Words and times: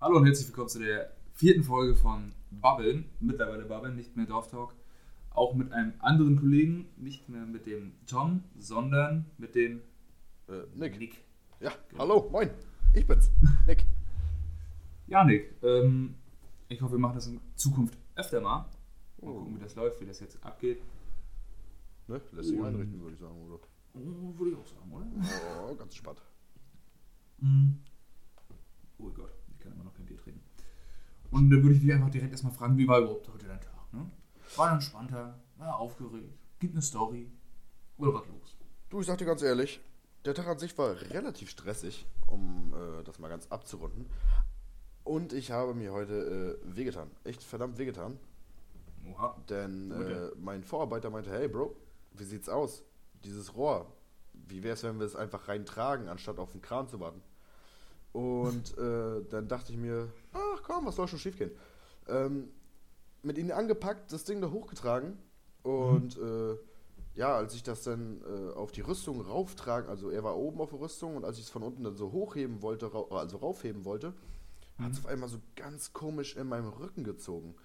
Hallo 0.00 0.18
und 0.18 0.26
herzlich 0.26 0.48
willkommen 0.48 0.68
zu 0.68 0.78
der 0.78 1.12
vierten 1.32 1.64
Folge 1.64 1.96
von 1.96 2.32
Babbeln. 2.50 3.04
Mittlerweile 3.20 3.64
Babbeln, 3.64 3.96
nicht 3.96 4.16
mehr 4.16 4.26
Dorftalk. 4.26 4.74
Auch 5.30 5.54
mit 5.54 5.72
einem 5.72 5.94
anderen 5.98 6.38
Kollegen, 6.38 6.88
nicht 6.96 7.28
mehr 7.28 7.46
mit 7.46 7.66
dem 7.66 7.92
Tom, 8.06 8.42
sondern 8.58 9.26
mit 9.38 9.54
dem 9.54 9.82
Äh, 10.48 10.62
Nick. 10.74 10.98
Nick. 10.98 11.16
Ja, 11.60 11.72
hallo, 11.98 12.28
moin. 12.30 12.50
Ich 12.94 13.06
bin's. 13.06 13.30
Nick. 13.66 13.84
Ja, 15.06 15.24
Nick. 15.24 15.52
Ähm, 15.62 16.14
ich 16.68 16.80
hoffe, 16.80 16.92
wir 16.92 16.98
machen 16.98 17.16
das 17.16 17.26
in 17.26 17.40
Zukunft 17.54 17.98
öfter 18.14 18.40
mal. 18.40 18.60
Mal 18.60 18.68
Oh. 19.20 19.32
gucken, 19.40 19.56
wie 19.56 19.60
das 19.60 19.74
läuft, 19.74 20.00
wie 20.00 20.06
das 20.06 20.20
jetzt 20.20 20.42
abgeht. 20.44 20.80
Ne? 22.06 22.20
Lässt 22.32 22.48
sich 22.50 22.62
einrichten, 22.62 23.00
würde 23.00 23.14
ich 23.14 23.20
sagen, 23.20 23.34
oder? 23.46 23.58
Oh, 23.94 24.38
würde 24.38 24.52
ich 24.52 24.56
auch 24.56 24.66
sagen, 24.66 24.92
oder? 24.92 25.06
Oh, 25.70 25.74
ganz 25.74 25.94
spannend. 25.96 26.22
Mhm. 27.40 27.80
Oh 28.98 29.10
Gott, 29.10 29.32
ich 29.52 29.58
kann 29.58 29.72
immer 29.72 29.84
noch 29.84 29.94
kein 29.94 30.06
Bier 30.06 30.16
trinken. 30.18 30.40
Und 31.30 31.50
dann 31.50 31.62
würde 31.62 31.74
ich 31.74 31.80
dich 31.82 31.92
einfach 31.92 32.10
direkt 32.10 32.32
erstmal 32.32 32.52
fragen, 32.52 32.76
wie 32.78 32.88
war 32.88 33.00
überhaupt 33.00 33.28
heute 33.32 33.46
dein 33.46 33.60
Tag? 33.60 33.92
Ne? 33.92 34.10
War 34.56 34.72
entspannter? 34.72 35.38
War 35.56 35.78
aufgeregt? 35.78 36.38
Gibt 36.58 36.74
eine 36.74 36.82
Story? 36.82 37.30
Oder 37.98 38.14
was 38.14 38.26
los? 38.28 38.56
Du, 38.88 39.00
ich 39.00 39.06
sag 39.06 39.18
dir 39.18 39.26
ganz 39.26 39.42
ehrlich, 39.42 39.80
der 40.24 40.34
Tag 40.34 40.46
an 40.46 40.58
sich 40.58 40.76
war 40.78 41.00
relativ 41.10 41.50
stressig, 41.50 42.06
um 42.26 42.72
äh, 42.74 43.04
das 43.04 43.18
mal 43.18 43.28
ganz 43.28 43.46
abzurunden. 43.48 44.06
Und 45.04 45.32
ich 45.32 45.50
habe 45.50 45.74
mir 45.74 45.92
heute 45.92 46.58
äh, 46.62 46.76
wehgetan. 46.76 47.10
Echt 47.24 47.42
verdammt 47.42 47.78
wehgetan. 47.78 48.18
Oha. 49.10 49.36
Denn 49.48 49.90
äh, 49.90 50.30
mein 50.38 50.62
Vorarbeiter 50.62 51.10
meinte, 51.10 51.30
hey 51.30 51.48
Bro, 51.48 51.76
wie 52.12 52.24
sieht's 52.24 52.48
aus? 52.48 52.84
Dieses 53.24 53.54
Rohr, 53.54 53.92
wie 54.32 54.62
wär's, 54.62 54.82
wenn 54.82 54.98
wir 54.98 55.06
es 55.06 55.16
einfach 55.16 55.48
reintragen, 55.48 56.08
anstatt 56.08 56.38
auf 56.38 56.52
den 56.52 56.62
Kran 56.62 56.88
zu 56.88 57.00
warten? 57.00 57.22
Und 58.12 58.76
äh, 58.78 59.24
dann 59.28 59.48
dachte 59.48 59.72
ich 59.72 59.78
mir, 59.78 60.12
komm, 60.68 60.86
was 60.86 60.96
soll 60.96 61.08
schon 61.08 61.18
schiefgehen? 61.18 61.50
Ähm, 62.06 62.48
mit 63.22 63.38
ihnen 63.38 63.50
angepackt, 63.50 64.12
das 64.12 64.24
Ding 64.24 64.40
da 64.40 64.50
hochgetragen 64.50 65.18
und 65.62 66.16
äh, 66.18 66.56
ja, 67.14 67.34
als 67.34 67.54
ich 67.54 67.64
das 67.64 67.82
dann 67.82 68.20
äh, 68.22 68.52
auf 68.54 68.70
die 68.70 68.82
Rüstung 68.82 69.20
rauftragen, 69.20 69.90
also 69.90 70.10
er 70.10 70.22
war 70.22 70.36
oben 70.36 70.60
auf 70.60 70.70
der 70.70 70.80
Rüstung 70.80 71.16
und 71.16 71.24
als 71.24 71.38
ich 71.38 71.44
es 71.44 71.50
von 71.50 71.64
unten 71.64 71.82
dann 71.82 71.96
so 71.96 72.12
hochheben 72.12 72.62
wollte, 72.62 72.86
rau 72.86 73.08
also 73.08 73.38
raufheben 73.38 73.84
wollte, 73.84 74.14
hat 74.78 74.92
es 74.92 74.98
auf 74.98 75.06
einmal 75.06 75.28
so 75.28 75.38
ganz 75.56 75.92
komisch 75.92 76.36
in 76.36 76.46
meinem 76.46 76.68
Rücken 76.68 77.02
gezogen. 77.02 77.56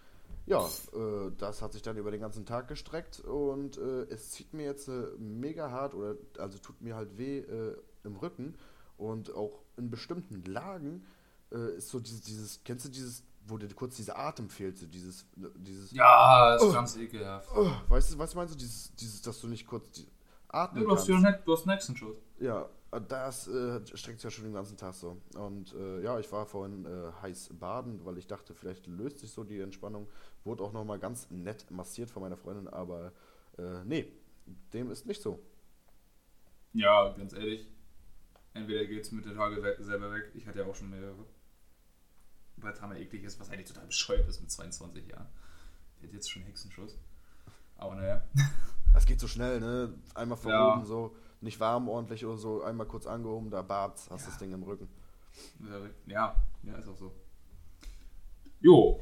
Ja, 0.48 0.68
äh, 0.94 1.32
das 1.38 1.62
hat 1.62 1.74
sich 1.74 1.84
dann 1.84 1.98
über 1.98 2.10
den 2.10 2.20
ganzen 2.20 2.46
Tag 2.46 2.68
gestreckt 2.68 3.20
und 3.20 3.78
äh, 3.78 4.04
es 4.10 4.32
zieht 4.32 4.54
mir 4.54 4.64
jetzt 4.64 4.88
äh, 4.88 5.06
mega 5.20 5.70
hart 5.70 5.94
oder 5.94 6.16
also 6.40 6.58
tut 6.58 6.82
mir 6.82 6.96
halt 6.96 7.18
weh 7.18 7.40
äh, 7.40 7.78
im 8.04 8.16
Rücken 8.16 8.56
und 8.98 9.34
auch 9.36 9.62
in 9.78 9.90
bestimmten 9.90 10.44
Lagen 10.46 11.06
äh, 11.54 11.78
ist 11.78 11.90
so 11.90 12.00
dieses, 12.00 12.22
dieses, 12.22 12.64
kennst 12.64 12.86
du 12.86 12.90
dieses, 12.90 13.24
wo 13.46 13.58
dir 13.58 13.68
kurz 13.74 13.96
dieser 13.98 14.18
Atem 14.18 14.50
fehlt, 14.50 14.78
so 14.78 14.86
dieses, 14.88 15.26
dieses, 15.58 15.92
Ja, 15.92 16.54
das 16.54 16.64
ist 16.64 16.70
Oh. 16.70 16.74
ganz 16.74 16.96
ekelhaft. 16.98 17.50
oh, 17.56 17.72
weißt 17.90 18.14
du, 18.14 18.18
was 18.18 18.34
meinst 18.36 18.54
du, 18.54 18.58
dieses, 18.58 18.94
dieses, 18.96 19.22
dass 19.22 19.40
du 19.42 19.48
nicht 19.48 19.68
kurz 19.68 19.92
die, 19.92 20.02
Ja, 20.04 20.08
atmen 20.48 20.84
du, 20.84 20.90
hast 20.92 21.08
kannst. 21.08 21.24
ja 21.24 21.32
nicht, 21.32 21.46
du 21.48 21.54
hast 21.54 21.64
einen 21.68 21.72
Hexenschuss. 21.78 22.18
Ja, 22.40 22.70
das 23.10 23.48
äh, 23.48 23.82
streckt 23.98 24.20
sich 24.20 24.24
ja 24.24 24.30
schon 24.32 24.44
den 24.46 24.54
ganzen 24.54 24.78
Tag 24.78 24.94
so. 24.94 25.18
Und 25.36 25.74
äh, 25.74 26.02
ja, 26.04 26.20
ich 26.20 26.32
war 26.32 26.46
vorhin 26.46 26.86
äh, 26.86 27.12
heiß 27.22 27.50
baden, 27.60 28.06
weil 28.06 28.18
ich 28.18 28.28
dachte, 28.28 28.54
vielleicht 28.54 28.86
löst 28.88 29.20
sich 29.20 29.32
so 29.32 29.44
die 29.44 29.60
Entspannung. 29.60 30.08
Wurde 30.44 30.64
auch 30.64 30.74
nochmal 30.74 31.00
ganz 31.00 31.30
nett 31.32 31.70
massiert 31.72 32.12
von 32.12 32.22
meiner 32.22 32.38
Freundin, 32.38 32.68
aber 32.68 33.12
äh, 33.58 33.84
nee, 33.86 34.12
dem 34.74 34.92
ist 34.92 35.06
nicht 35.08 35.22
so. 35.22 35.40
Ja, 36.74 37.10
ganz 37.18 37.34
ehrlich. 37.34 37.68
Entweder 38.54 38.86
geht's 38.86 39.12
mit 39.12 39.26
der 39.26 39.34
Tage 39.36 39.76
selber 39.80 40.12
weg. 40.12 40.32
Ich 40.36 40.46
hatte 40.46 40.60
ja 40.60 40.66
auch 40.66 40.76
schon 40.76 40.90
mehrere. 40.92 41.26
Hammer 42.82 42.98
eklig 42.98 43.24
ist, 43.24 43.40
was 43.40 43.50
eigentlich 43.50 43.68
total 43.68 43.86
bescheuert 43.88 44.28
ist 44.28 44.42
mit 44.42 44.52
22 44.52 45.08
Jahren. 45.08 45.28
Der 46.02 46.08
hat 46.10 46.14
jetzt 46.14 46.30
schon 46.30 46.44
Hexenschuss. 46.44 46.98
Aber 47.78 47.96
naja. 47.96 48.24
Das 48.94 49.08
geht 49.08 49.20
so 49.20 49.28
schnell, 49.28 49.60
ne? 49.60 49.92
Einmal 50.14 50.38
von 50.38 50.52
Ja. 50.52 50.76
oben 50.76 50.86
so, 50.86 51.16
nicht 51.42 51.60
warm 51.60 51.90
ordentlich 51.90 52.24
oder 52.28 52.38
so, 52.38 52.62
einmal 52.62 52.86
kurz 52.86 53.08
angehoben, 53.08 53.50
da 53.50 53.64
babt's, 53.64 54.08
hast 54.12 54.22
Ja. 54.26 54.28
das 54.30 54.38
Ding 54.38 54.52
im 54.54 54.62
Rücken. 54.62 54.88
Ja, 56.06 56.36
ja, 56.62 56.76
ist 56.78 56.88
auch 56.88 56.96
so. 56.96 57.12
Jo. 58.60 59.02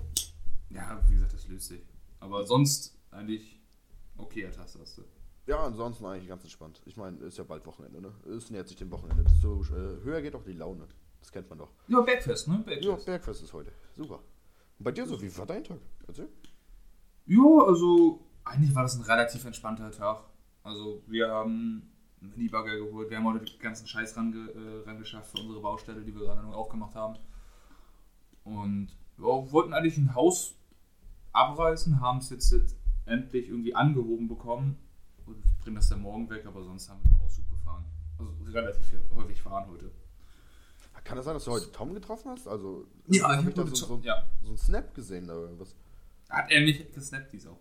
Ja, 0.70 1.02
wie 1.08 1.16
gesagt, 1.16 1.34
das 1.34 1.46
löst 1.50 1.68
sich. 1.68 1.82
Aber 2.22 2.46
sonst 2.46 2.98
eigentlich 3.12 3.60
okay, 4.18 4.50
Taste 4.50 4.80
hast 4.80 4.98
du. 4.98 5.04
Ja, 5.48 5.60
ansonsten 5.66 6.06
eigentlich 6.06 6.30
ganz 6.30 6.44
entspannt. 6.44 6.82
Ich 6.86 6.96
meine, 6.96 7.18
ist 7.18 7.38
ja 7.38 7.44
bald 7.44 7.66
Wochenende, 7.66 8.00
ne? 8.00 8.14
Es 8.38 8.50
nähert 8.50 8.68
sich 8.70 8.78
dem 8.78 8.92
Wochenende. 8.92 9.24
Desto 9.26 9.62
äh, 9.64 10.02
höher 10.04 10.22
geht 10.22 10.36
auch 10.36 10.44
die 10.44 10.54
Laune. 10.54 10.88
Das 11.22 11.32
kennt 11.32 11.50
man 11.50 11.60
doch. 11.60 11.70
Ja, 11.88 12.02
Bergfest, 12.02 12.48
ne? 12.48 12.56
Ja, 12.56 12.64
Bergfest. 12.64 13.06
Bergfest 13.06 13.44
ist 13.44 13.54
heute. 13.54 13.72
Super. 13.96 14.20
Und 14.78 14.84
bei 14.84 14.92
dir 14.92 15.06
so, 15.06 15.22
wie 15.22 15.36
war 15.38 15.46
dein 15.46 15.64
Tag? 15.64 15.80
Erzähl. 16.08 16.28
Ja, 17.26 17.66
also 17.66 18.20
eigentlich 18.44 18.74
war 18.76 18.84
das 18.84 18.96
ein 18.96 19.04
relativ 19.04 19.46
entspannter 19.46 19.92
Tag. 19.92 20.24
Also 20.64 21.04
wir 21.08 21.30
haben 21.30 21.92
einen 22.22 22.32
Minibagger 22.32 22.76
geholt, 22.78 23.10
wir 23.10 23.18
haben 23.18 23.26
heute 23.26 23.46
den 23.46 23.60
ganzen 23.60 23.88
Scheiß 23.88 24.18
range, 24.18 24.52
äh, 24.52 24.88
rangeschafft 24.88 25.32
für 25.32 25.42
unsere 25.42 25.62
Baustelle, 25.62 26.02
die 26.02 26.14
wir 26.14 26.22
gerade 26.22 26.42
noch 26.42 26.54
aufgemacht 26.54 26.96
haben. 26.96 27.18
Und 28.44 28.90
ja, 29.18 29.52
wollten 29.52 29.74
eigentlich 29.74 29.98
ein 29.98 30.14
Haus 30.16 30.56
abreißen, 31.32 32.02
haben 32.02 32.20
es 32.20 32.30
jetzt, 32.30 32.52
jetzt 32.52 32.76
endlich 33.06 33.48
irgendwie 33.48 33.76
angehoben 33.76 34.28
bekommen 34.28 34.78
und 35.26 35.44
bringen 35.62 35.76
das 35.76 35.90
dann 35.90 36.02
morgen 36.02 36.30
weg, 36.30 36.46
aber 36.46 36.64
sonst 36.64 36.90
haben 36.90 37.04
wir 37.04 37.12
nur 37.12 37.22
Auszug 37.22 37.50
gefahren. 37.50 37.86
Also 38.20 38.32
relativ 38.52 38.86
häufig 39.16 39.42
fahren 39.42 39.70
heute. 39.70 39.92
Kann 41.04 41.18
es 41.18 41.26
sein, 41.26 41.34
dass 41.34 41.46
du 41.46 41.52
heute 41.52 41.72
Tom 41.72 41.94
getroffen 41.94 42.32
hast? 42.32 42.48
Also, 42.48 42.86
Ja, 43.08 43.30
hab 43.30 43.42
ich 43.42 43.50
ich 43.50 43.54
da 43.56 43.66
so, 43.68 43.76
so, 43.76 44.02
ja. 44.04 44.26
so 44.42 44.50
einen 44.50 44.58
Snap 44.58 44.94
gesehen 44.94 45.30
oder 45.30 45.60
was? 45.60 45.76
Hat 46.30 46.50
er 46.52 46.62
mich 46.62 46.92
gesnappt, 46.94 47.34
die 47.34 47.40
Sau. 47.40 47.58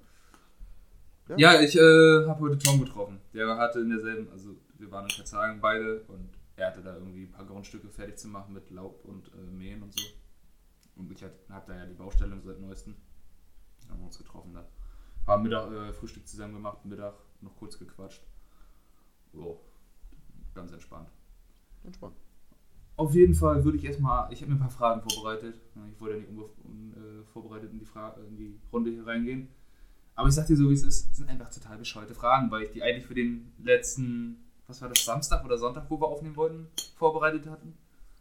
Ja? 1.29 1.37
Ja, 1.37 1.61
ich 1.61 1.77
äh, 1.77 2.27
habe 2.27 2.41
heute 2.41 2.59
Tom 2.59 2.81
getroffen. 2.85 3.21
Der 3.33 3.57
hatte 3.57 3.81
in 3.81 3.91
derselben, 3.91 4.31
also 4.31 4.57
wir 4.79 4.91
waren 4.91 5.05
in 5.05 5.11
Verzagen 5.11 5.61
beide 5.61 6.03
und 6.09 6.29
er 6.57 6.69
hatte 6.69 6.83
da 6.83 6.95
irgendwie 6.95 7.25
ein 7.25 7.31
paar 7.31 7.47
Grundstücke 7.47 7.89
fertig 7.89 8.19
zu 8.19 8.29
machen 8.29 8.53
mit 8.53 8.71
Laub 8.71 9.05
und 9.05 9.29
äh, 9.35 9.51
Mähen 9.51 9.83
und 9.83 9.99
so. 9.99 10.07
Und 10.97 11.11
ich 11.11 11.23
habe 11.23 11.35
da 11.67 11.77
ja 11.77 11.87
die 11.87 11.95
Baustelle 11.95 12.39
seit 12.45 12.61
neuestem. 12.61 12.95
Haben 13.89 14.01
wir 14.01 14.07
uns 14.07 14.19
getroffen 14.19 14.53
da. 14.53 14.69
Haben 15.27 15.43
Mittag 15.45 15.73
äh, 15.73 15.93
Frühstück 15.93 16.27
zusammen 16.29 16.55
gemacht, 16.55 16.85
Mittag 16.85 17.15
noch 17.41 17.57
kurz 17.57 17.79
gequatscht. 17.79 18.23
Jo, 19.33 19.61
ganz 20.55 20.73
entspannt. 20.73 21.09
Entspannt. 21.85 22.17
Auf 23.01 23.15
jeden 23.15 23.35
Fall 23.35 23.65
würde 23.65 23.79
ich 23.79 23.85
erstmal, 23.87 24.31
ich 24.31 24.43
habe 24.43 24.53
mir 24.53 24.59
ein 24.59 24.61
paar 24.61 24.69
Fragen 24.69 25.01
vorbereitet. 25.01 25.55
Ich 25.91 25.99
wollte 25.99 26.19
ja 26.19 26.21
nicht 26.21 26.29
unvorbereitet 26.29 27.73
in, 27.73 27.79
die 27.79 27.87
Fra 27.87 28.15
in 28.29 28.37
die 28.37 28.61
Runde 28.71 28.91
hier 28.91 29.07
reingehen. 29.07 29.49
Aber 30.15 30.29
ich 30.29 30.35
sag 30.35 30.47
dir 30.47 30.55
so, 30.55 30.69
wie 30.69 30.75
es 30.75 30.83
ist, 30.83 31.17
sind 31.17 31.31
einfach 31.31 31.49
total 31.49 31.79
bescheuerte 31.79 32.15
Fragen, 32.15 32.51
weil 32.51 32.65
ich 32.65 32.73
die 32.73 32.83
eigentlich 32.83 33.07
für 33.07 33.15
den 33.15 33.55
letzten, 33.65 34.45
was 34.67 34.83
war 34.83 34.91
das, 34.91 35.03
Samstag 35.03 35.43
oder 35.47 35.57
Sonntag, 35.57 35.87
wo 35.89 35.99
wir 35.99 36.09
aufnehmen 36.09 36.37
wollten, 36.37 36.67
vorbereitet 36.99 37.47
hatten. 37.47 37.73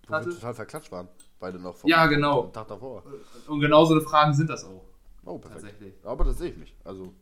Wo 0.04 0.12
wir 0.12 0.16
hatte. 0.16 0.30
total 0.30 0.54
verklatscht 0.54 0.94
waren. 0.94 1.10
Beide 1.42 1.60
noch 1.60 1.76
vom 1.76 1.90
Ja, 1.90 2.06
genau. 2.06 2.44
Tag 2.48 2.70
davor. 2.70 3.04
Und 3.50 3.60
genau 3.60 3.84
so 3.84 3.96
eine 3.96 4.02
Fragen 4.02 4.34
sind 4.34 4.50
das 4.50 4.64
auch. 4.64 4.86
Oh, 5.26 5.40
perfekt. 5.40 5.62
Tatsächlich. 5.62 5.94
Aber 6.06 6.24
das 6.24 6.38
sehe 6.38 6.52
ich 6.52 6.58
nicht. 6.58 6.76
Also, 6.86 7.14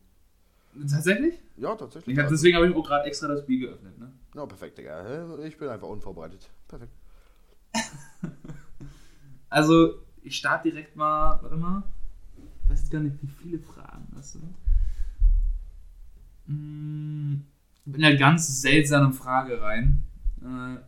Tatsächlich? 0.88 1.34
ja, 1.56 1.74
tatsächlich. 1.74 2.12
Ich 2.12 2.18
hab, 2.20 2.26
also, 2.26 2.36
deswegen 2.36 2.56
habe 2.56 2.68
ich 2.68 2.76
auch 2.76 2.86
gerade 2.86 3.04
extra 3.08 3.26
das 3.26 3.44
Bier 3.44 3.66
geöffnet. 3.66 3.98
Ne? 3.98 4.12
no, 4.34 4.46
perfekt, 4.46 4.78
Digga. 4.78 5.36
Ich 5.42 5.58
bin 5.58 5.68
einfach 5.68 5.88
unvorbereitet. 5.88 6.48
Perfekt. 6.68 6.92
Also, 9.50 10.02
ich 10.22 10.36
starte 10.36 10.70
direkt 10.70 10.94
mal, 10.94 11.38
warte 11.42 11.56
mal. 11.56 11.82
Ich 12.64 12.70
weiß 12.70 12.90
gar 12.90 13.00
nicht, 13.00 13.16
wie 13.22 13.28
viele 13.28 13.58
Fragen 13.58 14.06
das 14.14 14.32
sind. 14.32 14.54
Mm, 16.46 17.36
Mit 17.86 17.96
einer 17.96 18.14
ganz 18.16 18.60
seltsamen 18.60 19.14
Frage 19.14 19.60
rein. 19.62 20.02
Äh, 20.42 20.80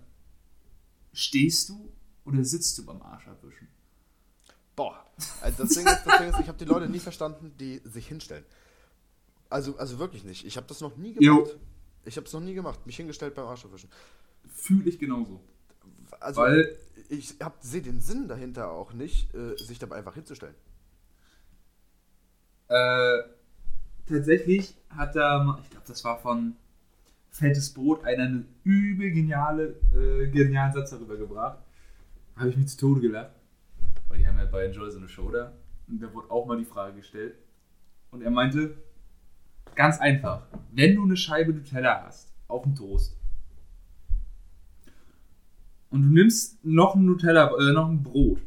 stehst 1.14 1.70
du 1.70 1.90
oder 2.26 2.44
sitzt 2.44 2.76
du 2.78 2.84
beim 2.84 3.00
Arsch 3.02 3.26
abwischen? 3.28 3.68
Boah. 4.76 5.06
Also 5.40 5.64
das, 5.64 5.74
Ding 5.74 5.86
ist, 5.86 6.04
das 6.04 6.18
Ding 6.18 6.28
ist, 6.28 6.40
ich 6.40 6.48
habe 6.48 6.58
die 6.58 6.64
Leute 6.66 6.88
nie 6.88 6.98
verstanden, 7.00 7.52
die 7.58 7.80
sich 7.84 8.06
hinstellen. 8.06 8.44
Also, 9.48 9.76
also 9.78 9.98
wirklich 9.98 10.22
nicht. 10.24 10.44
Ich 10.46 10.56
habe 10.56 10.66
das 10.66 10.80
noch 10.80 10.96
nie 10.96 11.16
Jo. 11.18 11.44
gemacht. 11.44 11.56
Ich 12.04 12.16
habe 12.16 12.26
es 12.26 12.32
noch 12.32 12.40
nie 12.40 12.54
gemacht. 12.54 12.86
Mich 12.86 12.96
hingestellt 12.96 13.34
beim 13.34 13.46
Arschabwischen. 13.46 13.90
Fühle 14.48 14.88
ich 14.88 14.98
genauso. 14.98 15.42
Also, 16.18 16.40
Weil, 16.42 16.76
ich 17.08 17.36
sehe 17.60 17.82
den 17.82 18.00
Sinn 18.00 18.28
dahinter 18.28 18.70
auch 18.70 18.92
nicht, 18.92 19.34
äh, 19.34 19.56
sich 19.56 19.78
dabei 19.78 19.96
einfach 19.96 20.14
hinzustellen. 20.14 20.54
äh, 22.68 23.18
tatsächlich 24.06 24.76
hat 24.90 25.16
da, 25.16 25.58
ich 25.62 25.70
glaube, 25.70 25.86
das 25.86 26.04
war 26.04 26.18
von 26.18 26.56
Fettes 27.30 27.72
Brot, 27.72 28.04
einer 28.04 28.24
eine 28.24 28.44
übel 28.64 29.10
geniale, 29.12 29.76
äh, 29.94 30.28
genialen 30.28 30.72
Satz 30.72 30.90
darüber 30.90 31.16
gebracht. 31.16 31.58
Habe 32.36 32.50
ich 32.50 32.56
mich 32.56 32.68
zu 32.68 32.76
Tode 32.78 33.00
gelacht. 33.00 33.32
Weil 34.08 34.18
die 34.18 34.26
haben 34.26 34.38
ja 34.38 34.46
bei 34.46 34.64
Enjoy 34.64 34.90
so 34.90 34.98
eine 34.98 35.08
Show 35.08 35.30
da. 35.30 35.52
Und 35.88 36.00
da 36.02 36.12
wurde 36.12 36.30
auch 36.30 36.46
mal 36.46 36.58
die 36.58 36.64
Frage 36.64 36.96
gestellt. 36.96 37.34
Und 38.10 38.22
er 38.22 38.30
meinte, 38.30 38.76
ganz 39.74 39.98
einfach, 40.00 40.46
wenn 40.72 40.96
du 40.96 41.04
eine 41.04 41.16
Scheibe 41.16 41.52
Nutella 41.52 42.04
hast, 42.06 42.32
auf 42.48 42.62
dem 42.64 42.74
Toast, 42.74 43.16
und 45.90 46.02
du 46.02 46.08
nimmst 46.08 46.64
noch 46.64 46.94
ein 46.94 47.04
Nutella, 47.04 47.50
äh, 47.58 47.72
noch 47.72 47.88
ein 47.88 48.02
Brot, 48.02 48.40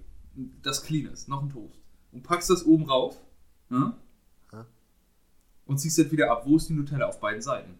das 0.61 0.83
clean 0.83 1.11
ist, 1.11 1.27
noch 1.27 1.43
ein 1.43 1.49
Toast. 1.49 1.79
Und 2.11 2.23
packst 2.23 2.49
das 2.49 2.65
oben 2.65 2.85
rauf. 2.85 3.17
Ja. 3.69 3.97
Und 5.65 5.77
ziehst 5.77 5.97
das 5.97 6.11
wieder 6.11 6.29
ab. 6.29 6.43
Wo 6.45 6.57
ist 6.57 6.69
die 6.69 6.73
Nutella? 6.73 7.07
Auf 7.07 7.19
beiden 7.19 7.41
Seiten. 7.41 7.77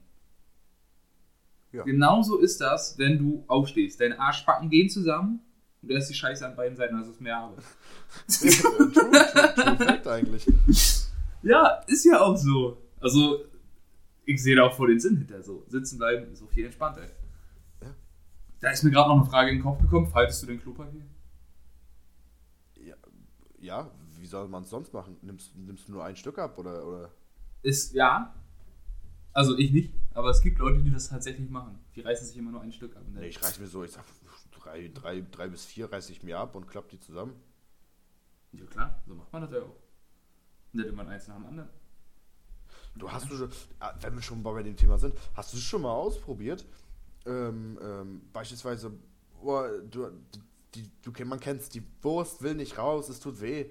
Ja. 1.72 1.84
Genauso 1.84 2.38
ist 2.40 2.62
das, 2.62 2.98
wenn 2.98 3.18
du 3.18 3.44
aufstehst. 3.48 4.00
Deine 4.00 4.20
Arschbacken 4.20 4.70
gehen 4.70 4.90
zusammen 4.90 5.42
und 5.82 5.90
du 5.90 5.96
hast 5.96 6.08
die 6.08 6.14
Scheiße 6.14 6.46
an 6.46 6.56
beiden 6.56 6.78
Seiten, 6.78 6.96
also 6.96 7.12
ist 7.12 7.20
mehr 7.20 7.38
Arbeit. 7.38 7.64
true 8.28 9.78
Fact 9.78 10.08
eigentlich. 10.08 10.46
Ja, 11.46 11.82
ist 11.88 12.06
ja 12.06 12.22
auch 12.22 12.38
so. 12.38 12.78
Also, 13.02 13.44
ich 14.24 14.42
sehe 14.42 14.56
da 14.56 14.64
auch 14.64 14.74
voll 14.74 14.92
den 14.92 15.00
Sinn 15.02 15.18
hinter. 15.18 15.44
So, 15.44 15.66
sitzen 15.68 15.98
bleiben 15.98 16.32
ist 16.32 16.42
auch 16.42 16.50
viel 16.50 16.64
entspannter. 16.64 17.02
Da 18.64 18.70
ist 18.70 18.82
mir 18.82 18.92
gerade 18.92 19.10
noch 19.10 19.18
eine 19.18 19.26
Frage 19.26 19.50
in 19.50 19.58
den 19.58 19.62
Kopf 19.62 19.82
gekommen. 19.82 20.08
Faltest 20.08 20.42
du 20.42 20.48
den 20.48 20.58
Klopapier? 20.58 21.04
Ja, 22.76 22.96
ja 23.60 23.92
wie 24.18 24.26
soll 24.26 24.48
man 24.48 24.64
es 24.64 24.70
sonst 24.70 24.94
machen? 24.94 25.18
Nimmst, 25.22 25.54
nimmst 25.58 25.90
du 25.90 25.92
nur 25.92 26.06
ein 26.06 26.16
Stück 26.16 26.40
ab 26.40 26.58
oder, 26.58 26.88
oder? 26.88 27.10
Ist, 27.62 27.94
ja. 27.94 28.34
Also 29.34 29.58
ich 29.58 29.74
nicht, 29.74 29.94
aber 30.14 30.30
es 30.30 30.40
gibt 30.40 30.60
Leute, 30.60 30.82
die 30.82 30.92
das 30.92 31.10
tatsächlich 31.10 31.50
machen. 31.50 31.78
Die 31.94 32.00
reißen 32.00 32.26
sich 32.26 32.38
immer 32.38 32.52
nur 32.52 32.62
ein 32.62 32.72
Stück 32.72 32.96
ab. 32.96 33.02
Nee, 33.14 33.28
ich 33.28 33.44
reiß 33.44 33.60
mir 33.60 33.68
so, 33.68 33.84
ich 33.84 33.92
sag, 33.92 34.06
drei, 34.52 34.90
drei, 34.94 35.26
drei 35.30 35.50
bis 35.50 35.66
vier 35.66 35.92
reiße 35.92 36.14
ich 36.14 36.24
mir 36.24 36.40
ab 36.40 36.56
und 36.56 36.66
klapp 36.70 36.88
die 36.88 37.02
zusammen. 37.02 37.34
Ja 38.54 38.66
klar, 38.66 39.04
so 39.06 39.14
macht 39.14 39.34
man 39.34 39.42
das 39.42 39.52
ja 39.52 39.60
auch. 39.60 39.76
Nicht 40.72 40.88
immer 40.88 41.06
eins 41.06 41.28
nach 41.28 41.36
dem 41.36 41.48
anderen. 41.48 41.70
Du 42.96 43.12
hast 43.12 43.30
du 43.30 43.36
schon, 43.36 43.50
ah, 43.82 43.94
wenn 44.00 44.16
wir 44.16 44.22
schon 44.22 44.42
bei 44.42 44.64
dem 44.64 44.78
Thema 44.78 44.98
sind, 44.98 45.16
hast 45.34 45.52
du 45.52 45.58
es 45.58 45.64
schon 45.64 45.82
mal 45.82 45.92
ausprobiert? 45.92 46.64
Ähm, 47.26 47.80
ähm, 47.82 48.22
beispielsweise, 48.34 48.92
oh, 49.42 49.62
du, 49.90 50.08
die, 50.76 50.84
du, 51.02 51.26
man 51.26 51.40
kennt's, 51.40 51.70
die 51.70 51.84
Wurst 52.02 52.42
will 52.42 52.56
nicht 52.56 52.78
raus, 52.78 53.08
es 53.10 53.20
tut 53.20 53.40
weh, 53.42 53.66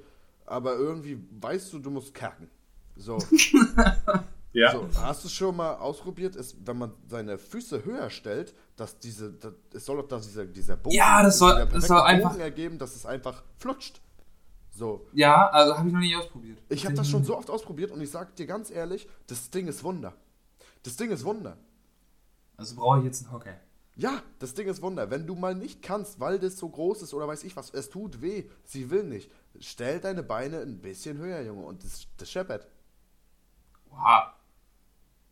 aber 0.47 0.75
irgendwie 0.77 1.23
weißt 1.41 1.73
du, 1.73 1.79
du 1.79 1.91
musst 1.91 2.15
kacken. 2.15 2.49
So. 2.97 3.19
Ja. 4.55 4.71
So, 4.73 4.87
hast 5.01 5.25
du 5.25 5.29
es 5.29 5.33
schon 5.33 5.57
mal 5.57 5.77
ausprobiert, 5.77 6.37
ist, 6.37 6.57
wenn 6.67 6.77
man 6.77 6.93
seine 7.09 7.39
Füße 7.39 7.87
höher 7.87 8.11
stellt, 8.11 8.55
dass 8.77 8.99
diese, 8.99 9.33
das, 9.33 9.55
es 9.73 9.87
soll 9.87 9.97
doch 9.97 10.09
dass 10.09 10.27
dieser, 10.27 10.45
dieser 10.45 10.77
Bogen, 10.77 10.95
Ja, 10.95 11.23
das 11.23 11.39
soll- 11.39 11.67
das 11.73 11.87
soll 11.87 12.03
einfach- 12.03 12.33
Bogen 12.33 12.43
ergeben, 12.43 12.79
dass 12.79 12.95
es 12.95 13.07
einfach 13.07 13.43
flutscht. 13.57 14.03
So, 14.71 15.07
Ja, 15.15 15.49
also 15.49 15.79
habe 15.79 15.89
ich 15.89 15.95
noch 15.95 16.01
nicht 16.01 16.15
ausprobiert. 16.17 16.59
ich 16.69 16.85
habe 16.85 16.95
das 16.95 17.09
schon 17.09 17.25
so 17.25 17.35
oft 17.37 17.49
ausprobiert 17.49 17.93
und 17.93 18.03
ich 18.03 18.11
sag 18.11 18.37
dir 18.37 18.47
ganz 18.47 18.71
ehrlich, 18.71 19.09
das 19.27 19.49
Ding 19.49 19.69
ist 19.69 19.83
Wunder. 19.85 20.13
Das 20.83 20.97
Ding 20.97 21.11
ist 21.11 21.25
Wunder. 21.25 21.57
Also 22.57 22.77
brauche 22.77 22.99
ich 22.99 23.05
jetzt 23.05 23.25
einen 23.25 23.33
Hocker. 23.33 23.55
Ja, 23.95 24.23
das 24.39 24.55
Ding 24.55 24.69
ist 24.69 24.81
Wunder. 24.81 25.11
Wenn 25.11 25.27
du 25.27 25.35
mal 25.35 25.55
nicht 25.55 25.83
kannst, 25.83 26.19
weil 26.19 26.39
das 26.39 26.57
so 26.57 26.69
groß 26.69 27.03
ist 27.03 27.13
oder 27.13 27.29
weiß 27.29 27.45
ich 27.45 27.57
was, 27.57 27.71
es 27.71 27.91
tut 27.91 28.23
weh, 28.23 28.45
sie 28.65 28.91
will 28.91 29.05
nicht. 29.05 29.31
Stell 29.61 30.01
deine 30.01 30.23
Beine 30.23 30.61
ein 30.61 30.81
bisschen 30.81 31.19
höher, 31.19 31.43
Junge, 31.43 31.65
und 31.67 31.85
das, 31.85 32.07
das 32.17 32.31
scheppert. 32.31 32.67
Wow. 33.91 34.33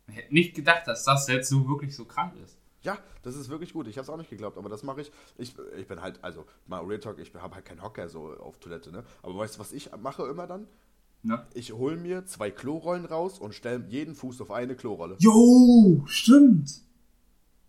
Ich 0.07 0.15
hätte 0.15 0.33
nicht 0.33 0.55
gedacht, 0.55 0.87
dass 0.87 1.03
das 1.05 1.27
jetzt 1.27 1.49
so 1.49 1.67
wirklich 1.67 1.95
so 1.95 2.05
krank 2.05 2.35
ist. 2.43 2.57
Ja, 2.83 2.97
das 3.23 3.35
ist 3.35 3.49
wirklich 3.49 3.73
gut. 3.73 3.87
Ich 3.87 3.97
habe 3.97 4.03
es 4.03 4.09
auch 4.09 4.17
nicht 4.17 4.29
geglaubt, 4.29 4.57
aber 4.57 4.69
das 4.69 4.83
mache 4.83 5.01
ich. 5.01 5.11
ich. 5.37 5.55
Ich 5.77 5.87
bin 5.87 6.01
halt, 6.01 6.23
also, 6.23 6.45
mal 6.67 6.83
Real 6.83 6.99
Talk, 6.99 7.19
ich 7.19 7.33
habe 7.35 7.55
halt 7.55 7.65
keinen 7.65 7.81
Hocker 7.81 8.09
so 8.09 8.35
auf 8.37 8.57
Toilette, 8.57 8.91
ne? 8.91 9.03
Aber 9.21 9.37
weißt 9.37 9.55
du, 9.55 9.59
was 9.59 9.71
ich 9.71 9.91
mache 9.97 10.23
immer 10.23 10.47
dann? 10.47 10.67
Ne? 11.23 11.45
Ich 11.53 11.73
hole 11.73 11.97
mir 11.97 12.25
zwei 12.25 12.49
Klorollen 12.49 13.05
raus 13.05 13.37
und 13.37 13.53
stelle 13.53 13.85
jeden 13.87 14.15
Fuß 14.15 14.41
auf 14.41 14.49
eine 14.49 14.75
Klorolle. 14.75 15.15
Jo, 15.19 16.03
stimmt. 16.07 16.81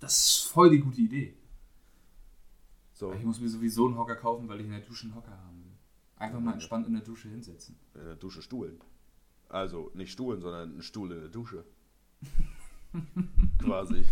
Das 0.03 0.19
ist 0.19 0.49
voll 0.51 0.71
die 0.71 0.81
gute 0.81 1.01
Idee. 1.01 1.33
So, 2.93 3.13
Ich 3.13 3.23
muss 3.23 3.41
mir 3.41 3.49
sowieso 3.49 3.87
einen 3.87 3.97
Hocker 3.97 4.17
kaufen, 4.17 4.49
weil 4.49 4.59
ich 4.61 4.67
in 4.67 4.73
der 4.73 4.81
Dusche 4.81 5.05
einen 5.07 5.15
Hocker 5.15 5.31
haben 5.31 5.63
will. 5.65 5.71
Einfach 6.17 6.41
mal 6.41 6.55
entspannt 6.55 6.89
in 6.89 6.95
der 6.95 7.03
Dusche 7.03 7.29
hinsetzen. 7.29 7.77
in 7.95 8.05
der 8.05 8.17
Dusche 8.17 8.43
stuhlen. 8.43 8.81
Also, 9.49 9.93
nicht 9.95 10.11
stuhlen, 10.13 10.41
sondern 10.41 10.77
ein 10.79 10.83
Stuhl 10.83 11.13
in 11.13 11.21
der 11.21 11.29
Dusche. 11.29 11.65
Quasi. 13.59 14.05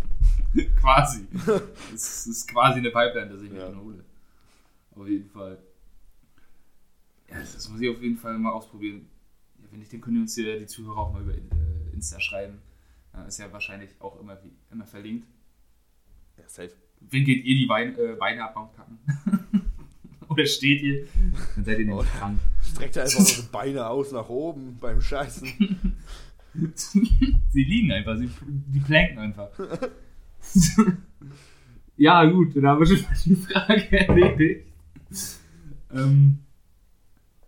quasi. 0.80 1.26
Es 1.94 2.26
ist 2.26 2.48
quasi 2.48 2.78
eine 2.78 2.90
Pipeline, 2.90 3.30
dass 3.30 3.42
ich 3.42 3.50
mich 3.50 3.58
Ja. 3.60 3.74
hole. 3.74 4.04
Auf 4.94 5.08
jeden 5.08 5.28
Fall. 5.28 5.58
Ja, 7.28 7.38
das 7.40 7.68
muss 7.68 7.80
ich 7.80 7.88
auf 7.90 8.00
jeden 8.00 8.16
Fall 8.16 8.38
mal 8.38 8.52
ausprobieren. 8.52 9.08
Ja, 9.58 9.66
wenn 9.72 9.80
nicht, 9.80 9.92
dann 9.92 10.00
können 10.00 10.20
uns 10.22 10.36
ja 10.36 10.56
die 10.56 10.66
Zuhörer 10.66 10.98
auch 10.98 11.12
mal 11.12 11.22
über 11.22 11.34
äh, 11.34 11.92
Insta 11.92 12.20
schreiben. 12.20 12.58
Ist 13.26 13.38
ja 13.38 13.52
wahrscheinlich 13.52 13.90
auch 14.00 14.20
immer, 14.20 14.40
wie, 14.44 14.52
immer 14.70 14.86
verlinkt. 14.86 15.26
Ja, 16.40 16.48
safe. 16.48 16.72
Wen 17.10 17.24
geht 17.24 17.44
ihr 17.44 17.56
die 17.56 17.68
Wein, 17.68 17.96
äh, 17.98 18.16
Beine 18.18 18.44
ab 18.44 18.54
beim 18.54 18.72
Kacken? 18.74 19.62
Oder 20.28 20.46
steht 20.46 20.82
ihr? 20.82 21.06
Dann 21.54 21.64
seid 21.64 21.78
ihr 21.80 21.86
nämlich 21.86 22.08
krank. 22.12 22.38
Streckt 22.62 22.96
einfach 22.96 23.18
eure 23.18 23.48
Beine 23.50 23.86
aus 23.86 24.12
nach 24.12 24.28
oben 24.28 24.78
beim 24.80 25.02
Scheißen. 25.02 25.48
sie 26.74 27.64
liegen 27.64 27.92
einfach, 27.92 28.16
sie, 28.16 28.30
die 28.46 28.80
planken 28.80 29.18
einfach. 29.18 29.50
ja, 31.96 32.24
gut, 32.24 32.56
dann 32.56 32.66
haben 32.66 32.80
wir 32.80 32.86
schon 32.86 33.02
mal 33.02 33.16
die 33.24 33.36
Frage 33.36 33.98
erledigt. 33.98 34.66
Ähm, 35.92 36.38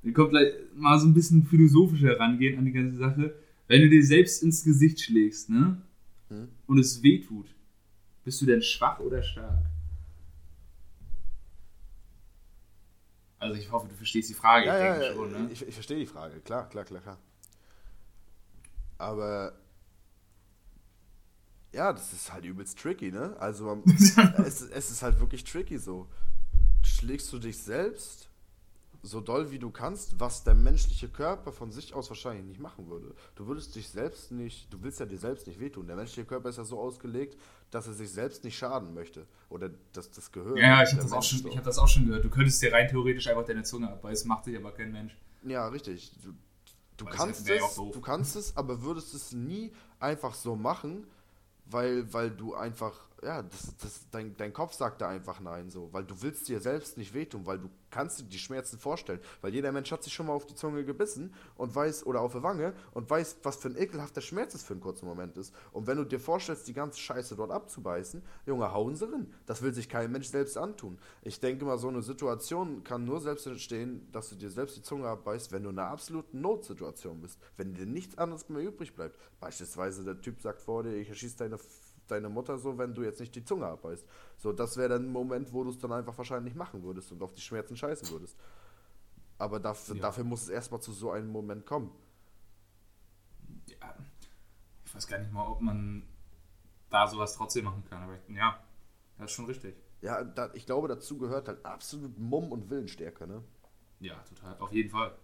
dann 0.02 0.12
kommt 0.12 0.30
gleich 0.30 0.52
mal 0.74 0.98
so 0.98 1.06
ein 1.06 1.14
bisschen 1.14 1.44
philosophisch 1.44 2.02
herangehen 2.02 2.58
an 2.58 2.64
die 2.64 2.72
ganze 2.72 2.96
Sache. 2.96 3.34
Wenn 3.68 3.82
du 3.82 3.88
dir 3.88 4.04
selbst 4.04 4.42
ins 4.42 4.64
Gesicht 4.64 5.00
schlägst, 5.00 5.48
ne? 5.48 5.80
Hm? 6.28 6.48
Und 6.66 6.78
es 6.78 7.02
weh 7.02 7.20
tut, 7.20 7.46
bist 8.24 8.40
du 8.40 8.46
denn 8.46 8.62
schwach 8.62 8.98
oder 9.00 9.22
stark? 9.22 9.64
Also 13.38 13.56
ich 13.56 13.70
hoffe, 13.72 13.88
du 13.88 13.94
verstehst 13.94 14.30
die 14.30 14.34
Frage. 14.34 14.66
Ja, 14.66 14.78
ich 14.78 14.84
ja, 14.84 14.90
denke 14.92 15.06
ja, 15.06 15.14
schon, 15.14 15.32
ne? 15.32 15.50
ich, 15.50 15.66
ich 15.66 15.74
verstehe 15.74 15.98
die 15.98 16.06
Frage, 16.06 16.40
klar, 16.40 16.68
klar, 16.68 16.84
klar, 16.84 17.00
klar. 17.00 17.18
Aber 18.98 19.52
ja, 21.72 21.92
das 21.92 22.12
ist 22.12 22.32
halt 22.32 22.44
übelst 22.44 22.78
tricky, 22.78 23.10
ne? 23.10 23.34
Also 23.40 23.64
man, 23.64 23.82
es, 23.86 24.60
es 24.60 24.90
ist 24.90 25.02
halt 25.02 25.18
wirklich 25.18 25.42
tricky 25.42 25.78
so. 25.78 26.08
Schlägst 26.82 27.32
du 27.32 27.38
dich 27.38 27.58
selbst 27.58 28.28
so 29.04 29.20
doll 29.20 29.50
wie 29.50 29.58
du 29.58 29.70
kannst, 29.70 30.20
was 30.20 30.44
der 30.44 30.54
menschliche 30.54 31.08
Körper 31.08 31.50
von 31.52 31.72
sich 31.72 31.92
aus 31.92 32.08
wahrscheinlich 32.08 32.44
nicht 32.46 32.60
machen 32.60 32.88
würde. 32.88 33.14
Du 33.34 33.46
würdest 33.48 33.74
dich 33.74 33.88
selbst 33.88 34.30
nicht, 34.30 34.72
du 34.72 34.80
willst 34.82 35.00
ja 35.00 35.06
dir 35.06 35.18
selbst 35.18 35.46
nicht 35.48 35.58
wehtun. 35.58 35.86
Der 35.88 35.96
menschliche 35.96 36.24
Körper 36.24 36.48
ist 36.50 36.58
ja 36.58 36.64
so 36.64 36.78
ausgelegt, 36.78 37.36
dass 37.72 37.86
er 37.88 37.94
sich 37.94 38.10
selbst 38.12 38.44
nicht 38.44 38.56
schaden 38.56 38.94
möchte. 38.94 39.26
Oder 39.48 39.70
dass 39.92 40.10
das 40.12 40.30
Gehör. 40.30 40.56
Ja, 40.56 40.82
ich 40.84 40.92
habe 40.92 41.02
das, 41.02 41.12
auch 41.12 41.22
schon- 41.22 41.46
ich 41.48 41.56
hab 41.56 41.64
das 41.64 41.78
auch 41.78 41.88
schon 41.88 42.06
gehört. 42.06 42.24
Du 42.24 42.30
könntest 42.30 42.62
dir 42.62 42.72
rein 42.72 42.86
theoretisch 42.88 43.26
einfach 43.26 43.44
deine 43.44 43.64
Zunge 43.64 43.90
abbeißen, 43.90 44.28
macht 44.28 44.44
sich 44.44 44.56
aber 44.56 44.70
kein 44.72 44.92
Mensch. 44.92 45.16
Ja, 45.42 45.66
richtig. 45.66 46.12
Du, 46.22 46.32
du 46.98 47.04
kannst 47.06 47.50
es, 47.50 47.74
du 47.74 48.00
kannst 48.00 48.36
es, 48.36 48.56
aber 48.56 48.82
würdest 48.82 49.14
es 49.14 49.32
nie 49.32 49.72
einfach 49.98 50.34
so 50.34 50.54
machen, 50.54 51.08
weil, 51.66 52.12
weil 52.12 52.30
du 52.30 52.54
einfach, 52.54 52.92
ja, 53.22 53.42
das, 53.42 53.76
das, 53.80 54.00
dein, 54.10 54.36
dein 54.36 54.52
Kopf 54.52 54.72
sagt 54.72 55.00
da 55.00 55.08
einfach 55.08 55.38
nein, 55.40 55.70
so, 55.70 55.92
weil 55.92 56.04
du 56.04 56.20
willst 56.22 56.48
dir 56.48 56.60
selbst 56.60 56.98
nicht 56.98 57.14
wehtun, 57.14 57.46
weil 57.46 57.58
du 57.58 57.70
kannst 57.90 58.18
dir 58.18 58.24
die 58.24 58.38
Schmerzen 58.38 58.78
vorstellen, 58.78 59.20
weil 59.40 59.54
jeder 59.54 59.70
Mensch 59.70 59.92
hat 59.92 60.02
sich 60.02 60.12
schon 60.12 60.26
mal 60.26 60.32
auf 60.32 60.46
die 60.46 60.56
Zunge 60.56 60.84
gebissen 60.84 61.32
und 61.56 61.74
weiß, 61.74 62.04
oder 62.06 62.20
auf 62.20 62.32
die 62.32 62.42
Wange 62.42 62.72
und 62.92 63.08
weiß, 63.08 63.36
was 63.44 63.56
für 63.56 63.68
ein 63.68 63.76
ekelhafter 63.76 64.20
Schmerz 64.20 64.54
es 64.54 64.64
für 64.64 64.74
einen 64.74 64.80
kurzen 64.80 65.06
Moment 65.06 65.36
ist. 65.36 65.54
Und 65.72 65.86
wenn 65.86 65.98
du 65.98 66.04
dir 66.04 66.18
vorstellst, 66.18 66.66
die 66.66 66.72
ganze 66.72 66.98
Scheiße 66.98 67.36
dort 67.36 67.52
abzubeißen, 67.52 68.22
Junge, 68.46 68.72
hauen 68.72 68.96
sie 68.96 69.10
rein. 69.10 69.32
Das 69.46 69.62
will 69.62 69.72
sich 69.72 69.88
kein 69.88 70.10
Mensch 70.10 70.28
selbst 70.28 70.58
antun. 70.58 70.98
Ich 71.22 71.38
denke 71.38 71.64
mal, 71.64 71.78
so 71.78 71.88
eine 71.88 72.02
Situation 72.02 72.82
kann 72.82 73.04
nur 73.04 73.20
selbst 73.20 73.46
entstehen, 73.46 74.08
dass 74.10 74.30
du 74.30 74.34
dir 74.34 74.50
selbst 74.50 74.76
die 74.76 74.82
Zunge 74.82 75.06
abbeißt, 75.06 75.52
wenn 75.52 75.62
du 75.62 75.70
in 75.70 75.78
einer 75.78 75.90
absoluten 75.90 76.40
Notsituation 76.40 77.20
bist. 77.20 77.38
Wenn 77.56 77.74
dir 77.74 77.86
nichts 77.86 78.18
anderes 78.18 78.48
mehr 78.48 78.62
übrig 78.62 78.94
bleibt. 78.94 79.16
Beispielsweise 79.38 80.02
der 80.02 80.20
Typ 80.20 80.40
sagt 80.40 80.60
vor 80.60 80.82
dir, 80.82 80.96
ich 80.96 81.08
erschieße 81.08 81.36
deine, 81.36 81.58
deine 82.08 82.28
Mutter 82.28 82.58
so, 82.58 82.78
wenn 82.78 82.94
du 82.94 83.02
jetzt 83.02 83.20
nicht 83.20 83.34
die 83.34 83.44
Zunge 83.44 83.66
abbeißt. 83.66 84.06
So, 84.38 84.52
das 84.52 84.76
wäre 84.76 84.90
dann 84.90 85.04
ein 85.06 85.12
Moment, 85.12 85.52
wo 85.52 85.64
du 85.64 85.70
es 85.70 85.78
dann 85.78 85.92
einfach 85.92 86.16
wahrscheinlich 86.18 86.54
machen 86.54 86.82
würdest 86.82 87.12
und 87.12 87.22
auf 87.22 87.32
die 87.34 87.40
Schmerzen 87.40 87.76
scheißen 87.76 88.10
würdest. 88.10 88.36
Aber 89.38 89.58
dafür, 89.60 89.96
Ja. 89.96 90.02
dafür 90.02 90.24
muss 90.24 90.42
es 90.42 90.48
erstmal 90.48 90.80
zu 90.80 90.92
so 90.92 91.10
einem 91.10 91.28
Moment 91.28 91.66
kommen. 91.66 91.90
Ja, 93.66 93.94
ich 94.84 94.94
weiß 94.94 95.06
gar 95.06 95.18
nicht 95.18 95.32
mal, 95.32 95.46
ob 95.46 95.60
man 95.60 96.02
da 96.90 97.06
sowas 97.06 97.34
trotzdem 97.34 97.64
machen 97.64 97.82
kann. 97.88 98.02
Aber 98.02 98.18
ja, 98.28 98.62
das 99.18 99.26
ist 99.30 99.32
schon 99.36 99.46
richtig. 99.46 99.74
Ja, 100.00 100.22
da, 100.24 100.50
ich 100.54 100.66
glaube, 100.66 100.88
dazu 100.88 101.16
gehört 101.18 101.48
halt 101.48 101.64
absolut 101.64 102.18
Mumm 102.18 102.50
und 102.52 102.68
Willensstärke, 102.70 103.26
ne? 103.26 103.42
Ja, 104.00 104.16
total. 104.28 104.58
Auf 104.58 104.72
jeden 104.72 104.90
Fall. 104.90 105.16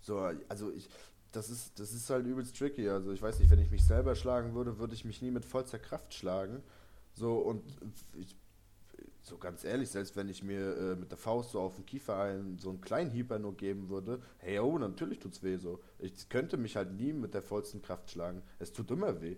So, 0.00 0.18
also 0.48 0.70
ich, 0.72 0.88
das 1.32 1.50
ist, 1.50 1.78
das 1.78 1.92
ist 1.92 2.10
halt 2.10 2.26
übelst 2.26 2.56
tricky. 2.56 2.88
Also 2.88 3.12
ich 3.12 3.22
weiß 3.22 3.38
nicht, 3.38 3.50
wenn 3.50 3.60
ich 3.60 3.70
mich 3.70 3.84
selber 3.84 4.14
schlagen 4.14 4.54
würde, 4.54 4.78
würde 4.78 4.94
ich 4.94 5.04
mich 5.04 5.22
nie 5.22 5.30
mit 5.30 5.44
vollster 5.44 5.78
Kraft 5.78 6.14
schlagen. 6.14 6.62
So, 7.12 7.38
und 7.38 7.62
ich, 8.14 8.36
so 9.22 9.38
ganz 9.38 9.64
ehrlich, 9.64 9.90
selbst 9.90 10.16
wenn 10.16 10.28
ich 10.28 10.42
mir 10.42 10.76
äh, 10.76 10.96
mit 10.96 11.10
der 11.10 11.18
Faust 11.18 11.52
so 11.52 11.60
auf 11.60 11.76
den 11.76 11.86
Kiefer 11.86 12.18
einen, 12.18 12.58
so 12.58 12.70
einen 12.70 12.80
kleinen 12.80 13.10
Hieber 13.10 13.38
nur 13.38 13.56
geben 13.56 13.88
würde, 13.88 14.20
hey, 14.38 14.58
oh, 14.58 14.78
natürlich 14.78 15.18
tut's 15.18 15.42
weh 15.42 15.56
so. 15.56 15.80
Ich 15.98 16.28
könnte 16.28 16.56
mich 16.56 16.76
halt 16.76 16.92
nie 16.92 17.12
mit 17.12 17.34
der 17.34 17.42
vollsten 17.42 17.82
Kraft 17.82 18.10
schlagen. 18.10 18.42
Es 18.58 18.72
tut 18.72 18.90
immer 18.90 19.20
weh. 19.20 19.36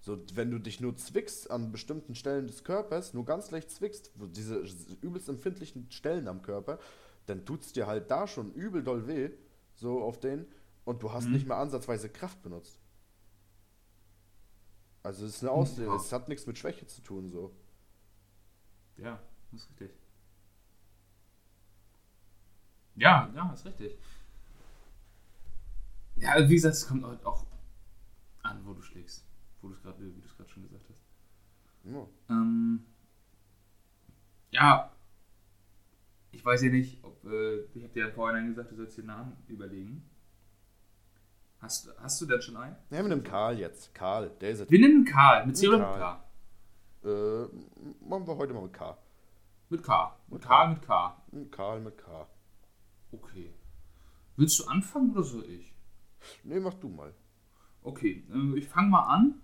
So, 0.00 0.18
wenn 0.34 0.50
du 0.50 0.58
dich 0.58 0.80
nur 0.80 0.94
zwickst 0.96 1.50
an 1.50 1.72
bestimmten 1.72 2.14
Stellen 2.14 2.46
des 2.46 2.62
Körpers, 2.62 3.12
nur 3.12 3.24
ganz 3.24 3.50
leicht 3.50 3.70
zwickst, 3.70 4.12
diese 4.14 4.62
übelst 5.00 5.28
empfindlichen 5.28 5.90
Stellen 5.90 6.28
am 6.28 6.42
Körper, 6.42 6.78
dann 7.26 7.44
tut 7.44 7.62
es 7.62 7.72
dir 7.72 7.86
halt 7.86 8.10
da 8.10 8.28
schon 8.28 8.52
übel 8.52 8.84
doll 8.84 9.08
weh, 9.08 9.30
so 9.74 10.00
auf 10.00 10.20
den, 10.20 10.46
und 10.86 11.02
du 11.02 11.12
hast 11.12 11.26
Mhm. 11.26 11.32
nicht 11.32 11.46
mehr 11.46 11.58
ansatzweise 11.58 12.08
Kraft 12.08 12.40
benutzt. 12.42 12.80
Also 15.02 15.26
es 15.26 15.36
ist 15.36 15.44
eine 15.44 15.52
Ja. 15.84 15.96
es 15.96 16.12
hat 16.12 16.28
nichts 16.28 16.46
mit 16.46 16.56
Schwäche 16.56 16.86
zu 16.86 17.02
tun, 17.02 17.28
so. 17.28 17.54
Ja, 18.96 19.20
das 19.52 19.62
ist 19.62 19.68
richtig. 19.70 19.90
Ja, 22.94 23.30
ja, 23.34 23.52
ist 23.52 23.64
richtig. 23.66 23.98
Ja, 26.16 26.30
also 26.30 26.48
wie 26.48 26.54
gesagt, 26.54 26.74
es 26.76 26.86
kommt 26.88 27.04
halt 27.04 27.24
auch 27.26 27.44
an, 28.42 28.64
wo 28.64 28.72
du 28.72 28.80
schlägst. 28.82 29.24
Wo 29.60 29.68
du 29.68 29.74
es 29.74 29.82
gerade, 29.82 29.98
wie 30.14 30.20
du 30.20 30.26
es 30.26 30.36
gerade 30.36 30.48
schon 30.48 30.62
gesagt 30.62 30.88
hast. 30.88 31.02
Ja. 31.84 32.06
Ähm, 32.30 32.86
ja, 34.50 34.92
ich 36.30 36.44
weiß 36.44 36.62
ja 36.62 36.70
nicht, 36.70 37.02
ob, 37.04 37.24
äh, 37.24 37.64
ich 37.74 37.82
habe 37.82 37.92
dir 37.92 38.06
ja 38.06 38.10
vorhin 38.12 38.46
gesagt, 38.46 38.70
du 38.72 38.76
sollst 38.76 38.96
dir 38.96 39.02
einen 39.02 39.08
Namen 39.08 39.36
überlegen. 39.48 40.08
Hast, 41.66 41.92
hast 41.98 42.20
du 42.20 42.26
denn 42.26 42.40
schon 42.40 42.56
einen? 42.56 42.76
Ja, 42.90 43.02
mit 43.02 43.10
dem 43.10 43.24
Karl 43.24 43.58
jetzt. 43.58 43.92
Karl, 43.92 44.30
der 44.40 44.50
ist 44.50 44.60
es. 44.60 44.70
Wir 44.70 44.78
nehmen 44.78 45.04
Karl, 45.04 45.44
mit 45.46 45.56
C 45.56 45.66
oder 45.66 45.78
mit. 45.78 45.86
K? 45.98 46.24
Äh, 47.02 48.08
machen 48.08 48.24
wir 48.24 48.36
heute 48.36 48.54
mal 48.54 48.62
mit 48.62 48.72
K. 48.72 48.96
Mit 49.68 49.82
K. 49.82 50.16
Mit 50.28 50.34
Mit 50.34 50.42
Karl 50.48 50.68
mit 50.70 50.82
K. 50.82 51.22
Hm, 51.32 51.50
Karl 51.50 51.80
mit 51.80 51.98
K. 51.98 52.28
Okay. 53.10 53.52
Willst 54.36 54.60
du 54.60 54.66
anfangen 54.66 55.10
oder 55.10 55.24
soll 55.24 55.44
ich? 55.50 55.74
Nee, 56.44 56.60
mach 56.60 56.74
du 56.74 56.88
mal. 56.88 57.12
Okay, 57.82 58.24
äh, 58.32 58.58
ich 58.58 58.68
fange 58.68 58.90
mal 58.90 59.02
an. 59.02 59.34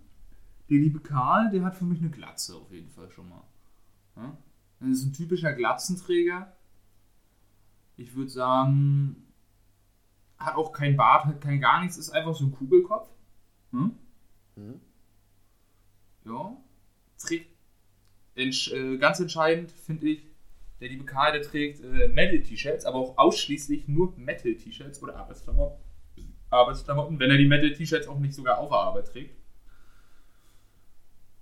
Der 0.71 0.79
liebe 0.79 1.01
Karl, 1.01 1.51
der 1.51 1.65
hat 1.65 1.75
für 1.75 1.85
mich 1.87 1.99
eine 1.99 2.11
Glatze 2.11 2.55
auf 2.55 2.71
jeden 2.71 2.91
Fall 2.91 3.11
schon 3.11 3.31
mal. 3.31 3.43
Ja? 4.15 4.37
Das 4.79 4.91
ist 4.91 5.07
ein 5.07 5.13
typischer 5.13 5.55
Glatzenträger. 5.55 6.57
Ich 7.97 8.15
würde 8.15 8.31
sagen, 8.31 9.27
hat 10.45 10.57
auch 10.57 10.73
kein 10.73 10.97
Bart, 10.97 11.25
hat 11.25 11.41
kein 11.41 11.61
gar 11.61 11.83
nichts, 11.83 11.97
ist 11.97 12.11
einfach 12.11 12.35
so 12.35 12.45
ein 12.45 12.53
Kugelkopf. 12.53 13.09
Hm? 13.71 13.97
Mhm. 14.57 14.81
Ja. 16.25 16.57
Trägt 17.19 17.53
entsch 18.35 18.73
äh, 18.73 18.97
ganz 18.99 19.21
entscheidend, 19.21 19.71
finde 19.71 20.09
ich, 20.09 20.27
der 20.81 20.89
liebe 20.89 21.05
Karl, 21.05 21.33
der 21.33 21.43
trägt 21.43 21.81
äh, 21.81 22.09
Metal-T-Shirts, 22.09 22.85
aber 22.85 22.99
auch 22.99 23.19
ausschließlich 23.19 23.87
nur 23.89 24.17
Metal-T-Shirts 24.17 25.03
oder 25.03 25.17
Arbeitsklamotten. 25.17 25.79
Arbeitsklamotten, 26.51 27.19
wenn 27.19 27.31
er 27.31 27.39
die 27.39 27.47
Metal-T-Shirts 27.47 28.09
auch 28.09 28.19
nicht 28.19 28.35
sogar 28.35 28.59
auf 28.59 28.69
der 28.69 28.79
Arbeit 28.79 29.07
trägt. 29.07 29.37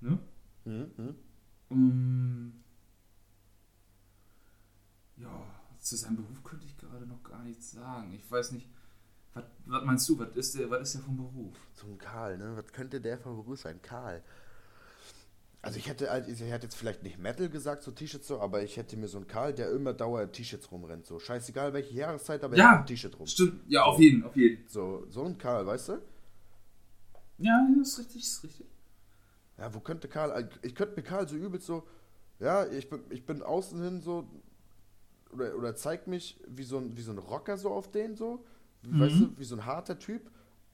Ne? 0.00 0.18
Mhm. 0.64 0.90
Mhm. 0.96 1.14
Ähm, 1.70 2.52
ja, 5.16 5.42
zu 5.78 5.96
seinem 5.96 6.16
Beruf 6.16 6.42
könnte 6.44 6.66
ich 6.66 6.76
gerade 6.76 7.06
noch 7.06 7.22
gar 7.22 7.42
nichts 7.42 7.72
sagen. 7.72 8.12
Ich 8.12 8.30
weiß 8.30 8.52
nicht, 8.52 8.68
was, 9.34 9.44
was 9.66 9.84
meinst 9.84 10.08
du, 10.08 10.18
was 10.18 10.36
ist 10.36 10.58
der, 10.58 10.70
was 10.70 10.82
ist 10.82 10.94
der 10.96 11.02
vom 11.02 11.16
Beruf? 11.16 11.56
So 11.74 11.86
ein 11.86 11.98
Karl, 11.98 12.38
ne? 12.38 12.56
Was 12.56 12.72
könnte 12.72 13.00
der 13.00 13.18
von 13.18 13.36
Beruf 13.36 13.60
sein? 13.60 13.80
Karl. 13.82 14.22
Also 15.62 15.78
ich 15.78 15.88
hätte, 15.88 16.10
halt- 16.10 16.26
ich 16.28 16.40
hätte 16.40 16.64
jetzt 16.66 16.74
vielleicht 16.76 17.02
nicht 17.02 17.18
Metal 17.18 17.48
gesagt, 17.50 17.82
so 17.82 17.90
T-Shirts 17.90 18.26
so, 18.26 18.40
aber 18.40 18.62
ich 18.62 18.76
hätte 18.78 18.96
mir 18.96 19.08
so 19.08 19.18
einen 19.18 19.26
Karl, 19.26 19.52
der 19.52 19.70
immer 19.70 19.92
dauernd 19.92 20.32
T-Shirts 20.32 20.70
rumrennt. 20.72 21.06
So 21.06 21.18
scheißegal 21.18 21.72
welche 21.74 21.94
Jahreszeit, 21.94 22.42
aber 22.42 22.54
er 22.54 22.58
Ja, 22.58 22.82
T-Shirt 22.82 23.18
rum. 23.18 23.26
Stimmt, 23.26 23.62
ja, 23.68 23.84
auf 23.84 23.98
jeden, 24.00 24.22
auf 24.24 24.34
jeden. 24.36 24.66
So, 24.68 25.06
so 25.10 25.24
ein 25.24 25.36
Karl, 25.36 25.66
weißt 25.66 25.90
du? 25.90 25.92
Ja, 27.38 27.66
ja, 27.68 27.80
ist 27.82 27.98
richtig, 27.98 28.22
ist 28.22 28.42
richtig. 28.44 28.66
Ja, 29.58 29.72
wo 29.74 29.80
könnte 29.80 30.08
Karl, 30.08 30.48
ich 30.62 30.74
könnte 30.74 30.96
mir 30.96 31.02
Karl 31.02 31.28
so 31.28 31.36
übelst 31.36 31.66
so, 31.66 31.86
ja, 32.38 32.66
ich 32.66 32.88
bin, 32.88 33.02
ich 33.10 33.26
bin 33.26 33.42
außen 33.42 33.82
hin 33.82 34.00
so, 34.00 34.26
oder, 35.34 35.54
oder 35.56 35.76
zeig 35.76 36.06
mich 36.06 36.40
wie 36.48 36.62
so, 36.64 36.78
ein, 36.78 36.96
wie 36.96 37.02
so 37.02 37.12
ein 37.12 37.18
Rocker 37.18 37.58
so 37.58 37.70
auf 37.70 37.90
den 37.90 38.16
so, 38.16 38.44
wie, 38.82 38.98
weißt 38.98 39.20
Mhm. 39.20 39.20
du, 39.20 39.38
wie 39.38 39.44
so 39.44 39.56
ein 39.56 39.66
harter 39.66 39.98
Typ, 39.98 40.30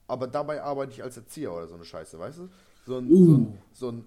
aber 0.07 0.27
dabei 0.27 0.61
arbeite 0.63 0.93
ich 0.93 1.03
als 1.03 1.17
Erzieher 1.17 1.53
oder 1.53 1.67
so 1.67 1.75
eine 1.75 1.85
Scheiße, 1.85 2.17
weißt 2.19 2.39
du? 2.39 2.49
So 2.85 2.97
ein, 2.97 3.17
so 3.21 3.33
Uh. 3.33 3.37
ein, 3.37 3.57
so 3.73 3.91
ein, 3.91 4.05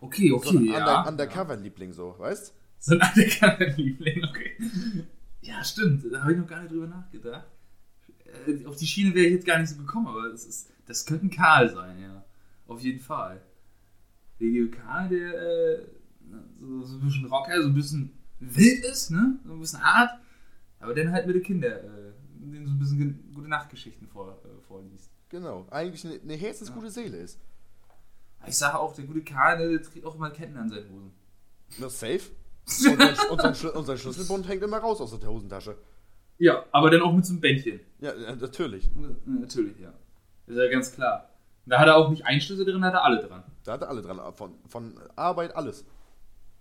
Okay, 0.00 0.28
so 0.36 0.36
okay, 0.36 0.56
ein 0.58 0.66
ja. 0.66 0.78
Under, 0.78 1.06
Undercover-Liebling 1.08 1.92
so, 1.92 2.14
weißt 2.18 2.54
So 2.78 2.94
ein 2.94 3.00
Undercover-Liebling, 3.02 4.24
okay. 4.24 4.56
Ja, 5.40 5.64
stimmt, 5.64 6.04
da 6.12 6.22
habe 6.22 6.32
ich 6.32 6.38
noch 6.38 6.46
gar 6.46 6.60
nicht 6.62 6.72
drüber 6.72 6.86
nachgedacht. 6.86 7.46
Äh, 8.46 8.64
Auf 8.66 8.76
die 8.76 8.86
Schiene 8.86 9.14
wäre 9.14 9.26
ich 9.26 9.32
jetzt 9.34 9.46
gar 9.46 9.58
nicht 9.58 9.70
so 9.70 9.76
gekommen, 9.76 10.06
aber 10.08 10.28
das, 10.30 10.44
ist, 10.44 10.70
das 10.86 11.06
könnte 11.06 11.26
ein 11.26 11.30
Karl 11.30 11.70
sein, 11.70 12.00
ja. 12.00 12.24
Auf 12.66 12.80
jeden 12.82 13.00
Fall. 13.00 13.40
Der 14.40 14.68
Karl, 14.70 15.08
der 15.08 15.34
äh, 15.34 15.86
so, 16.60 16.82
so 16.82 16.96
ein 16.96 17.00
bisschen 17.00 17.26
Rocker, 17.26 17.60
so 17.62 17.68
ein 17.68 17.74
bisschen 17.74 18.12
wild 18.40 18.84
ist, 18.84 19.10
ne? 19.10 19.38
So 19.44 19.52
ein 19.54 19.60
bisschen 19.60 19.82
hart, 19.82 20.10
aber 20.80 20.94
dann 20.94 21.12
halt 21.12 21.26
mit 21.26 21.36
den 21.36 21.42
Kindern, 21.42 21.72
äh, 21.72 22.12
denen 22.52 22.66
so 22.66 22.72
ein 22.72 22.78
bisschen 22.78 23.32
gute 23.34 23.48
Nachtgeschichten 23.48 24.06
vor, 24.08 24.38
äh, 24.44 24.62
vorliest. 24.66 25.10
Genau, 25.28 25.66
eigentlich 25.70 26.04
eine, 26.04 26.20
eine 26.20 26.34
herzensgute 26.34 26.90
Seele 26.90 27.16
ist. 27.18 27.38
Ich 28.46 28.56
sage 28.56 28.78
auch, 28.78 28.94
der 28.94 29.04
gute 29.04 29.22
Karl, 29.22 29.58
der 29.58 29.82
trägt 29.82 30.04
auch 30.04 30.14
immer 30.14 30.30
Ketten 30.30 30.56
an 30.56 30.68
seinen 30.68 30.90
Hosen. 30.90 31.12
Na, 31.78 31.88
safe. 31.88 32.30
Und 32.68 33.00
sein, 33.00 33.16
und 33.30 33.40
sein, 33.40 33.54
Schlü- 33.54 33.70
und 33.70 33.86
sein 33.86 33.96
Schlüsselbund 33.96 34.46
hängt 34.46 34.62
immer 34.62 34.76
raus 34.76 35.00
aus 35.00 35.18
der 35.18 35.30
Hosentasche. 35.30 35.74
Ja, 36.36 36.66
aber 36.70 36.90
dann 36.90 37.00
auch 37.00 37.14
mit 37.14 37.24
so 37.24 37.32
einem 37.32 37.40
Bändchen. 37.40 37.80
Ja, 37.98 38.14
ja, 38.14 38.36
natürlich. 38.36 38.84
Ja, 38.84 39.08
Natürlich, 39.24 39.78
ja. 39.78 39.90
Ist 40.46 40.56
ja 40.56 40.68
ganz 40.68 40.92
klar. 40.92 41.30
Da 41.64 41.78
hat 41.78 41.86
er 41.88 41.96
auch 41.96 42.10
nicht 42.10 42.26
einen 42.26 42.42
Schlüssel 42.42 42.66
drin, 42.66 42.80
da 42.82 42.88
hat 42.88 42.94
er 42.94 43.04
alle 43.04 43.26
dran. 43.26 43.42
Da 43.64 43.72
hat 43.72 43.82
er 43.82 43.88
alle 43.88 44.02
dran. 44.02 44.20
Von, 44.34 44.54
von 44.66 44.94
Arbeit 45.16 45.56
alles. 45.56 45.86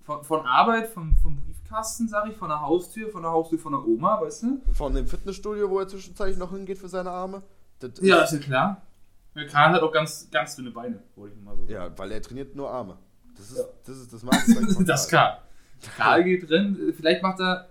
Von, 0.01 0.23
von 0.23 0.45
Arbeit, 0.45 0.87
vom, 0.87 1.15
vom 1.17 1.37
Briefkasten, 1.67 2.07
sag 2.07 2.27
ich, 2.29 2.35
von 2.35 2.49
der 2.49 2.61
Haustür, 2.61 3.09
von 3.09 3.21
der 3.23 3.31
Haustür 3.31 3.59
von 3.59 3.73
der 3.73 3.85
Oma, 3.85 4.21
weißt 4.21 4.43
du? 4.43 4.61
Von 4.73 4.93
dem 4.93 5.05
Fitnessstudio, 5.07 5.69
wo 5.69 5.79
er 5.79 5.87
zwischenzeitlich 5.87 6.37
noch 6.37 6.51
hingeht 6.51 6.77
für 6.77 6.87
seine 6.87 7.11
Arme. 7.11 7.43
Das 7.79 7.91
Ja, 8.01 8.21
ist- 8.23 8.31
ja 8.33 8.39
klar. 8.39 8.81
Karl 9.51 9.73
hat 9.73 9.81
auch 9.83 9.91
ganz, 9.91 10.29
ganz 10.31 10.55
dünne 10.55 10.71
Beine, 10.71 11.03
wollte 11.15 11.35
ich 11.35 11.41
mal 11.43 11.55
so 11.55 11.61
sagen. 11.61 11.71
ja, 11.73 11.95
weil 11.97 12.11
er 12.11 12.21
trainiert 12.21 12.55
nur 12.55 12.71
Arme. 12.71 12.97
Das 13.35 13.51
ist 13.51 13.57
Ja. 13.57 13.63
das, 13.85 13.97
ist 13.97 14.11
das 14.13 14.23
Markenzeichen 14.23 14.85
das 14.85 15.07
Karl. 15.09 15.37
kann. 15.81 15.91
Karl 15.95 16.23
geht 16.23 16.49
drin, 16.49 16.93
vielleicht 16.97 17.21
macht 17.21 17.39
er, 17.39 17.69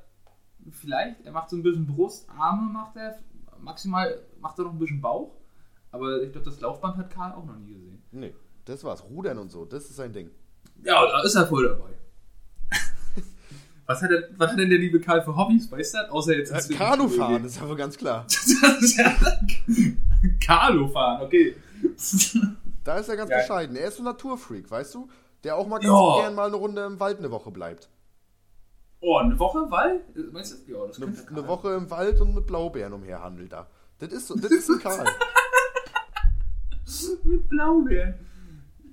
vielleicht, 0.71 1.23
er 1.25 1.33
macht 1.33 1.51
so 1.51 1.57
ein 1.57 1.63
bisschen 1.65 1.87
Brust, 1.87 2.29
Arme 2.39 2.71
macht 2.73 2.97
er, 2.97 3.19
maximal 3.61 4.17
macht 4.41 4.59
er 4.59 4.67
noch 4.67 4.73
ein 4.73 4.79
bisschen 4.79 5.01
Bauch. 5.01 5.35
Aber 5.91 6.23
ich 6.23 6.31
glaube, 6.31 6.45
das 6.45 6.61
Laufband 6.61 6.99
hat 6.99 7.11
Karl 7.11 7.33
auch 7.33 7.45
noch 7.47 7.57
nie 7.57 7.73
gesehen. 7.73 8.03
Nee, 8.13 8.35
das 8.67 8.85
war's. 8.85 9.03
Rudern 9.03 9.39
und 9.39 9.51
so, 9.51 9.65
das 9.65 9.85
ist 9.87 9.97
sein 9.97 10.13
Ding. 10.13 10.31
Ja, 10.85 11.05
da 11.07 11.23
ist 11.23 11.35
er 11.35 11.47
voll 11.47 11.67
dabei. 11.67 11.95
Was, 13.87 14.03
hat 14.03 14.11
er, 14.11 14.25
was 14.37 14.51
hat 14.53 14.59
denn 14.59 14.69
der 14.71 14.79
liebe 14.79 15.01
Karl 15.01 15.23
für 15.23 15.37
Hobbys, 15.37 15.71
weißt 15.71 15.95
du? 15.95 15.99
Außer 16.13 16.37
jetzt 16.37 16.51
ins 16.53 16.69
Kanufahren, 16.69 17.43
das 17.43 17.53
ist 17.53 17.63
aber 17.63 17.77
ganz 17.77 17.97
klar. 17.97 18.25
Das 18.27 18.97
ja 18.97 19.13
Kanufahren, 20.45 21.23
okay. 21.23 21.57
Da 22.85 22.99
ist 22.99 23.09
er 23.09 23.17
ganz 23.17 23.31
Geil. 23.31 23.41
bescheiden. 23.41 23.77
Er 23.77 23.89
ist 23.89 23.97
so 23.97 24.03
ein 24.03 24.07
Naturfreak, 24.07 24.71
weißt 24.71 24.95
du? 24.95 25.09
Der 25.45 25.57
auch 25.57 25.67
mal 25.67 25.79
ganz 25.79 25.87
Ja. 25.93 26.21
gern 26.23 26.35
mal 26.35 26.47
eine 26.47 26.57
Runde 26.57 26.85
im 26.85 26.99
Wald 27.01 27.19
eine 27.19 27.31
Woche 27.31 27.51
bleibt. 27.51 27.89
Oh, 29.01 29.19
eine 29.19 29.39
Woche 29.39 29.71
Wald? 29.71 30.03
Meinst 30.33 30.67
du? 30.67 30.73
Ja, 30.73 30.87
das 30.87 30.97
Eine, 31.01 31.13
könnte 31.13 31.29
eine. 31.43 31.47
Woche 31.49 31.75
im 31.75 31.91
Wald 31.91 32.21
und 32.21 32.35
mit 32.35 32.47
Blaubeeren 32.47 32.93
umherhandelt 32.95 33.53
da. 33.53 33.67
Das 33.99 34.11
ist, 34.11 34.27
so, 34.27 34.35
das 34.37 34.51
ist 34.51 34.69
ein 34.71 34.79
Karl. 34.79 35.05
Mit 37.25 37.49
Blaubeeren. 37.49 38.15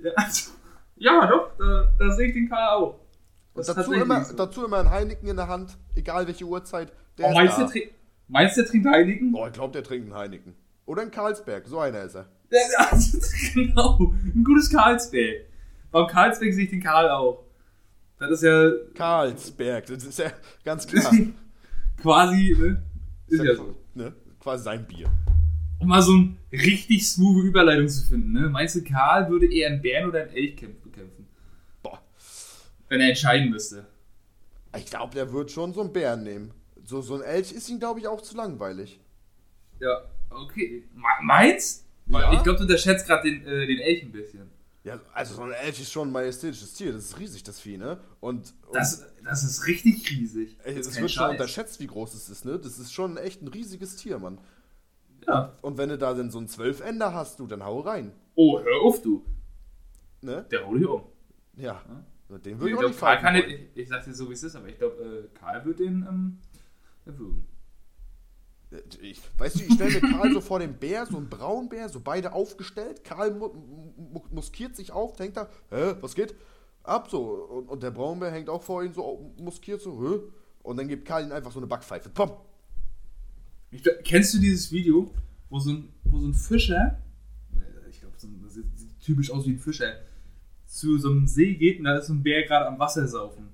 Ja, 0.02 0.12
also, 0.16 0.52
ja 0.96 1.28
doch, 1.28 1.52
da, 1.58 1.92
da 2.00 2.12
sehe 2.12 2.28
ich 2.28 2.34
den 2.34 2.50
Karl 2.50 2.76
auch. 2.82 3.00
Und 3.54 3.62
ist 3.62 3.70
dazu 3.70 3.94
immer, 3.94 4.24
so. 4.26 4.36
dazu 4.36 4.66
immer 4.66 4.80
ein 4.80 4.90
Heineken 4.90 5.28
in 5.30 5.36
der 5.36 5.48
Hand, 5.48 5.78
egal 5.96 6.26
welche 6.28 6.46
Uhrzeit. 6.46 6.92
Der 7.18 7.28
Oh, 7.28 7.34
meinst, 7.34 7.60
ist 7.60 7.72
trink- 7.72 7.92
meinst 8.28 8.58
du, 8.58 8.62
der 8.62 8.70
trinkt 8.72 8.88
Heiligen? 8.88 9.34
Oh, 9.36 9.46
ich 9.46 9.54
glaube, 9.54 9.74
der 9.74 9.84
trinkt 9.84 10.08
einen 10.12 10.16
Heineken. 10.20 10.56
Oder 10.86 11.04
ein 11.04 11.12
Karlsberg, 11.12 11.68
so 11.68 11.80
einer 11.80 12.02
ist 12.02 12.16
er. 12.16 12.26
Ja, 12.50 12.88
also, 12.92 13.18
genau, 13.54 14.14
ein 14.36 14.44
gutes 14.44 14.70
Karlsberg. 14.72 15.46
Beim 15.92 16.08
Karlsberg 16.08 16.54
sehe 16.54 16.64
ich 16.66 16.70
den 16.72 16.82
Karl 16.82 17.10
auch. 17.10 17.44
Das 18.20 18.32
ist 18.32 18.44
ja 18.44 18.72
Karlsberg, 18.96 19.86
das 19.86 20.04
ist 20.04 20.18
ja 20.20 20.32
ganz 20.66 20.88
klar. 20.88 21.12
quasi, 22.02 22.56
ne? 22.60 22.82
Ist 23.28 23.44
ja 23.44 23.56
so. 23.56 23.76
ne? 23.94 24.14
Quasi 24.40 24.64
sein 24.64 24.86
Bier. 24.86 25.08
Um 25.80 25.88
mal 25.90 26.02
so 26.02 26.14
eine 26.14 26.36
richtig 26.52 27.08
smooth 27.08 27.46
Überleitung 27.46 27.88
zu 27.88 28.04
finden, 28.08 28.32
ne? 28.34 28.50
Meinst 28.50 28.76
du, 28.76 28.84
Karl 28.84 29.30
würde 29.30 29.52
eher 29.52 29.70
einen 29.70 29.82
Bären 29.82 30.10
oder 30.10 30.22
einen 30.22 30.32
Elch 30.32 30.56
kämpfen? 30.58 30.83
Wenn 32.90 33.02
er 33.02 33.10
entscheiden 33.10 33.50
müsste. 33.50 33.86
Ich 34.78 34.86
glaube, 34.86 35.13
der 35.13 35.32
wird 35.32 35.52
schon 35.52 35.74
so 35.74 35.82
einen 35.82 35.94
Bären 35.94 36.24
nehmen. 36.24 36.52
So, 36.84 37.02
so 37.02 37.16
ein 37.16 37.22
Elch 37.22 37.52
ist 37.52 37.70
ihm, 37.70 37.80
glaube 37.80 38.00
ich, 38.00 38.08
auch 38.08 38.22
zu 38.22 38.36
langweilig. 38.36 39.00
Ja, 39.80 40.02
okay. 40.30 40.84
Me- 40.94 41.04
Meinst? 41.24 41.86
Ja. 42.08 42.34
Ich 42.34 42.44
glaube, 42.44 42.58
du 42.58 42.63
unterschätzt 42.63 43.08
gerade 43.08 43.30
den, 43.30 43.46
äh, 43.48 43.66
den 43.66 43.80
Elch 43.80 44.04
ein 44.04 44.12
bisschen. 44.12 44.50
Ja, 44.84 45.00
also 45.13 45.36
so 45.36 45.44
ein 45.44 45.52
Elch 45.54 45.80
ist 45.80 45.92
schon 45.92 46.10
ein 46.10 46.12
majestätisches 46.12 46.74
Tier. 46.74 46.92
Das 46.92 47.06
ist 47.06 47.20
riesig, 47.20 47.44
das 47.44 47.60
Vieh, 47.62 47.78
ne? 47.78 47.98
Und, 48.20 48.54
und 48.68 48.75
Das, 48.75 49.06
das 49.24 49.44
ist 49.44 49.66
richtig 49.66 50.10
riesig. 50.10 50.58
ey, 50.66 50.75
Das 50.75 50.92
kein 50.92 51.04
wird 51.04 51.12
schon 51.12 51.24
Scheiß. 51.24 51.32
unterschätzt, 51.32 51.80
wie 51.80 51.88
groß 51.88 52.13
es 52.16 52.28
ist, 52.30 52.44
ne? 52.44 52.60
Das 52.60 52.78
ist 52.80 52.92
schon 52.92 53.16
echt 53.16 53.42
ein 53.42 53.48
riesiges 53.48 53.96
Tier, 53.96 54.20
Mann. 54.20 54.40
Ja. 55.25 55.54
Und 55.62 55.78
wenn 55.78 55.88
du 55.88 55.98
da 55.98 56.13
denn 56.13 56.30
so 56.32 56.38
einen 56.40 56.50
Zwölfender 56.50 57.13
hast, 57.13 57.40
du, 57.40 57.48
dann 57.48 57.63
hau 57.63 57.80
rein. 57.80 58.12
Oh, 58.36 58.60
hör 58.60 58.82
auf, 58.82 59.02
du. 59.02 59.24
Ne? 60.22 60.46
Der 60.52 60.66
hole 60.68 60.82
ich 60.82 60.88
um. 60.88 61.04
Ja. 61.56 61.82
Ja. 61.88 62.04
Und 62.34 62.46
Den 62.46 62.54
Ich, 62.56 62.60
würde 62.60 62.70
ich 62.72 62.75
auch 62.75 62.80
glaub, 62.80 62.92
nicht 62.92 63.00
Karl 63.00 63.20
kann 63.20 63.36
ich, 63.36 63.60
ich 63.75 63.90
sag 63.90 64.04
dir 64.04 64.13
so, 64.13 64.30
wie 64.30 64.34
es 64.34 64.44
ist, 64.44 64.56
aber 64.56 64.68
ich 64.68 64.78
glaube, 64.78 65.30
äh, 65.34 65.38
Karl 65.38 65.63
wird 65.66 65.80
den 65.80 66.06
ähm, 66.08 66.38
erwürgen. 67.06 67.46
Ich, 69.02 69.22
weißt 69.38 69.60
du, 69.60 69.63
ich 69.66 69.74
stelle 69.74 70.02
mir 70.02 70.18
Karl 70.18 70.34
so 70.34 70.42
vor 70.42 70.60
dem 70.60 70.74
Bär, 70.74 71.06
so 71.06 71.18
ein 71.18 71.30
Braunbär, 71.30 71.90
so 71.90 72.00
beide 72.00 72.34
aufgestellt. 72.34 73.04
Karl 73.04 73.32
mu 73.36 73.50
mu 73.50 74.22
muskiert 74.32 74.75
sich 74.75 74.92
auf, 74.92 75.16
denkt 75.16 75.38
da, 75.38 75.48
hä, 75.70 75.94
was 76.02 76.16
geht? 76.16 76.34
Ab 76.82 77.08
so. 77.12 77.22
Und, 77.22 77.70
und 77.70 77.84
der 77.84 77.92
Braunbär 77.92 78.32
hängt 78.32 78.50
auch 78.50 78.63
vor 78.63 78.84
ihm 78.84 78.94
so 78.94 79.32
muskiert 79.38 79.82
so, 79.82 80.02
hä? 80.02 80.20
Und 80.63 80.78
dann 80.78 80.88
gibt 80.88 81.06
Karl 81.06 81.25
ihm 81.25 81.32
einfach 81.32 81.52
so 81.52 81.60
eine 81.60 81.68
Backpfeife. 81.68 82.10
Pom! 82.10 82.32
Ich, 83.70 83.84
kennst 84.04 84.34
du 84.34 84.40
dieses 84.40 84.72
Video, 84.72 85.13
wo 85.50 85.60
so 85.60 85.72
ein, 85.72 85.90
wo 86.06 86.18
so 86.20 86.28
ein 86.28 86.34
Fischer, 86.34 87.00
äh, 87.56 87.90
ich 87.90 88.00
glaube, 88.00 88.16
so 88.18 88.28
sieht 88.48 88.66
typisch 89.00 89.30
aus 89.30 89.46
wie 89.46 89.52
ein 89.52 89.60
Fischer, 89.60 89.98
zu 90.74 90.98
so 90.98 91.12
einem 91.12 91.27
See 91.27 91.53
geht 91.53 91.77
und 91.77 91.86
da 91.86 91.98
ist 91.98 92.08
so 92.08 92.13
ein 92.13 92.24
Bär 92.24 92.44
gerade 92.44 92.65
am 92.65 92.80
Wasser 92.80 93.08
saufen. 93.08 93.50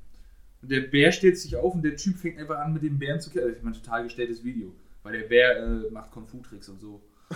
Und 0.62 0.72
der 0.72 0.82
Bär 0.82 1.12
steht 1.12 1.38
sich 1.38 1.56
auf 1.58 1.74
und 1.74 1.82
der 1.84 1.98
Typ 1.98 2.18
fängt 2.18 2.40
einfach 2.40 2.60
an, 2.60 2.72
mit 2.74 2.82
dem 2.82 2.98
Bären 2.98 3.20
zu 3.20 3.30
kämpfen. 3.30 3.56
Ich 3.58 3.62
meine, 3.64 3.76
total 3.76 4.04
gestelltes 4.04 4.42
Video. 4.44 4.74
Weil 5.04 5.20
der 5.20 5.28
Bär 5.28 5.58
äh, 5.58 5.92
macht 5.92 6.12
Kung-Fu-Tricks 6.12 6.70
und 6.70 6.80
so. 6.80 7.02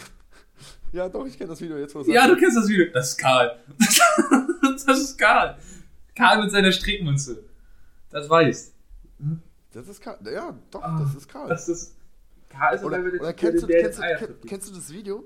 Ja, 0.93 1.09
doch, 1.09 1.25
ich 1.25 1.35
kenne 1.35 1.49
das 1.49 1.59
Video 1.59 1.75
jetzt, 1.77 1.95
wo 1.95 2.01
Ja, 2.03 2.27
du 2.27 2.37
kennst 2.37 2.55
das 2.55 2.69
Video. 2.69 2.85
Das 2.93 3.09
ist 3.09 3.17
Karl. 3.17 3.57
das 4.85 4.99
ist 4.99 5.17
Karl. 5.17 5.57
Karl 6.15 6.43
mit 6.43 6.51
seiner 6.51 6.71
Strickmünze. 6.71 7.43
Das 8.11 8.29
weißt. 8.29 8.73
Das 9.73 9.87
ist 9.87 10.01
Karl. 10.01 10.19
Ja, 10.31 10.55
doch, 10.69 10.83
Ah, 10.83 10.99
das 11.03 11.15
ist 11.15 11.27
Karl. 11.27 11.49
Das 11.49 11.67
ist. 11.67 11.95
Karl 12.47 12.75
ist 12.75 12.83
Oder, 12.83 12.99
oder 12.99 13.11
du, 13.11 13.17
der 13.17 13.33
kennst 13.33 14.69
du 14.69 14.75
das 14.75 14.93
Video, 14.93 15.25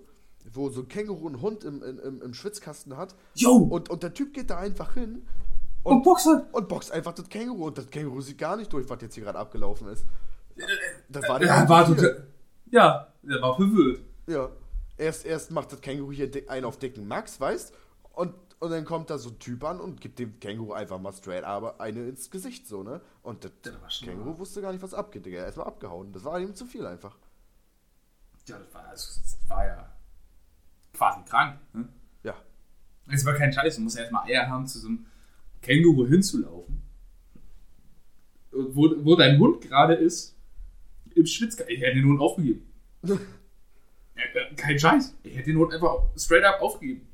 wo 0.53 0.69
so 0.69 0.81
ein 0.81 0.87
Känguru 0.87 1.27
einen 1.27 1.41
Hund 1.41 1.63
im, 1.63 1.83
im, 1.83 2.21
im 2.21 2.33
Schwitzkasten 2.33 2.97
hat 2.97 3.15
Yo! 3.35 3.51
und, 3.55 3.89
und 3.89 4.03
der 4.03 4.13
Typ 4.13 4.33
geht 4.33 4.49
da 4.49 4.57
einfach 4.57 4.93
hin 4.93 5.25
Und 5.83 6.03
Boxer! 6.03 6.47
und 6.51 6.67
boxt 6.69 6.91
einfach 6.91 7.13
das 7.13 7.29
Känguru 7.29 7.67
und 7.67 7.77
das 7.77 7.89
Känguru 7.89 8.21
sieht 8.21 8.37
gar 8.37 8.55
nicht 8.57 8.71
durch, 8.73 8.89
was 8.89 9.01
jetzt 9.01 9.15
hier 9.15 9.23
gerade 9.23 9.39
abgelaufen 9.39 9.87
ist. 9.89 10.05
Das 11.09 11.27
war 11.29 11.39
der 11.39 11.47
Ja, 11.49 11.69
war 11.69 11.85
total. 11.85 12.27
Ja, 12.71 13.13
der 13.23 13.41
war 13.41 13.55
verwirrt. 13.55 14.01
Ja. 14.27 14.49
Erst, 14.97 15.25
erst 15.25 15.51
macht 15.51 15.71
das 15.71 15.81
Känguru 15.81 16.11
hier 16.11 16.29
einen 16.47 16.65
auf 16.65 16.77
dicken 16.77 17.07
Max, 17.07 17.39
weißt 17.39 17.73
und, 18.13 18.33
und 18.59 18.71
dann 18.71 18.83
kommt 18.83 19.11
da 19.11 19.19
so 19.19 19.29
ein 19.29 19.37
Typ 19.37 19.63
an 19.63 19.79
und 19.79 20.01
gibt 20.01 20.17
dem 20.17 20.39
Känguru 20.39 20.73
einfach 20.73 20.99
mal 20.99 21.13
straight 21.13 21.43
aber 21.43 21.79
eine 21.79 22.07
ins 22.07 22.31
Gesicht, 22.31 22.67
so, 22.67 22.81
ne? 22.81 23.01
Und 23.21 23.43
das 23.43 23.51
Das 23.61 23.99
Känguru 23.99 24.39
wusste 24.39 24.61
gar 24.61 24.71
nicht, 24.71 24.81
was 24.81 24.95
abgeht, 24.95 25.25
Digga. 25.27 25.37
Er 25.37 25.43
ist 25.43 25.47
erstmal 25.49 25.67
abgehauen. 25.67 26.11
Das 26.13 26.23
war 26.23 26.39
ihm 26.39 26.55
zu 26.55 26.65
viel 26.65 26.85
einfach. 26.87 27.15
Ja, 28.47 28.57
das 28.57 28.73
war, 28.73 28.83
das 28.89 29.37
war 29.47 29.65
ja 29.67 29.96
quasi 30.97 31.21
krank. 31.25 31.59
Ne? 31.73 31.87
Ja. 32.23 32.35
Es 33.11 33.25
war 33.25 33.33
kein 33.35 33.53
Scheiß, 33.53 33.75
du 33.75 33.81
musst 33.81 33.97
erstmal 33.97 34.25
Eier 34.29 34.47
haben, 34.49 34.65
zu 34.67 34.79
so 34.79 34.87
einem 34.87 35.05
Känguru 35.61 36.07
hinzulaufen. 36.07 36.81
Und 38.51 38.75
Wo, 38.75 38.93
wo 39.03 39.15
dein 39.15 39.39
Hund 39.39 39.61
gerade 39.61 39.93
ist, 39.93 40.35
im 41.15 41.25
Schwitzkasten. 41.25 41.73
Ich 41.75 41.81
hätte 41.81 41.95
den 41.95 42.05
Hund 42.05 42.19
aufgegeben. 42.19 42.65
Ja, 44.33 44.41
kein 44.55 44.79
Scheiß. 44.79 45.13
Ich 45.21 45.35
hätte 45.37 45.51
den 45.51 45.57
Hund 45.59 45.71
einfach 45.71 46.01
straight 46.17 46.43
up 46.43 46.59
aufgegeben. 46.59 47.07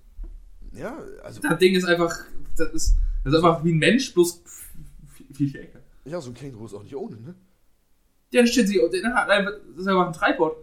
Ja, 0.71 0.97
also, 1.21 1.41
Das 1.41 1.59
Ding 1.59 1.75
ist 1.75 1.83
einfach, 1.83 2.15
das 2.55 2.71
ist, 2.71 2.95
das 3.25 3.33
ist 3.33 3.43
einfach 3.43 3.61
wie 3.65 3.73
ein 3.73 3.77
Mensch, 3.77 4.13
bloß 4.13 4.41
viel, 5.33 5.49
stärker. 5.49 5.79
ja, 6.05 6.21
so 6.21 6.29
ein 6.31 6.33
Känguru 6.33 6.65
ist 6.65 6.73
auch 6.73 6.81
nicht 6.81 6.95
ohne, 6.95 7.17
ne? 7.17 7.35
Der 8.31 8.45
stellt 8.47 8.69
sich, 8.69 8.79
das 8.79 8.93
ist 8.93 9.85
einfach 9.87 10.07
ein 10.07 10.13
Tripod. 10.13 10.55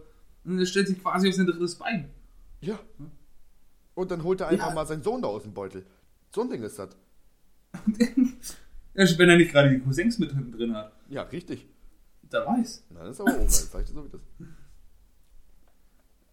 Und 0.43 0.57
der 0.57 0.65
stellt 0.65 0.87
sich 0.87 0.99
quasi 0.99 1.29
auf 1.29 1.35
sein 1.35 1.45
drittes 1.45 1.75
Bein. 1.75 2.09
Ja. 2.61 2.79
Und 3.95 4.11
dann 4.11 4.23
holt 4.23 4.39
er 4.41 4.47
einfach 4.47 4.69
Ja. 4.69 4.73
mal 4.73 4.85
seinen 4.87 5.03
Sohn 5.03 5.21
da 5.21 5.27
aus 5.27 5.43
dem 5.43 5.53
Beutel. 5.53 5.85
So 6.33 6.41
ein 6.41 6.49
Ding 6.49 6.63
ist 6.63 6.79
das. 6.79 6.95
Ja, 8.93 9.05
wenn 9.17 9.29
er 9.29 9.37
nicht 9.37 9.51
gerade 9.53 9.69
die 9.69 9.79
Cousins 9.79 10.19
mit 10.19 10.31
hinten 10.33 10.51
drin 10.51 10.75
hat. 10.75 10.91
Ja, 11.07 11.21
richtig. 11.21 11.65
Der 12.23 12.45
weiß. 12.45 12.83
Na, 12.89 13.05
das 13.05 13.11
ist 13.11 13.21
aber 13.21 13.35
oben, 13.35 13.45
das 13.45 13.71
sag 13.71 13.81
ich 13.83 13.87
dir 13.87 13.93
so 13.93 14.03
wie 14.03 14.09
das. 14.09 14.21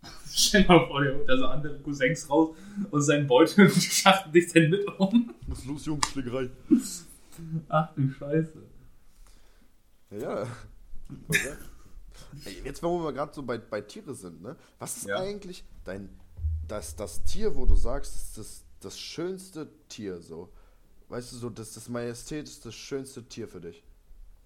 Stell 0.34 0.62
dir 0.64 0.68
mal 0.68 0.86
vor, 0.88 1.00
der 1.04 1.14
holt 1.16 1.28
da 1.28 1.36
so 1.36 1.46
andere 1.46 1.78
Cousins 1.78 2.28
raus 2.28 2.56
aus 2.90 3.06
seinen 3.06 3.28
Beutel 3.28 3.66
und 3.66 3.80
schachten 3.80 4.32
dich 4.32 4.52
dann 4.52 4.70
mit 4.70 4.84
um. 4.98 5.32
Was 5.46 5.60
ist 5.60 5.66
los, 5.66 5.86
Jungs? 5.86 6.08
Schlägerei. 6.08 6.50
Ach 7.68 7.94
du 7.94 8.10
Scheiße. 8.10 8.52
Ja, 10.10 10.42
ja. 10.42 10.48
Jetzt, 12.64 12.82
wo 12.82 13.02
wir 13.02 13.12
gerade 13.12 13.32
so 13.34 13.42
bei, 13.42 13.58
bei 13.58 13.80
Tiere 13.80 14.14
sind, 14.14 14.42
ne? 14.42 14.56
Was 14.78 14.96
ist 14.98 15.06
Ja. 15.08 15.18
eigentlich 15.20 15.64
dein, 15.84 16.08
das, 16.66 16.96
das 16.96 17.24
Tier, 17.24 17.54
wo 17.56 17.66
du 17.66 17.74
sagst, 17.76 18.14
das 18.14 18.22
ist 18.24 18.38
das, 18.38 18.64
das 18.80 18.98
schönste 18.98 19.68
Tier 19.88 20.20
so? 20.20 20.52
Weißt 21.08 21.32
du, 21.32 21.36
so 21.36 21.50
das, 21.50 21.72
das 21.72 21.88
majestätischste, 21.88 22.70
schönste 22.72 23.24
Tier 23.24 23.48
für 23.48 23.60
dich? 23.60 23.82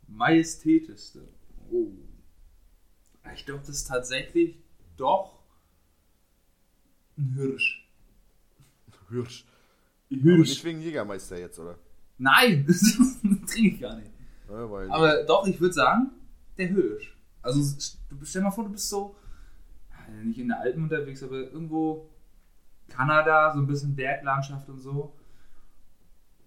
Majestätischste. 0.09 1.27
Oh. 1.71 1.89
Ich 3.35 3.45
glaube, 3.47 3.61
das 3.61 3.71
ist 3.77 3.89
tatsächlich 3.89 4.57
doch 4.97 5.41
ein 7.17 7.35
Hirsch. 7.35 7.89
Hirsch. 9.11 9.45
Aber 10.11 10.17
nicht 10.17 10.23
Hirsch. 10.25 10.65
wegen 10.65 10.81
Jägermeister 10.81 11.39
jetzt, 11.39 11.59
oder? 11.59 11.79
Nein, 12.19 12.65
das 12.69 12.81
trinke 13.51 13.75
ich 13.75 13.81
gar 13.81 13.97
nicht. 13.97 14.11
Ja, 14.49 14.65
Aber 14.91 15.25
doch, 15.25 15.47
ich 15.47 15.61
würde 15.61 15.75
sagen, 15.75 16.11
der 16.59 16.69
Hirsch. 16.69 17.17
Also 17.43 17.79
stell 18.23 18.43
mal 18.43 18.51
vor, 18.51 18.65
du 18.65 18.71
bist 18.71 18.89
so, 18.89 19.17
nicht 20.23 20.39
in 20.39 20.49
der 20.49 20.61
Alpen 20.61 20.85
unterwegs, 20.85 21.23
aber 21.23 21.37
irgendwo 21.37 22.09
Kanada, 22.89 23.53
so 23.53 23.61
ein 23.61 23.67
bisschen 23.67 23.95
Berglandschaft 23.95 24.69
und 24.69 24.81
so. 24.81 25.15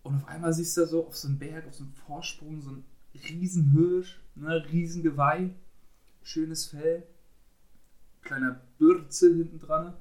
Und 0.03 0.15
auf 0.15 0.27
einmal 0.27 0.53
siehst 0.53 0.77
du 0.77 0.85
so 0.85 1.07
auf 1.07 1.15
so 1.15 1.27
einem 1.27 1.39
Berg, 1.39 1.67
auf 1.67 1.73
so 1.73 1.83
einem 1.83 1.93
Vorsprung, 1.93 2.61
so 2.61 2.71
ein 2.71 2.85
riesen 3.13 3.71
Hirsch, 3.71 4.21
ne, 4.35 4.63
riesen 4.71 5.01
Geweih, 5.01 5.55
schönes 6.21 6.65
Fell, 6.65 7.03
kleiner 8.21 8.61
Bürze 8.77 9.33
hinten 9.33 9.59
dran 9.59 9.93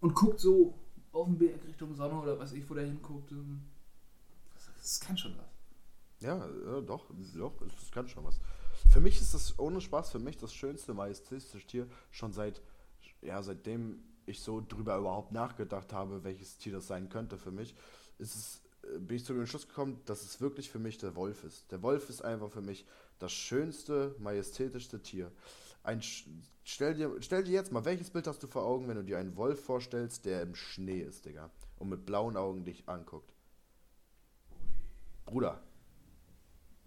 und 0.00 0.14
guckt 0.14 0.40
so 0.40 0.78
auf 1.12 1.26
den 1.26 1.38
Berg 1.38 1.64
Richtung 1.66 1.94
Sonne 1.94 2.20
oder 2.20 2.38
was 2.38 2.52
ich, 2.52 2.68
wo 2.68 2.74
der 2.74 2.86
hinguckt. 2.86 3.32
Das, 4.54 5.00
kann 5.00 5.18
schon 5.18 5.36
was. 5.36 5.46
ja, 6.20 6.36
ja, 6.36 6.80
doch, 6.80 7.10
doch, 7.34 7.52
das 7.58 7.90
kann 7.90 8.08
schon 8.08 8.24
was. 8.24 8.40
Für 8.90 9.00
mich 9.00 9.20
ist 9.20 9.34
das, 9.34 9.58
ohne 9.58 9.80
Spaß, 9.80 10.10
für 10.10 10.18
mich 10.18 10.38
das 10.38 10.54
schönste, 10.54 10.94
majestätische 10.94 11.66
Tier 11.66 11.86
schon 12.10 12.32
seit, 12.32 12.62
ja, 13.20 13.42
seitdem 13.42 14.02
ich 14.26 14.40
so 14.40 14.64
drüber 14.66 14.96
überhaupt 14.96 15.32
nachgedacht 15.32 15.92
habe, 15.92 16.24
welches 16.24 16.56
Tier 16.56 16.72
das 16.72 16.86
sein 16.86 17.08
könnte 17.08 17.38
für 17.38 17.50
mich, 17.50 17.74
ist 18.18 18.34
es, 18.34 18.62
äh, 18.82 18.98
bin 18.98 19.16
ich 19.16 19.24
zu 19.24 19.34
dem 19.34 19.46
Schluss 19.46 19.68
gekommen, 19.68 20.00
dass 20.06 20.22
es 20.22 20.40
wirklich 20.40 20.70
für 20.70 20.78
mich 20.78 20.98
der 20.98 21.16
Wolf 21.16 21.44
ist. 21.44 21.70
Der 21.70 21.82
Wolf 21.82 22.08
ist 22.08 22.22
einfach 22.22 22.50
für 22.50 22.62
mich 22.62 22.86
das 23.18 23.32
schönste, 23.32 24.14
majestätischste 24.18 25.02
Tier. 25.02 25.30
Ein, 25.82 26.02
stell, 26.64 26.94
dir, 26.94 27.14
stell 27.20 27.44
dir 27.44 27.52
jetzt 27.52 27.72
mal, 27.72 27.84
welches 27.84 28.10
Bild 28.10 28.26
hast 28.26 28.42
du 28.42 28.46
vor 28.46 28.64
Augen, 28.64 28.88
wenn 28.88 28.96
du 28.96 29.04
dir 29.04 29.18
einen 29.18 29.36
Wolf 29.36 29.62
vorstellst, 29.64 30.24
der 30.24 30.42
im 30.42 30.54
Schnee 30.54 31.00
ist, 31.00 31.24
Digga, 31.26 31.50
und 31.78 31.88
mit 31.88 32.06
blauen 32.06 32.36
Augen 32.36 32.64
dich 32.64 32.88
anguckt? 32.88 33.32
Bruder, 35.24 35.62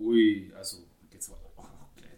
Ui, 0.01 0.51
also 0.55 0.77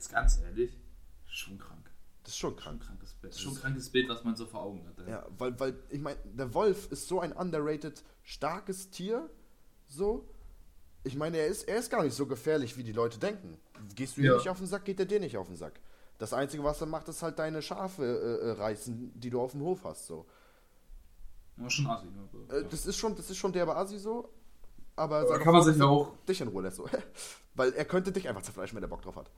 jetzt 0.03 0.11
ganz 0.13 0.39
ehrlich, 0.41 0.77
schon 1.25 1.57
krank. 1.57 1.89
das 2.23 2.33
ist 2.33 2.37
schon 2.37 2.51
Schon 2.51 2.59
krank. 2.59 2.81
krankes 2.83 3.13
Bild. 3.13 3.35
Schon 3.35 3.55
krankes 3.55 3.89
Bild, 3.89 4.09
was 4.09 4.23
man 4.23 4.35
so 4.35 4.45
vor 4.45 4.61
Augen 4.63 4.85
hat. 4.87 5.07
Ja, 5.07 5.25
weil, 5.37 5.59
weil, 5.59 5.75
ich 5.89 5.99
meine, 5.99 6.17
der 6.25 6.53
Wolf 6.53 6.91
ist 6.91 7.07
so 7.07 7.19
ein 7.19 7.31
underrated, 7.33 8.03
starkes 8.23 8.89
Tier, 8.89 9.29
so. 9.87 10.27
Ich 11.05 11.15
meine, 11.17 11.37
er 11.37 11.47
ist, 11.47 11.63
er 11.67 11.77
ist 11.79 11.89
gar 11.89 12.03
nicht 12.03 12.15
so 12.15 12.25
gefährlich, 12.25 12.77
wie 12.77 12.83
die 12.83 12.93
Leute 12.93 13.19
denken. 13.19 13.57
Gehst 13.95 14.15
du 14.15 14.21
ihm 14.21 14.27
Ja. 14.27 14.35
nicht 14.37 14.47
auf 14.47 14.57
den 14.57 14.67
Sack, 14.67 14.85
geht 14.85 14.99
er 14.99 15.05
dir 15.05 15.19
nicht 15.19 15.35
auf 15.37 15.47
den 15.47 15.57
Sack. 15.57 15.79
Das 16.17 16.31
Einzige, 16.31 16.63
was 16.63 16.79
er 16.79 16.87
macht, 16.87 17.09
ist 17.09 17.21
halt 17.21 17.37
deine 17.39 17.61
Schafe 17.61 18.03
äh, 18.05 18.47
äh, 18.47 18.51
reißen, 18.51 19.11
die 19.19 19.29
du 19.29 19.41
auf 19.41 19.51
dem 19.51 19.61
Hof 19.61 19.83
hast, 19.83 20.05
so. 20.07 20.25
Ja, 21.57 21.69
schon 21.69 21.87
assi, 21.87 22.05
ne? 22.07 22.29
Äh, 22.49 22.61
ja. 22.61 22.67
das 22.69 22.85
ist 22.85 22.95
schon, 22.97 23.15
das 23.15 23.29
ist 23.29 23.37
schon 23.37 23.51
der 23.51 23.67
Asi 23.67 23.99
so, 23.99 24.29
aber, 24.95 25.17
Aber 25.19 25.27
sag 25.27 25.41
kann 25.41 25.53
man 25.53 25.63
sich 25.63 25.75
ja 25.77 25.85
auch- 25.85 26.15
dich 26.27 26.39
in 26.39 26.47
Ruhe 26.47 26.63
lässt, 26.63 26.77
so. 26.77 26.87
weil 27.55 27.73
er 27.73 27.85
könnte 27.85 28.11
dich 28.11 28.27
einfach 28.29 28.41
zerfleischen, 28.43 28.75
wenn 28.77 28.83
er 28.83 28.87
Bock 28.89 29.01
drauf 29.01 29.15
hat. 29.17 29.29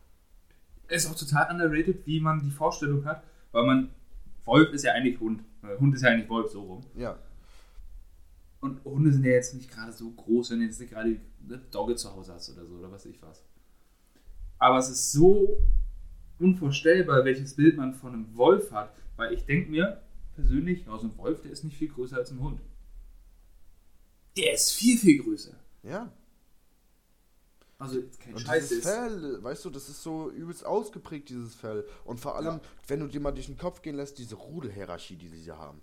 Ist 0.90 1.08
auch 1.08 1.16
total 1.16 1.52
underrated, 1.52 2.06
wie 2.06 2.20
man 2.20 2.42
die 2.42 2.52
Vorstellung 2.52 3.06
hat, 3.06 3.24
weil 3.52 3.66
man. 3.66 3.90
Wolf 4.46 4.72
ist 4.74 4.84
ja 4.84 4.94
eigentlich 4.94 5.20
Hund. 5.20 5.42
Äh, 5.64 5.76
Hund 5.80 5.96
ist 5.96 6.04
ja 6.04 6.10
eigentlich 6.10 6.30
Wolf, 6.30 6.52
so 6.52 6.62
rum. 6.62 6.86
Ja, 6.96 7.18
Und 8.60 8.86
Hunde 8.86 9.12
sind 9.12 9.26
ja 9.26 9.32
jetzt 9.32 9.56
nicht 9.56 9.72
gerade 9.72 9.92
so 9.92 10.12
groß, 10.12 10.52
wenn 10.52 10.60
du 10.60 10.66
jetzt 10.66 10.80
nicht 10.80 10.92
gerade 10.92 11.20
eine 11.48 11.58
Dogge 11.72 11.96
zu 11.96 12.14
Hause 12.16 12.34
hast 12.34 12.52
oder 12.56 12.64
so, 12.68 12.76
oder 12.76 12.92
was 12.92 13.08
ich 13.08 13.20
was. 13.24 13.44
Aber 14.60 14.78
es 14.78 14.88
ist 14.90 15.12
so 15.14 15.58
unvorstellbar, 16.38 17.26
welches 17.26 17.56
Bild 17.56 17.76
man 17.76 17.96
von 17.96 18.14
einem 18.14 18.38
Wolf 18.38 18.72
hat, 18.72 18.94
weil 19.16 19.34
ich 19.34 19.46
denke 19.46 19.72
mir 19.72 20.00
persönlich, 20.36 20.86
ja, 20.86 20.96
so 21.00 21.08
ein 21.08 21.18
Wolf, 21.18 21.42
der 21.42 21.50
ist 21.50 21.64
nicht 21.64 21.78
viel 21.78 21.90
größer 21.90 22.18
als 22.18 22.30
ein 22.30 22.40
Hund. 22.40 22.62
Der 24.38 24.54
ist 24.54 24.74
viel, 24.74 24.98
viel 24.98 25.24
größer. 25.24 25.54
ja. 25.82 26.12
Also 27.78 28.00
kein 28.24 28.34
Und 28.36 28.40
Scheiß 28.40 28.70
dieses 28.70 28.86
ist. 28.86 28.90
Fell, 28.90 29.44
weißt 29.44 29.66
du, 29.66 29.70
das 29.70 29.90
ist 29.90 30.02
so 30.02 30.32
übelst 30.32 30.66
ausgeprägt, 30.66 31.30
dieses 31.30 31.56
Fell. 31.56 31.86
Und 32.06 32.20
vor 32.20 32.38
allem, 32.38 32.56
Ja. 32.56 32.62
wenn 32.88 33.02
du 33.02 33.08
dir 33.08 33.20
mal 33.20 33.32
durch 33.32 33.48
den 33.48 33.58
Kopf 33.58 33.82
gehen 33.82 33.96
lässt, 33.96 34.18
diese 34.18 34.36
Rudelhierarchie, 34.36 35.18
die 35.18 35.28
sie 35.28 35.42
hier 35.42 35.58
haben. 35.58 35.82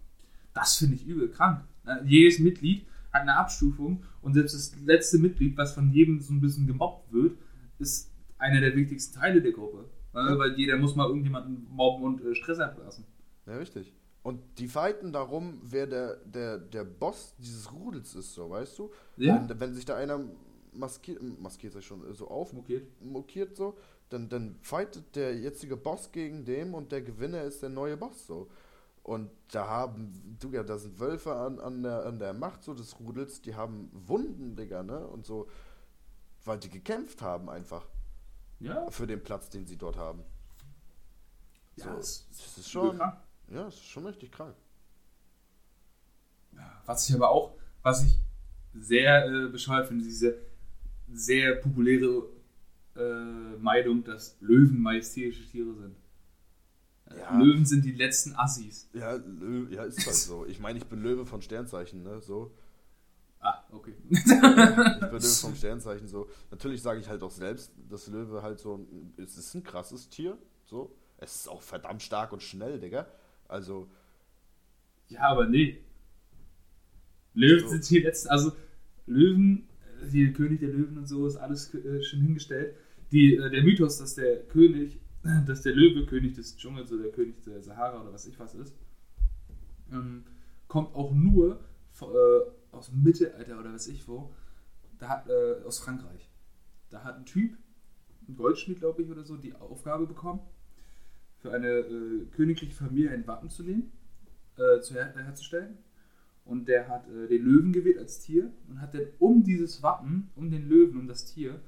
Das 0.55 0.77
finde 0.77 0.95
ich 0.97 1.07
übel 1.07 1.29
krank. 1.31 1.65
Jedes 2.05 2.39
Mitglied 2.39 2.87
hat 3.13 3.23
eine 3.23 3.37
Abstufung 3.37 4.05
und 4.23 4.35
selbst 4.35 4.55
das 4.55 4.75
letzte 4.85 5.19
Mitglied, 5.19 5.57
was 5.57 5.75
von 5.75 5.91
jedem 5.93 6.21
so 6.21 6.33
ein 6.33 6.41
bisschen 6.41 6.67
gemobbt 6.67 7.13
wird, 7.13 7.37
ist 7.79 8.11
einer 8.39 8.61
der 8.61 8.75
wichtigsten 8.75 9.19
Teile 9.19 9.43
der 9.43 9.53
Gruppe. 9.53 9.85
Ne? 10.15 10.39
Weil 10.39 10.55
jeder 10.59 10.77
muss 10.79 10.95
mal 10.95 11.07
irgendjemanden 11.07 11.67
mobben 11.71 12.05
und 12.05 12.25
äh, 12.25 12.35
Stress 12.35 12.59
ablassen. 12.59 13.05
Ja, 13.47 13.57
richtig. 13.57 13.93
Und 14.23 14.41
die 14.59 14.69
fighten 14.69 15.13
darum, 15.13 15.59
wer 15.63 15.87
der, 15.87 16.17
der, 16.25 16.59
der 16.59 16.85
Boss 16.85 17.35
dieses 17.39 17.73
Rudels 17.73 18.15
ist, 18.15 18.35
so, 18.35 18.49
weißt 18.51 18.79
du? 18.79 18.91
Ja. 19.17 19.47
Wenn, 19.49 19.61
wenn 19.61 19.75
sich 19.75 19.85
da 19.85 19.97
einer 19.97 20.21
maskiert, 20.73 21.23
maskiert 21.41 21.73
sich 21.75 21.87
schon, 21.87 22.03
so 22.15 22.29
Mokiert. 22.53 22.87
aufmokiert, 23.01 23.57
so, 23.57 23.77
dann, 24.09 24.29
dann 24.29 24.57
fightet 24.63 25.17
der 25.17 25.37
jetzige 25.39 25.77
Boss 25.77 26.13
gegen 26.13 26.45
den 26.45 26.75
und 26.75 26.93
der 26.93 27.03
Gewinner 27.03 27.43
ist 27.43 27.63
der 27.63 27.71
neue 27.71 27.97
Boss, 27.97 28.27
so. 28.27 28.49
Und 29.03 29.31
da 29.53 29.67
haben, 29.69 30.37
du 30.41 30.51
ja, 30.51 30.63
da 30.63 30.79
sind 30.79 31.01
Wölfe 31.01 31.35
an, 31.35 31.59
an, 31.61 31.83
der, 31.83 32.07
an 32.07 32.19
der 32.21 32.35
Macht 32.35 32.63
so 32.65 32.75
des 32.75 33.01
Rudels, 33.01 33.43
die 33.43 33.55
haben 33.57 33.91
Wunden, 33.93 34.57
Digga, 34.57 34.83
ne? 34.85 35.07
Und 35.09 35.27
so, 35.27 35.49
weil 36.45 36.59
die 36.59 36.71
gekämpft 36.71 37.23
haben 37.23 37.51
einfach 37.51 37.87
Ja. 38.61 38.91
für 38.91 39.07
den 39.07 39.23
Platz, 39.25 39.51
den 39.51 39.67
sie 39.67 39.77
dort 39.79 39.97
haben. 39.99 40.25
Ja, 41.77 41.85
So, 41.85 41.97
das, 41.97 42.27
das 42.31 42.59
ist 42.59 42.71
schon, 42.71 42.97
krank. 42.99 43.19
ja, 43.49 43.65
das 43.65 43.75
ist 43.75 43.85
schon 43.85 44.07
richtig 44.07 44.33
krank. 44.33 44.57
Was 46.87 47.09
ich 47.09 47.15
aber 47.15 47.31
auch, 47.31 47.55
was 47.83 48.05
ich 48.05 48.19
sehr 48.75 49.27
äh, 49.27 49.49
bescheuert 49.49 49.89
finde, 49.89 50.05
diese 50.05 50.37
sehr 51.11 51.57
populäre 51.57 52.29
äh, 52.97 53.57
Meinung, 53.59 54.05
dass 54.05 54.37
Löwen 54.41 54.81
majestätische 54.81 55.47
Tiere 55.49 55.75
sind. 55.75 55.97
Ja. 57.17 57.37
Löwen 57.39 57.65
sind 57.65 57.85
die 57.85 57.93
letzten 57.93 58.35
Assis. 58.37 58.89
Ja, 58.95 59.15
Lö 59.15 59.69
ja, 59.71 59.85
ist 59.85 60.07
halt 60.07 60.17
so. 60.17 60.47
Ich 60.47 60.61
meine, 60.61 60.79
ich 60.79 60.87
bin 60.87 61.03
Löwe 61.03 61.27
von 61.27 61.43
Sternzeichen, 61.43 62.03
ne? 62.03 62.21
So. 62.21 62.55
Ah, 63.41 63.65
okay. 63.71 63.95
Ich 64.09 64.25
bin 64.25 64.41
Löwe 64.41 65.21
vom 65.21 65.55
Sternzeichen, 65.55 66.09
so. 66.09 66.29
Natürlich 66.51 66.81
sage 66.81 67.01
ich 67.01 67.09
halt 67.09 67.23
auch 67.23 67.31
selbst, 67.31 67.73
dass 67.89 68.07
Löwe 68.07 68.43
halt 68.43 68.61
so 68.61 68.77
ein, 68.77 69.13
es 69.17 69.37
ist 69.37 69.55
ein 69.55 69.63
krasses 69.63 70.09
Tier, 70.09 70.39
so. 70.65 70.95
Es 71.19 71.37
ist 71.37 71.49
auch 71.49 71.63
verdammt 71.63 72.03
stark 72.03 72.33
und 72.33 72.43
schnell, 72.43 72.81
Digga. 72.81 73.07
Also, 73.47 73.89
ja, 75.09 75.21
aber 75.23 75.47
nee. 75.47 75.83
Löwen 77.35 77.61
So. 77.61 77.69
sind 77.69 77.91
die 77.91 77.99
letzten, 78.01 78.29
also 78.29 78.53
Löwen, 79.07 79.69
hier 80.11 80.33
König 80.33 80.61
der 80.61 80.71
Löwen 80.71 80.99
und 80.99 81.07
so 81.07 81.27
ist 81.27 81.37
alles 81.37 81.75
äh, 81.75 82.03
schon 82.03 82.21
hingestellt. 82.21 82.75
Die, 83.11 83.37
äh, 83.37 83.51
der 83.51 83.63
Mythos, 83.63 83.99
dass 83.99 84.15
der 84.15 84.43
König, 84.45 85.01
dass 85.47 85.63
der 85.63 85.75
Löwe 85.75 86.07
König 86.07 86.35
des 86.35 86.57
Dschungels 86.57 86.93
oder 86.93 87.05
der 87.05 87.13
König 87.13 87.43
der 87.43 87.63
Sahara 87.63 88.03
oder 88.03 88.13
was 88.13 88.27
ich 88.27 88.39
was 88.39 88.55
ist, 88.55 88.75
ähm, 89.91 90.25
kommt 90.69 90.95
auch 90.95 91.13
nur 91.13 91.61
äh, 92.01 92.75
aus 92.75 92.91
dem 92.91 93.03
Mittelalter 93.03 93.61
oder 93.61 93.73
was 93.73 93.87
ich 93.87 94.09
wo, 94.09 94.33
da 94.99 95.09
hat, 95.09 95.29
äh, 95.29 95.63
aus 95.65 95.79
Frankreich. 95.79 96.31
Da 96.91 97.05
hat 97.05 97.17
ein 97.17 97.27
Typ, 97.27 97.57
ein 98.29 98.37
Goldschmied 98.37 98.79
glaube 98.79 99.03
ich 99.03 99.11
oder 99.11 99.25
so, 99.25 99.37
die 99.37 99.55
Aufgabe 99.55 100.07
bekommen, 100.07 100.41
für 101.39 101.53
eine 101.53 101.69
äh, 101.69 102.27
königliche 102.35 102.75
Familie 102.75 103.11
ein 103.11 103.27
Wappen 103.27 103.51
zu 103.51 103.63
nehmen, 103.63 103.93
äh, 104.57 104.81
zu 104.81 104.95
her 104.95 105.13
herzustellen. 105.17 105.77
Und 106.45 106.67
der 106.67 106.89
hat 106.89 107.09
äh, 107.09 107.29
den 107.29 107.43
Löwen 107.43 107.73
gewählt 107.73 107.99
als 107.99 108.21
Tier 108.21 108.51
und 108.69 108.81
hat 108.81 108.95
dann 108.95 109.07
um 109.19 109.43
dieses 109.45 109.83
Wappen, 109.83 110.31
um 110.35 110.51
den 110.51 110.69
Löwen, 110.69 110.99
um 110.99 111.07
das 111.07 111.25
Tier, 111.25 111.61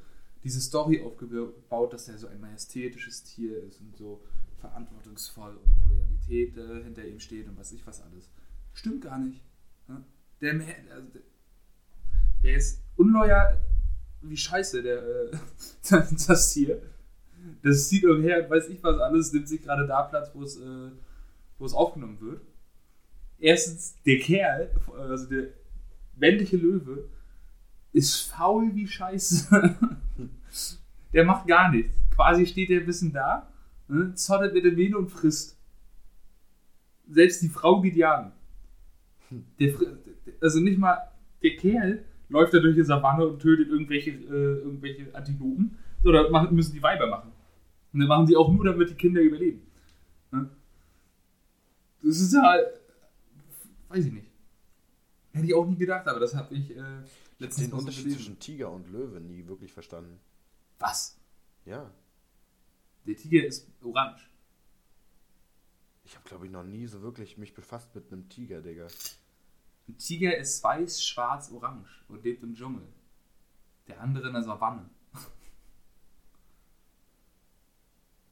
diese 0.43 0.61
Story 0.61 1.01
aufgebaut, 1.03 1.93
dass 1.93 2.09
er 2.09 2.19
so 2.19 2.27
ein 2.27 2.41
majestätisches 2.41 3.25
Tier 3.25 3.63
ist 3.63 3.81
und 3.81 3.97
so 3.97 4.23
verantwortungsvoll 4.59 5.57
und 5.57 5.89
Loyalität 5.89 6.57
äh, 6.57 6.85
hinter 6.85 7.05
ihm 7.05 7.21
steht 7.21 7.49
und 7.49 7.59
was 7.59 7.73
ich 7.73 7.87
was 7.87 8.03
alles. 8.03 8.31
Stimmt 8.73 9.03
gar 9.03 9.19
nicht. 9.19 9.43
Ne? 9.89 10.05
Der, 10.41 10.53
also 10.91 11.09
der, 11.09 11.23
der 12.43 12.57
ist 12.57 12.83
unloyal 12.97 13.61
wie 14.23 14.37
scheiße, 14.37 14.83
der, 14.83 15.03
äh, 15.03 15.31
das, 16.27 16.53
Tier. 16.53 16.83
Das 17.63 17.89
zieht 17.89 18.05
umher 18.05 18.49
weiß 18.49 18.69
ich 18.69 18.83
was 18.83 18.99
alles, 18.99 19.33
nimmt 19.33 19.49
sich 19.49 19.63
gerade 19.63 19.87
da 19.87 20.03
Platz, 20.03 20.31
wo 20.35 20.43
es, 20.43 20.57
äh, 20.57 20.91
wo 21.59 21.65
es 21.65 21.75
aufgenommen 21.75 22.21
wird. 22.21 22.43
Erstens, 23.39 23.97
der 24.05 24.19
Kerl, 24.19 24.71
also 24.97 25.29
der 25.29 25.49
männliche 26.17 26.57
Löwe, 26.57 27.09
ist 27.93 28.23
faul 28.23 28.75
wie 28.75 28.87
Scheiße. 28.87 29.77
der 31.13 31.25
macht 31.25 31.47
gar 31.47 31.71
nichts. 31.71 31.97
Quasi 32.15 32.47
steht 32.47 32.71
der 32.71 32.81
bisschen 32.81 33.13
da, 33.13 33.49
ne, 33.89 34.15
zottet 34.15 34.55
mit 34.55 34.65
dem 34.65 34.75
Mähne 34.75 34.99
und 34.99 35.11
frisst. 35.11 35.57
Selbst 37.09 37.43
die 37.43 37.49
Frau 37.49 37.81
geht 37.81 37.97
jagen. 37.97 38.33
Der, 39.59 39.75
also 40.41 40.61
nicht 40.61 40.79
mal 40.79 40.99
der 41.43 41.57
Kerl 41.57 42.05
läuft 42.29 42.55
da 42.55 42.59
durch 42.59 42.75
die 42.75 42.83
Savanne 42.83 43.27
und 43.27 43.41
tötet 43.41 43.69
irgendwelche, 43.69 44.11
äh, 44.11 44.59
irgendwelche 44.59 45.15
Antilopen. 45.15 45.79
Das 46.03 46.31
machen, 46.31 46.55
müssen 46.55 46.75
die 46.75 46.83
Weiber 46.83 47.07
machen. 47.07 47.33
Und 47.93 48.01
dann 48.01 48.09
machen 48.09 48.27
sie 48.27 48.37
auch 48.37 48.53
nur, 48.53 48.65
damit 48.65 48.91
die 48.91 48.95
Kinder 48.95 49.21
überleben. 49.21 49.63
Ne? 50.33 50.51
Das 52.03 52.21
ist 52.21 52.37
halt, 52.37 52.67
weiß 53.95 54.07
ich 54.07 54.13
nicht. 54.13 54.29
Hätte 55.33 55.47
ich 55.47 55.55
auch 55.55 55.67
nie 55.67 55.77
gedacht, 55.77 56.07
aber 56.07 56.21
das 56.21 56.35
habe 56.35 56.55
ich 56.55 56.77
äh, 56.77 57.03
letztens 57.39 57.69
den 57.69 57.71
mal 57.71 57.77
so 57.77 57.79
Unterschied 57.79 58.05
gelesen. 58.05 58.19
zwischen 58.19 58.39
Tiger 58.39 58.71
und 58.71 58.89
Löwe 58.89 59.21
nie 59.21 59.47
wirklich 59.47 59.73
verstanden. 59.73 60.21
Was? 60.79 61.19
Ja. 61.65 61.91
Der 63.07 63.17
Tiger 63.17 63.45
ist 63.45 63.69
orange. 63.83 64.31
Ich 66.05 66.15
habe, 66.17 66.29
glaube 66.29 66.47
ich, 66.47 66.53
noch 66.53 66.65
nie 66.65 66.87
so 66.87 67.03
wirklich 67.03 67.39
mich 67.39 67.55
befasst 67.55 67.95
mit 67.95 68.13
einem 68.13 68.29
Tiger, 68.29 68.61
Digga. 68.61 68.87
Ein 69.89 69.99
Tiger 69.99 70.37
ist 70.37 70.63
weiß, 70.63 71.03
schwarz, 71.05 71.51
orange 71.51 72.05
und 72.09 72.23
lebt 72.25 72.43
im 72.43 72.55
Dschungel. 72.55 72.87
Der 73.87 74.01
andere 74.01 74.29
in 74.29 74.35
der 74.35 74.43
Savanne. 74.43 74.89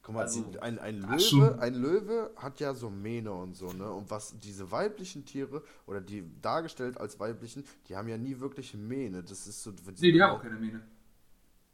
Guck 0.03 0.15
mal, 0.15 0.21
Also, 0.23 0.43
ein, 0.59 0.79
ein, 0.79 0.99
Löwe, 0.99 1.57
ein 1.59 1.75
Löwe 1.75 2.31
hat 2.35 2.59
ja 2.59 2.73
so 2.73 2.89
Mähne 2.89 3.31
und 3.31 3.55
so, 3.55 3.71
ne? 3.71 3.89
Und 3.89 4.11
was 4.11 4.37
diese 4.37 4.69
weiblichen 4.69 5.23
Tiere, 5.25 5.63
oder 5.87 6.01
die 6.01 6.29
dargestellt 6.41 6.97
als 6.97 7.19
weiblichen, 7.21 7.63
die 7.87 7.95
haben 7.95 8.09
ja 8.09 8.17
nie 8.17 8.37
wirklich 8.39 8.73
Mähne. 8.75 9.23
Das 9.23 9.47
ist 9.47 9.63
so. 9.63 9.71
Nee, 9.71 10.11
die 10.11 10.21
haben 10.21 10.35
auch 10.37 10.41
keine 10.41 10.57
Mähne. 10.59 10.81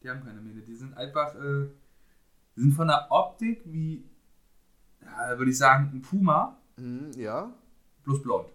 Die 0.04 0.10
haben 0.10 0.24
keine 0.24 0.40
Mähne. 0.42 0.62
Die 0.62 0.76
sind 0.76 0.96
einfach, 0.96 1.34
äh, 1.36 1.68
die 2.56 2.62
sind 2.62 2.74
von 2.74 2.88
der 2.88 3.08
Optik 3.10 3.62
wie, 3.66 4.04
ja, 5.02 5.38
würde 5.38 5.50
ich 5.52 5.58
sagen, 5.58 5.90
ein 5.94 6.02
Puma, 6.02 6.56
Mhm, 6.78 7.12
ja, 7.18 7.52
plus 8.04 8.22
blond. 8.22 8.50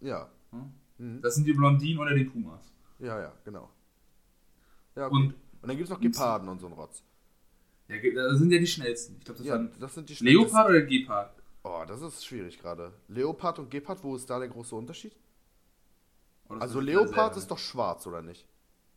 ja. 0.00 0.28
Hm? 0.50 0.72
Mhm. 0.98 1.20
Das 1.22 1.36
sind 1.36 1.46
die 1.46 1.52
Blondinen 1.54 2.00
oder 2.02 2.12
die 2.14 2.24
Pumas. 2.24 2.72
Ja, 2.98 3.18
ja, 3.20 3.32
genau. 3.44 3.70
Ja. 4.96 5.06
Und 5.06 5.26
Und, 5.26 5.34
dann 5.62 5.70
gibt 5.76 5.84
es 5.84 5.90
noch 5.90 6.00
Geparden 6.00 6.48
und 6.48 6.58
so 6.60 6.66
ein 6.66 6.72
Rotz. 6.72 7.02
Ja, 7.96 8.28
das 8.28 8.38
sind 8.38 8.50
ja 8.52 8.58
die 8.58 8.66
schnellsten. 8.66 9.16
Ich 9.18 9.24
glaube, 9.24 9.38
das 9.38 9.46
Ja, 9.46 9.68
das 9.80 9.94
sind 9.94 10.08
die 10.08 10.24
Leopard 10.24 10.68
oder 10.68 10.82
Gepard? 10.82 11.34
Oh, 11.62 11.82
das 11.86 12.00
ist 12.02 12.24
schwierig 12.24 12.58
gerade. 12.58 12.92
Leopard 13.08 13.58
und 13.58 13.70
Gepard, 13.70 14.02
wo 14.02 14.16
ist 14.16 14.28
da 14.30 14.38
der 14.38 14.48
große 14.48 14.74
Unterschied? 14.74 15.14
Oh, 16.48 16.54
Also 16.54 16.80
Leopard 16.80 17.36
ist 17.36 17.50
doch 17.50 17.58
schwarz, 17.58 18.06
oder 18.06 18.22
nicht? 18.22 18.46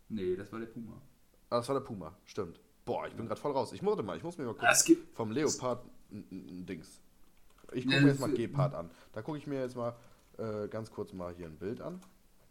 Nee, 0.09 0.35
das 0.35 0.51
war 0.51 0.59
der 0.59 0.67
Puma. 0.67 1.01
Ah, 1.49 1.57
das 1.57 1.67
war 1.69 1.75
der 1.79 1.85
Puma, 1.85 2.15
stimmt. 2.25 2.59
Boah, 2.85 3.07
ich 3.07 3.13
bin 3.13 3.27
gerade 3.27 3.39
voll 3.39 3.51
raus. 3.51 3.71
Ich 3.73 3.81
muss, 3.81 4.01
mal, 4.01 4.17
ich 4.17 4.23
muss 4.23 4.37
mir 4.37 4.45
mal 4.45 4.55
Ah, 4.59 4.73
kurz 4.73 4.91
vom 5.13 5.31
Leopard 5.31 5.83
ein, 6.11 6.65
Dings. 6.65 6.99
Ich 7.71 7.85
gucke 7.85 8.01
mir 8.01 8.07
jetzt 8.09 8.19
mal 8.19 8.31
Gepard 8.31 8.75
an. 8.75 8.89
Da 9.13 9.21
gucke 9.21 9.37
ich 9.37 9.47
mir 9.47 9.61
jetzt 9.61 9.75
mal 9.75 9.95
äh, 10.37 10.67
ganz 10.67 10.91
kurz 10.91 11.13
mal 11.13 11.33
hier 11.33 11.47
ein 11.47 11.57
Bild 11.57 11.81
an. 11.81 12.01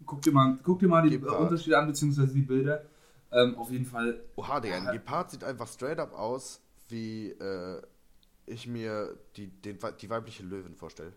guck, 0.07 0.23
dir 0.23 0.33
mal, 0.33 0.59
guck 0.63 0.81
dir 0.81 0.89
mal 0.89 1.09
die. 1.09 1.17
Unterschiede 1.19 1.79
an, 1.79 1.87
beziehungsweise 1.87 2.33
die 2.35 2.43
Bilder. 2.43 2.85
Ähm, 3.33 3.57
auf 3.57 3.71
jeden 3.71 3.87
Fall, 3.87 4.21
Oha, 4.37 4.61
Digga, 4.61 4.77
ein. 4.77 4.93
Gepard 4.93 5.31
sieht 5.31 5.45
einfach 5.45 5.69
straight 5.69 5.99
up 5.99 6.13
aus, 6.13 6.61
wie 6.89 7.31
äh, 7.31 7.83
ich 8.47 8.67
mir 8.67 9.17
die, 9.37 9.49
den, 9.49 9.79
die 10.01 10.11
weibliche 10.11 10.43
Löwin 10.43 10.75
vorstelle. 10.75 11.13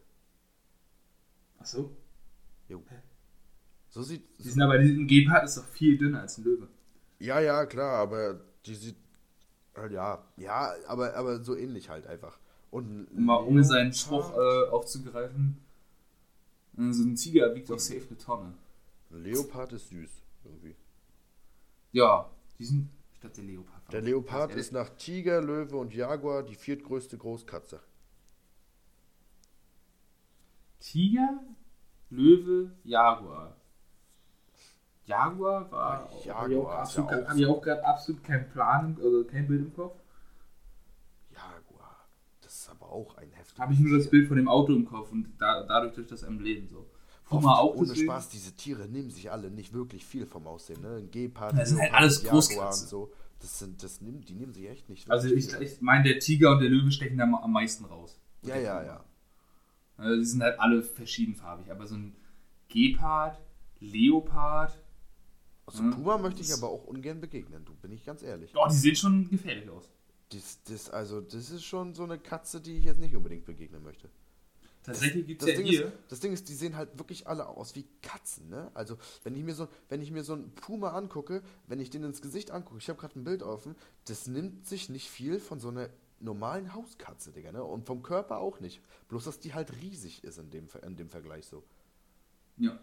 achso, 1.60 1.92
So 3.90 4.02
sieht. 4.04 4.24
die 4.40 4.50
sind 4.50 4.62
aber, 4.62 4.74
ein 4.74 5.08
Gepard 5.08 5.46
ist 5.46 5.58
doch 5.58 5.66
viel 5.66 5.98
dünner 5.98 6.22
als 6.22 6.38
ein 6.38 6.44
Löwe. 6.44 6.68
Ja, 7.20 7.40
ja, 7.40 7.66
klar, 7.66 8.00
aber 8.00 8.42
die 8.66 8.76
sieht. 8.76 8.96
Halt, 9.76 9.92
ja, 9.92 10.24
ja, 10.38 10.74
aber, 10.88 11.16
aber 11.16 11.44
so 11.44 11.56
ähnlich 11.56 11.90
halt 11.90 12.08
einfach. 12.08 12.38
Und 12.72 13.08
Um 13.16 13.26
mal 13.26 13.44
ohne 13.44 13.64
seinen 13.64 13.94
Spruch 13.94 14.34
äh, 14.34 14.70
aufzugreifen, 14.70 15.58
so 16.78 17.04
ein 17.04 17.16
Tiger 17.16 17.54
wiegt 17.56 17.70
doch 17.70 17.80
safe 17.80 18.06
eine 18.10 18.18
Tonne. 18.18 18.54
Ein 19.12 19.24
Leopard 19.24 19.74
ist 19.74 19.90
süß, 19.90 20.10
irgendwie. 20.44 20.76
Ja, 21.96 22.30
die 22.60 22.66
sind, 22.66 22.90
ich 23.14 23.22
glaube, 23.22 23.36
der 23.38 23.46
Leopard. 23.46 23.94
Der 23.94 24.02
Leopard 24.02 24.56
ist 24.56 24.74
nach 24.74 24.90
Tiger, 24.98 25.42
Löwe 25.42 25.78
und 25.78 25.94
Jaguar 25.94 26.44
die 26.44 26.56
viertgrößte 26.56 27.18
Großkatze. 27.18 27.80
Tiger, 30.82 31.40
Löwe, 32.10 32.72
Jaguar. 32.84 33.56
Jaguar 35.06 35.72
war. 35.72 36.10
Ja, 36.26 36.36
hab 36.36 36.50
ich 36.50 36.58
auch 36.58 36.70
Jaguar 36.70 36.80
absolut, 36.80 37.12
ja 37.12 37.28
hab 37.30 37.38
ich 37.38 37.46
auch 37.46 37.62
gerade 37.62 37.86
absolut 37.86 38.24
keinen 38.26 38.50
Plan, 38.50 38.98
also 39.02 39.24
kein 39.24 39.48
Bild 39.48 39.62
im 39.62 39.74
Kopf. 39.74 39.98
Jaguar. 41.32 42.10
Das 42.42 42.56
ist 42.56 42.70
aber 42.70 42.92
auch 42.92 43.16
ein 43.16 43.32
heftiges 43.32 43.58
Habe 43.58 43.72
ich 43.72 43.80
nur 43.80 43.98
das. 43.98 44.10
Bild 44.10 44.28
von 44.28 44.36
dem 44.36 44.50
Auto 44.50 44.74
im 44.74 44.84
Kopf 44.84 45.14
und 45.14 45.32
da, 45.40 45.64
dadurch 45.64 45.94
durch 45.94 46.08
das 46.08 46.24
Emblem 46.24 46.68
so. 46.68 46.90
Puma 47.26 47.58
auch 47.58 47.76
ohne 47.76 47.88
deswegen. 47.88 48.06
Spaß, 48.06 48.30
diese 48.30 48.52
Tiere 48.54 48.88
nehmen 48.88 49.10
sich 49.10 49.32
alle 49.32 49.50
nicht 49.52 49.74
wirklich 49.74 50.06
viel 50.06 50.26
vom 50.26 50.46
Aussehen. 50.48 50.82
Ne? 50.82 50.98
Ein 50.98 51.12
Gepard, 51.12 51.58
Das 51.58 51.70
sind 51.70 51.80
halt 51.82 51.94
alles 51.94 52.24
Großkatzen. 52.24 52.84
und 52.86 52.90
so. 52.90 53.12
Das 53.40 53.60
sind, 53.60 53.84
das 53.84 54.00
nehmen, 54.02 54.22
die 54.22 54.34
nehmen 54.34 54.54
sich 54.54 54.70
echt 54.70 54.88
nicht. 54.90 55.10
Also 55.10 55.28
ich, 55.28 55.52
ich 55.60 55.82
meine, 55.82 56.04
der 56.06 56.20
Tiger 56.20 56.52
und 56.52 56.60
der 56.62 56.70
Löwe 56.70 56.92
stechen 56.92 57.18
da 57.18 57.24
am 57.26 57.52
meisten 57.52 57.86
raus. 57.86 58.20
ja, 58.44 58.56
ja, 58.58 58.84
ja. 58.84 59.04
Also 59.98 60.18
die 60.18 60.26
sind 60.26 60.42
halt 60.44 60.60
alle 60.60 60.84
verschiedenfarbig, 60.84 61.72
aber 61.72 61.86
so 61.88 61.96
ein 61.96 62.16
Gepard, 62.68 63.40
Leopard, 63.80 64.78
Also 65.68 65.84
Mhm. 65.84 65.92
Puma 65.92 66.18
möchte 66.18 66.42
ich 66.42 66.54
aber 66.54 66.70
auch 66.70 66.86
ungern 66.86 67.20
begegnen, 67.22 67.64
du, 67.66 67.74
bin 67.76 67.92
ich 67.92 68.06
ganz 68.06 68.22
ehrlich. 68.24 68.52
oh, 68.56 68.68
die 68.70 68.76
sehen 68.76 68.96
schon 68.96 69.30
gefährlich 69.30 69.70
aus. 69.70 69.90
Das, 70.30 70.62
das, 70.64 70.90
also, 70.90 71.22
das 71.22 71.50
ist 71.50 71.64
schon 71.64 71.94
so 71.94 72.04
eine 72.04 72.18
Katze, 72.20 72.60
die 72.62 72.78
ich 72.78 72.84
jetzt 72.86 73.00
nicht 73.00 73.16
unbedingt 73.16 73.46
begegnen 73.46 73.84
möchte. 73.84 74.10
Tatsächlich 74.86 75.26
gibt 75.28 75.42
es 75.42 75.48
ja 75.50 75.56
Ding 75.56 75.66
hier. 75.66 75.86
ist, 75.88 75.94
das 76.10 76.20
Ding 76.20 76.34
ist, 76.34 76.48
die 76.50 76.54
sehen 76.54 76.76
halt 76.76 76.98
wirklich 76.98 77.28
alle 77.28 77.48
aus 77.48 77.76
wie 77.76 77.86
Katzen, 78.02 78.50
ne? 78.50 78.70
Also, 78.74 78.98
wenn 79.24 79.36
ich 79.36 79.44
mir 79.44 79.56
so, 79.56 79.68
wenn 79.90 80.02
ich 80.02 80.12
mir 80.12 80.24
so 80.24 80.34
einen 80.34 80.54
Puma 80.56 80.92
angucke, 80.92 81.42
wenn 81.68 81.80
ich 81.80 81.90
den 81.90 82.04
ins 82.04 82.22
Gesicht 82.22 82.52
angucke, 82.52 82.78
ich 82.80 82.90
habe 82.90 83.00
gerade 83.00 83.20
ein 83.20 83.24
Bild 83.24 83.44
offen, 83.44 83.76
das 84.06 84.28
nimmt 84.28 84.66
sich 84.68 84.90
nicht 84.90 85.10
viel 85.10 85.40
von 85.40 85.60
so 85.60 85.70
einer 85.70 85.90
normalen 86.20 86.74
Hauskatze, 86.74 87.32
Digga, 87.32 87.52
ne? 87.52 87.64
Und 87.64 87.86
vom 87.86 88.04
Körper 88.04 88.38
auch 88.38 88.60
nicht. 88.60 88.82
Bloß, 89.10 89.26
dass 89.26 89.40
die 89.40 89.54
halt 89.54 89.74
riesig 89.82 90.24
ist 90.24 90.38
in 90.38 90.50
dem, 90.52 90.68
in 90.86 90.96
dem 90.96 91.10
Vergleich 91.10 91.46
so. 91.46 91.64
Ja. 92.58 92.80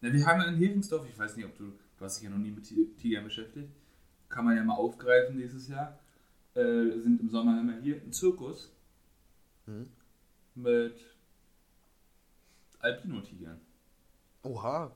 Na, 0.00 0.12
wir 0.12 0.24
haben 0.26 0.40
ja 0.40 0.46
in 0.48 0.56
Heringsdorf, 0.56 1.06
ich 1.08 1.18
weiß 1.18 1.36
nicht, 1.36 1.44
ob 1.46 1.56
du, 1.56 1.72
du 1.98 2.04
hast 2.04 2.16
dich 2.16 2.24
ja 2.24 2.30
noch 2.30 2.38
nie 2.38 2.50
mit 2.50 2.64
Ti- 2.64 2.90
Tigern 2.96 3.24
beschäftigt, 3.24 3.68
kann 4.28 4.44
man 4.44 4.56
ja 4.56 4.62
mal 4.64 4.74
aufgreifen 4.76 5.36
dieses 5.36 5.68
Jahr. 5.68 5.98
Äh, 6.54 6.98
sind 7.00 7.20
im 7.20 7.28
Sommer 7.28 7.60
immer 7.60 7.78
hier 7.80 7.96
ein 8.02 8.12
Zirkus 8.12 8.72
Hm? 9.66 9.86
mit 10.54 10.94
Albino-Tigern. 12.80 13.60
Oha. 14.42 14.90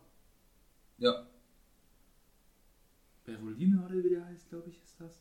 Ja. 0.98 1.26
Berolina 3.24 3.86
oder 3.86 4.02
wie 4.02 4.10
der 4.10 4.24
heißt, 4.26 4.48
glaube 4.48 4.68
ich, 4.70 4.82
ist 4.82 5.00
das. 5.00 5.20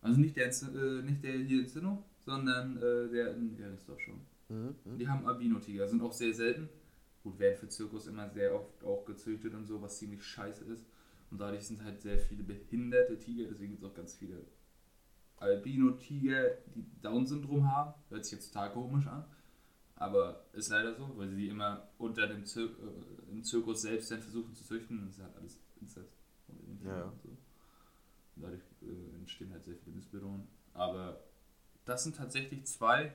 Also 0.00 0.20
nicht 0.20 0.36
der, 0.36 0.48
äh, 0.48 1.02
nicht 1.02 1.22
der 1.22 1.32
hier 1.38 1.60
in 1.60 1.66
Zinno, 1.66 2.04
sondern 2.24 2.76
äh, 2.76 3.08
der 3.08 3.34
in 3.34 3.56
Heringsdorf 3.56 4.00
schon. 4.00 4.20
Mhm. 4.48 4.98
Die 4.98 5.08
haben 5.08 5.26
Albino-Tiger, 5.26 5.88
sind 5.88 6.02
auch 6.02 6.12
sehr 6.12 6.34
selten. 6.34 6.68
Gut, 7.22 7.38
werden 7.38 7.56
für 7.56 7.68
Zirkus 7.68 8.06
immer 8.06 8.28
sehr 8.28 8.54
oft 8.54 8.84
auch 8.84 9.04
gezüchtet 9.06 9.54
und 9.54 9.64
so, 9.64 9.80
was 9.80 9.98
ziemlich 9.98 10.22
scheiße 10.22 10.64
ist. 10.64 10.84
Und 11.30 11.40
dadurch 11.40 11.66
sind 11.66 11.82
halt 11.82 12.02
sehr 12.02 12.18
viele 12.18 12.42
behinderte 12.42 13.18
Tiger, 13.18 13.48
deswegen 13.48 13.72
gibt 13.72 13.82
es 13.82 13.90
auch 13.90 13.94
ganz 13.94 14.14
viele 14.14 14.44
Albino-Tiger, 15.38 16.58
die 16.74 16.84
Down-Syndrom 17.00 17.66
haben. 17.70 17.94
Hört 18.10 18.24
sich 18.24 18.34
jetzt 18.34 18.52
total 18.52 18.72
komisch 18.72 19.06
an. 19.06 19.24
Aber 19.96 20.44
ist 20.52 20.70
leider 20.70 20.94
so, 20.96 21.16
weil 21.16 21.28
sie 21.28 21.36
die 21.36 21.48
immer 21.48 21.88
unter 21.98 22.26
dem 22.26 22.44
Zir 22.44 22.64
äh, 22.64 23.30
im 23.30 23.44
Zirkus 23.44 23.82
selbst 23.82 24.10
dann 24.10 24.20
versuchen 24.20 24.54
zu 24.54 24.64
züchten. 24.64 24.98
Und 24.98 25.06
das 25.06 25.16
ist 25.18 25.22
halt 25.24 25.36
alles 25.36 25.58
Inzest. 25.80 26.12
Und 26.48 26.82
Ja. 26.84 27.04
und 27.04 27.20
so. 27.22 27.28
Und 27.28 28.42
dadurch 28.42 28.62
äh, 28.82 29.14
entstehen 29.16 29.52
halt 29.52 29.64
sehr 29.64 29.76
viele 29.76 29.94
Missbildungen. 29.96 30.48
Aber 30.72 31.20
das 31.84 32.02
sind 32.02 32.16
tatsächlich 32.16 32.66
zwei, 32.66 33.12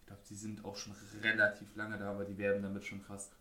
ich 0.00 0.06
glaube, 0.06 0.22
die 0.28 0.34
sind 0.34 0.64
auch 0.64 0.76
schon 0.76 0.94
relativ 1.22 1.76
lange 1.76 1.98
da, 1.98 2.10
aber 2.12 2.24
die 2.24 2.38
werden 2.38 2.62
damit 2.62 2.84
schon 2.84 3.02
fast 3.02 3.36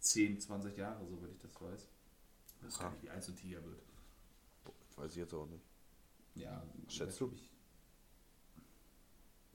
10, 0.00 0.40
20 0.40 0.76
Jahre, 0.76 1.06
soweit 1.06 1.30
ich 1.30 1.38
das 1.38 1.60
weiß. 1.60 1.88
Ich 2.68 2.78
gar 2.78 2.88
Ah. 2.88 2.90
nicht, 2.90 3.02
wie 3.04 3.10
eins 3.10 3.28
ein 3.28 3.36
Tiger 3.36 3.62
wird. 3.64 3.80
Weiß 4.96 5.12
ich 5.12 5.18
jetzt 5.18 5.32
auch 5.34 5.46
nicht. 5.46 5.64
Ja, 6.34 6.62
Schätzt 6.88 7.20
du? 7.20 7.30
Ich, 7.32 7.48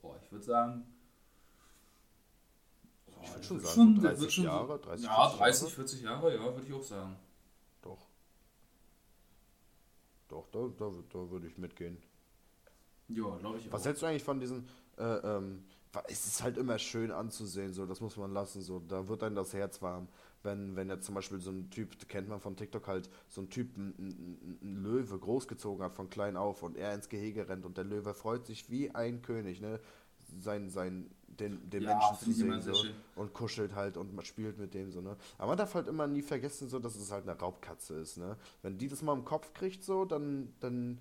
boah, 0.01 0.17
ich 0.23 0.31
würde 0.31 0.45
sagen. 0.45 0.85
Ich 3.21 3.29
würd 3.29 3.39
das 3.39 3.45
schon 3.47 3.59
sagen, 3.59 3.95
das 3.95 4.03
30 4.03 4.21
wird 4.21 4.31
schon 4.33 4.43
Jahre, 4.45 4.79
30, 4.79 5.05
ja, 5.05 5.29
40 5.29 5.39
30, 5.39 5.61
Jahre. 5.61 5.71
40 5.71 6.01
Jahre, 6.01 6.35
ja, 6.35 6.43
würde 6.43 6.67
ich 6.67 6.73
auch 6.73 6.83
sagen. 6.83 7.15
Doch. 7.81 8.07
Doch, 10.27 10.47
da, 10.51 10.69
da, 10.77 10.91
da 11.09 11.29
würde 11.31 11.47
ich 11.47 11.57
mitgehen. 11.57 11.97
Ja, 13.07 13.35
glaube 13.37 13.57
ich 13.57 13.71
Was 13.71 13.81
auch. 13.81 13.85
hältst 13.85 14.01
du 14.03 14.05
eigentlich 14.05 14.23
von 14.23 14.39
diesen, 14.39 14.67
äh, 14.97 15.03
ähm, 15.03 15.63
es 16.07 16.27
ist 16.27 16.43
halt 16.43 16.57
immer 16.57 16.77
schön 16.77 17.11
anzusehen, 17.11 17.73
so, 17.73 17.85
das 17.85 17.99
muss 18.01 18.15
man 18.17 18.31
lassen, 18.31 18.61
so, 18.61 18.79
da 18.79 19.07
wird 19.07 19.23
einem 19.23 19.35
das 19.35 19.53
Herz 19.53 19.81
warm. 19.81 20.07
Wenn, 20.43 20.75
wenn 20.75 20.87
jetzt 20.87 21.05
zum 21.05 21.15
Beispiel 21.15 21.41
so 21.41 21.51
ein 21.51 21.69
Typ, 21.69 22.07
kennt 22.07 22.29
man 22.29 22.39
von 22.39 22.55
TikTok 22.55 22.87
halt, 22.87 23.09
so 23.27 23.41
ein 23.41 23.49
Typ 23.49 23.75
ein, 23.75 23.89
ein, 23.97 24.59
ein 24.61 24.83
Löwe 24.83 25.17
großgezogen 25.17 25.83
hat 25.83 25.95
von 25.95 26.09
klein 26.09 26.37
auf 26.37 26.63
und 26.63 26.77
er 26.77 26.93
ins 26.93 27.09
Gehege 27.09 27.49
rennt 27.49 27.65
und 27.65 27.77
der 27.77 27.83
Löwe 27.83 28.13
freut 28.13 28.45
sich 28.45 28.69
wie 28.69 28.91
ein 28.91 29.21
König, 29.21 29.59
ne, 29.59 29.79
sein, 30.39 30.69
sein, 30.69 31.09
den, 31.39 31.69
den 31.69 31.83
Ja, 31.83 31.89
Menschen 31.93 32.17
zu 32.19 32.31
sehen, 32.31 32.61
so, 32.61 32.85
und 33.15 33.33
kuschelt 33.33 33.75
halt 33.75 33.97
und 33.97 34.13
man 34.15 34.25
spielt 34.25 34.57
mit 34.57 34.73
dem, 34.73 34.91
so, 34.91 35.01
ne. 35.01 35.17
Aber 35.37 35.49
man 35.49 35.57
darf 35.57 35.75
halt 35.75 35.87
immer 35.87 36.07
nie 36.07 36.21
vergessen, 36.21 36.69
so, 36.69 36.79
dass 36.79 36.95
es 36.95 37.11
halt 37.11 37.27
eine 37.27 37.37
Raubkatze 37.39 37.95
ist, 37.95 38.17
ne. 38.17 38.37
Wenn 38.61 38.77
die 38.77 38.87
das 38.87 39.01
mal 39.01 39.13
im 39.13 39.25
Kopf 39.25 39.53
kriegt, 39.53 39.83
so, 39.83 40.05
dann, 40.05 40.53
dann, 40.59 40.99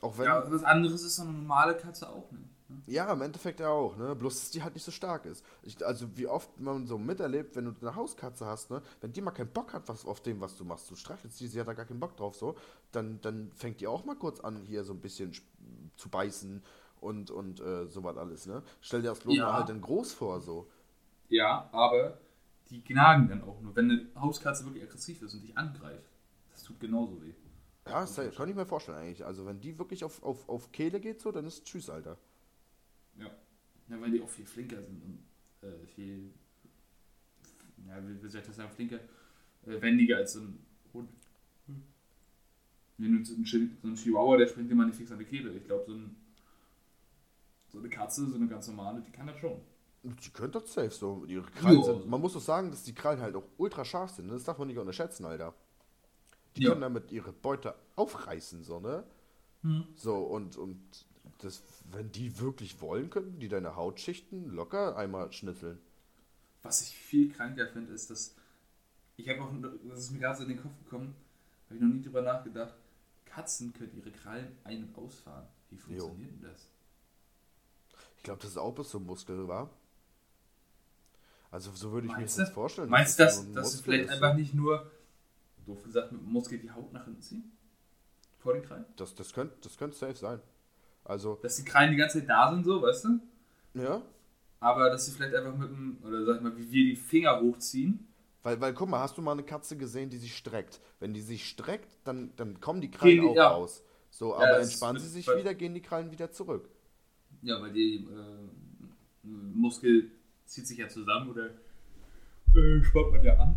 auch 0.00 0.18
wenn, 0.18 0.26
Ja, 0.26 0.50
was 0.50 0.64
anderes 0.64 1.02
ist 1.02 1.16
so 1.16 1.22
eine 1.22 1.32
normale 1.32 1.76
Katze 1.76 2.08
auch. 2.08 2.30
Ne? 2.32 2.38
ja, 2.86 3.12
im 3.12 3.22
Endeffekt 3.22 3.60
ja 3.60 3.68
auch, 3.68 3.96
ne? 3.96 4.14
Bloß, 4.16 4.34
dass 4.40 4.50
die 4.50 4.62
halt 4.62 4.74
nicht 4.74 4.84
so 4.84 4.90
stark 4.90 5.24
ist. 5.26 5.44
Ich, 5.62 5.84
also, 5.86 6.16
wie 6.16 6.26
oft 6.26 6.58
man 6.60 6.86
so 6.86 6.98
miterlebt, 6.98 7.54
wenn 7.54 7.66
du 7.66 7.74
eine 7.80 7.94
Hauskatze 7.94 8.46
hast, 8.46 8.70
ne? 8.70 8.82
Wenn 9.00 9.12
die 9.12 9.20
mal 9.20 9.30
keinen 9.30 9.52
Bock 9.52 9.72
hat 9.74 9.88
was 9.88 10.04
auf 10.04 10.20
dem, 10.22 10.40
was 10.40 10.56
du 10.56 10.64
machst, 10.64 10.90
du 10.90 10.96
streichelst 10.96 11.38
die, 11.40 11.46
sie 11.46 11.60
hat 11.60 11.68
da 11.68 11.74
gar 11.74 11.84
keinen 11.84 12.00
Bock 12.00 12.16
drauf, 12.16 12.34
so, 12.34 12.56
dann, 12.90 13.20
dann 13.20 13.52
fängt 13.52 13.80
die 13.80 13.86
auch 13.86 14.04
mal 14.04 14.16
kurz 14.16 14.40
an, 14.40 14.62
hier 14.66 14.82
so 14.84 14.92
ein 14.92 15.00
bisschen 15.00 15.32
zu 15.96 16.08
beißen 16.08 16.62
und, 17.00 17.30
und 17.30 17.60
äh, 17.60 17.86
sowas 17.86 18.16
alles, 18.16 18.46
ne? 18.46 18.62
Stell 18.80 19.02
dir 19.02 19.08
das 19.08 19.20
bloß 19.20 19.36
Ja. 19.36 19.52
halt 19.52 19.70
in 19.70 19.80
groß 19.80 20.12
vor, 20.12 20.40
so. 20.40 20.70
Ja, 21.28 21.68
aber 21.72 22.18
die 22.70 22.82
gnagen 22.82 23.28
dann 23.28 23.42
auch 23.42 23.60
nur. 23.60 23.74
Wenn 23.74 23.90
eine 23.90 24.06
Hauskatze 24.14 24.64
wirklich 24.64 24.84
aggressiv 24.84 25.22
ist 25.22 25.34
und 25.34 25.42
dich 25.42 25.56
angreift, 25.56 26.10
das 26.52 26.62
tut 26.62 26.80
genauso 26.80 27.20
weh. 27.22 27.34
Ja, 27.86 28.00
das 28.00 28.16
kann 28.36 28.48
ich 28.48 28.54
mir 28.54 28.66
vorstellen 28.66 28.98
eigentlich. 28.98 29.24
Also, 29.24 29.46
wenn 29.46 29.60
die 29.60 29.78
wirklich 29.78 30.04
auf, 30.04 30.22
auf, 30.22 30.48
auf 30.48 30.70
Kehle 30.70 31.00
geht, 31.00 31.20
so, 31.20 31.32
dann 31.32 31.46
ist 31.46 31.64
Tschüss, 31.64 31.90
Alter. 31.90 32.18
Ja. 33.16 33.26
ja, 33.88 34.00
weil 34.00 34.10
die 34.10 34.22
auch 34.22 34.28
viel 34.28 34.46
flinker 34.46 34.82
sind 34.82 35.02
und 35.02 35.68
äh, 35.68 35.86
viel, 35.86 36.32
ja, 37.86 37.96
wie, 38.06 38.28
soll 38.28 38.40
ich 38.40 38.46
das 38.46 38.56
sagen, 38.56 38.70
flinker, 38.70 39.00
äh, 39.66 39.80
wendiger 39.80 40.18
als 40.18 40.34
so 40.34 40.40
ein 40.40 40.58
Hund. 40.92 41.08
Hm. 41.66 41.82
Wenn 42.98 43.18
du 43.18 43.24
so 43.24 43.34
ein, 43.34 43.96
Chihuahua, 43.96 44.36
der 44.36 44.46
springt 44.46 44.70
dir 44.70 44.74
mal 44.74 44.86
nicht 44.86 44.96
fix 44.96 45.10
an 45.10 45.18
die 45.18 45.24
Kehle. 45.24 45.52
Ich 45.54 45.64
glaube, 45.64 45.84
so, 45.86 45.94
ein, 45.94 46.14
so 47.70 47.78
eine 47.78 47.88
Katze, 47.88 48.26
so 48.28 48.34
eine 48.36 48.48
ganz 48.48 48.66
normale, 48.68 49.00
die 49.02 49.10
kann 49.10 49.26
das 49.26 49.38
schon. 49.38 49.60
Die 50.02 50.30
können 50.30 50.52
das 50.52 50.72
safe 50.72 50.90
so. 50.90 51.24
Ihre 51.26 51.50
Krallen 51.50 51.82
sind, 51.84 52.06
man 52.08 52.20
muss 52.20 52.32
doch 52.32 52.40
sagen, 52.40 52.70
dass 52.70 52.84
die 52.84 52.94
Krallen 52.94 53.20
halt 53.20 53.36
auch 53.36 53.44
ultra 53.58 53.84
scharf 53.84 54.10
sind. 54.12 54.26
Ne? 54.28 54.32
Das 54.32 54.44
darf 54.44 54.58
man 54.58 54.68
nicht 54.68 54.78
unterschätzen, 54.78 55.24
Alter. 55.26 55.54
Die 56.56 56.62
Ja. 56.62 56.70
können 56.70 56.80
damit 56.80 57.12
ihre 57.12 57.32
Beute 57.32 57.74
aufreißen, 57.96 58.64
so, 58.64 58.80
ne? 58.80 59.04
Hm. 59.62 59.84
So, 59.94 60.16
und, 60.16 60.56
und 60.56 60.80
das, 61.38 61.62
wenn 61.90 62.10
die 62.12 62.40
wirklich 62.40 62.80
wollen, 62.80 63.10
könnten 63.10 63.38
die 63.40 63.48
deine 63.48 63.76
Hautschichten 63.76 64.48
locker 64.50 64.96
einmal 64.96 65.30
schnitzeln. 65.32 65.78
Was 66.62 66.82
ich 66.82 66.96
viel 66.96 67.30
kranker 67.30 67.66
finde, 67.68 67.92
ist, 67.92 68.10
dass 68.10 68.34
ich 69.16 69.28
habe 69.28 69.42
auch, 69.42 69.52
das 69.88 69.98
ist 69.98 70.10
mir 70.12 70.18
gerade 70.20 70.38
so 70.38 70.42
in 70.44 70.48
den 70.50 70.62
Kopf 70.62 70.72
gekommen, 70.82 71.14
habe 71.66 71.74
ich 71.76 71.80
noch 71.82 71.88
nie 71.92 72.02
drüber 72.02 72.22
nachgedacht. 72.22 72.74
Katzen 73.26 73.72
können 73.74 73.92
ihre 73.96 74.10
Krallen 74.10 74.56
ein- 74.64 74.84
und 74.84 74.96
ausfahren. 74.96 75.46
Wie 75.70 75.76
funktioniert 75.76 76.30
denn 76.32 76.42
das? 76.50 76.68
Ich 78.20 78.24
glaube, 78.24 78.42
das 78.42 78.50
ist 78.50 78.58
auch 78.58 78.74
bis 78.74 78.94
ein 78.94 79.06
Muskel, 79.06 79.48
war. 79.48 79.70
Also, 81.50 81.70
so 81.72 81.90
würde 81.92 82.06
ich 82.06 82.14
mir 82.14 82.22
das 82.24 82.36
du? 82.36 82.44
vorstellen. 82.46 82.90
Meinst 82.90 83.18
du, 83.18 83.24
das 83.24 83.36
dass, 83.36 83.46
so 83.46 83.54
dass 83.54 83.64
Muskel 83.64 83.82
vielleicht 83.82 84.04
ist, 84.04 84.10
einfach 84.12 84.34
nicht 84.34 84.52
nur, 84.52 84.90
doof 85.66 85.82
gesagt, 85.82 86.12
mit 86.12 86.20
dem 86.20 86.30
Muskel 86.30 86.58
die 86.58 86.70
Haut 86.70 86.92
nach 86.92 87.06
hinten 87.06 87.22
ziehen? 87.22 87.50
Vor 88.38 88.52
den 88.52 88.62
Krallen? 88.62 88.84
Das, 88.96 89.14
das 89.14 89.32
könnte 89.32 89.54
das 89.62 89.78
könnte 89.78 89.96
safe 89.96 90.14
sein. 90.16 90.40
Also, 91.02 91.36
Dass 91.42 91.56
die 91.56 91.64
Krallen 91.64 91.92
die 91.92 91.96
ganze 91.96 92.18
Zeit 92.20 92.28
da 92.28 92.50
sind, 92.52 92.64
so, 92.64 92.82
weißt 92.82 93.04
du? 93.04 93.20
ja. 93.74 94.02
Aber 94.62 94.90
dass 94.90 95.06
sie 95.06 95.12
vielleicht 95.12 95.34
einfach 95.34 95.56
mit 95.56 95.70
dem, 95.70 95.96
oder 96.04 96.22
sag 96.26 96.36
ich 96.36 96.42
mal, 96.42 96.54
wie 96.58 96.70
wir 96.70 96.84
die 96.84 96.96
Finger 96.96 97.40
hochziehen. 97.40 98.06
Weil, 98.42 98.60
weil, 98.60 98.74
guck 98.74 98.90
mal, 98.90 99.00
hast 99.00 99.16
du 99.16 99.22
mal 99.22 99.32
eine 99.32 99.42
Katze 99.42 99.78
gesehen, 99.78 100.10
die 100.10 100.18
sich 100.18 100.36
streckt? 100.36 100.82
Wenn 100.98 101.14
die 101.14 101.22
sich 101.22 101.48
streckt, 101.48 101.96
dann, 102.04 102.36
dann 102.36 102.60
kommen 102.60 102.82
die 102.82 102.90
Krallen 102.90 103.22
die- 103.22 103.26
auch 103.26 103.34
ja. 103.34 103.48
raus. 103.48 103.82
So, 104.10 104.32
Ja, 104.32 104.36
aber 104.36 104.60
entspannen 104.60 105.00
sie 105.00 105.08
sich 105.08 105.26
wieder, 105.28 105.54
gehen 105.54 105.72
die 105.72 105.80
Krallen 105.80 106.10
wieder 106.10 106.30
zurück. 106.30 106.68
Ja, 107.42 107.60
weil 107.60 107.72
die 107.72 107.96
äh, 108.06 109.26
Muskel 109.54 110.10
zieht 110.46 110.66
sich 110.66 110.78
ja 110.78 110.88
zusammen 110.88 111.30
oder 111.30 111.46
äh, 112.54 112.82
spannt 112.82 113.12
man 113.12 113.22
ja 113.24 113.38
an 113.38 113.56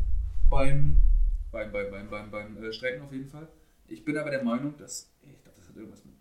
beim, 0.50 0.98
beim, 1.52 1.72
beim, 1.72 1.92
beim, 1.92 2.10
beim, 2.10 2.32
beim 2.32 2.64
äh, 2.64 2.72
Strecken 2.72 3.02
auf 3.04 3.12
jeden 3.12 3.28
Fall. 3.28 3.48
Ich 3.88 4.06
bin 4.06 4.18
aber 4.18 4.30
der 4.30 4.44
Meinung, 4.44 4.78
dass, 4.78 5.12
ich 5.22 5.42
glaube, 5.44 5.58
das 5.58 5.68
hat 5.70 5.76
irgendwas 5.76 6.04
mit, 6.06 6.16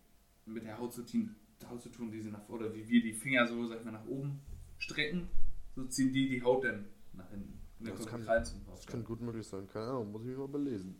mit 0.47 0.65
der 0.65 0.79
Haut 0.79 0.93
zu 0.93 1.03
tun, 1.03 1.35
Haut 1.71 1.81
zu 1.83 1.91
tun, 1.91 2.11
die 2.11 2.21
sie 2.21 2.31
nach 2.31 2.49
oder 2.49 2.75
wie 2.75 2.89
wir 2.89 3.03
die 3.03 3.13
Finger 3.13 3.47
so, 3.47 3.67
sag 3.69 3.79
ich 3.79 3.85
mal, 3.85 3.93
nach 3.93 4.07
oben 4.07 4.41
strecken, 4.79 5.29
so 5.77 5.85
ziehen 5.85 6.13
die 6.13 6.29
die 6.29 6.43
Haut 6.43 6.65
dann 6.65 6.87
nach 7.13 7.31
hinten. 7.31 7.61
Und 7.79 7.87
dann 7.89 7.97
Das 7.97 8.07
kann- 8.07 8.21
Das 8.67 8.87
kann 8.87 9.05
gut 9.05 9.21
möglich 9.21 9.47
sein. 9.47 9.67
Keine 9.69 9.87
Ahnung, 9.87 10.11
muss 10.13 10.23
ich 10.23 10.29
mich 10.29 10.37
mal 10.39 10.49
belesen. 10.49 10.97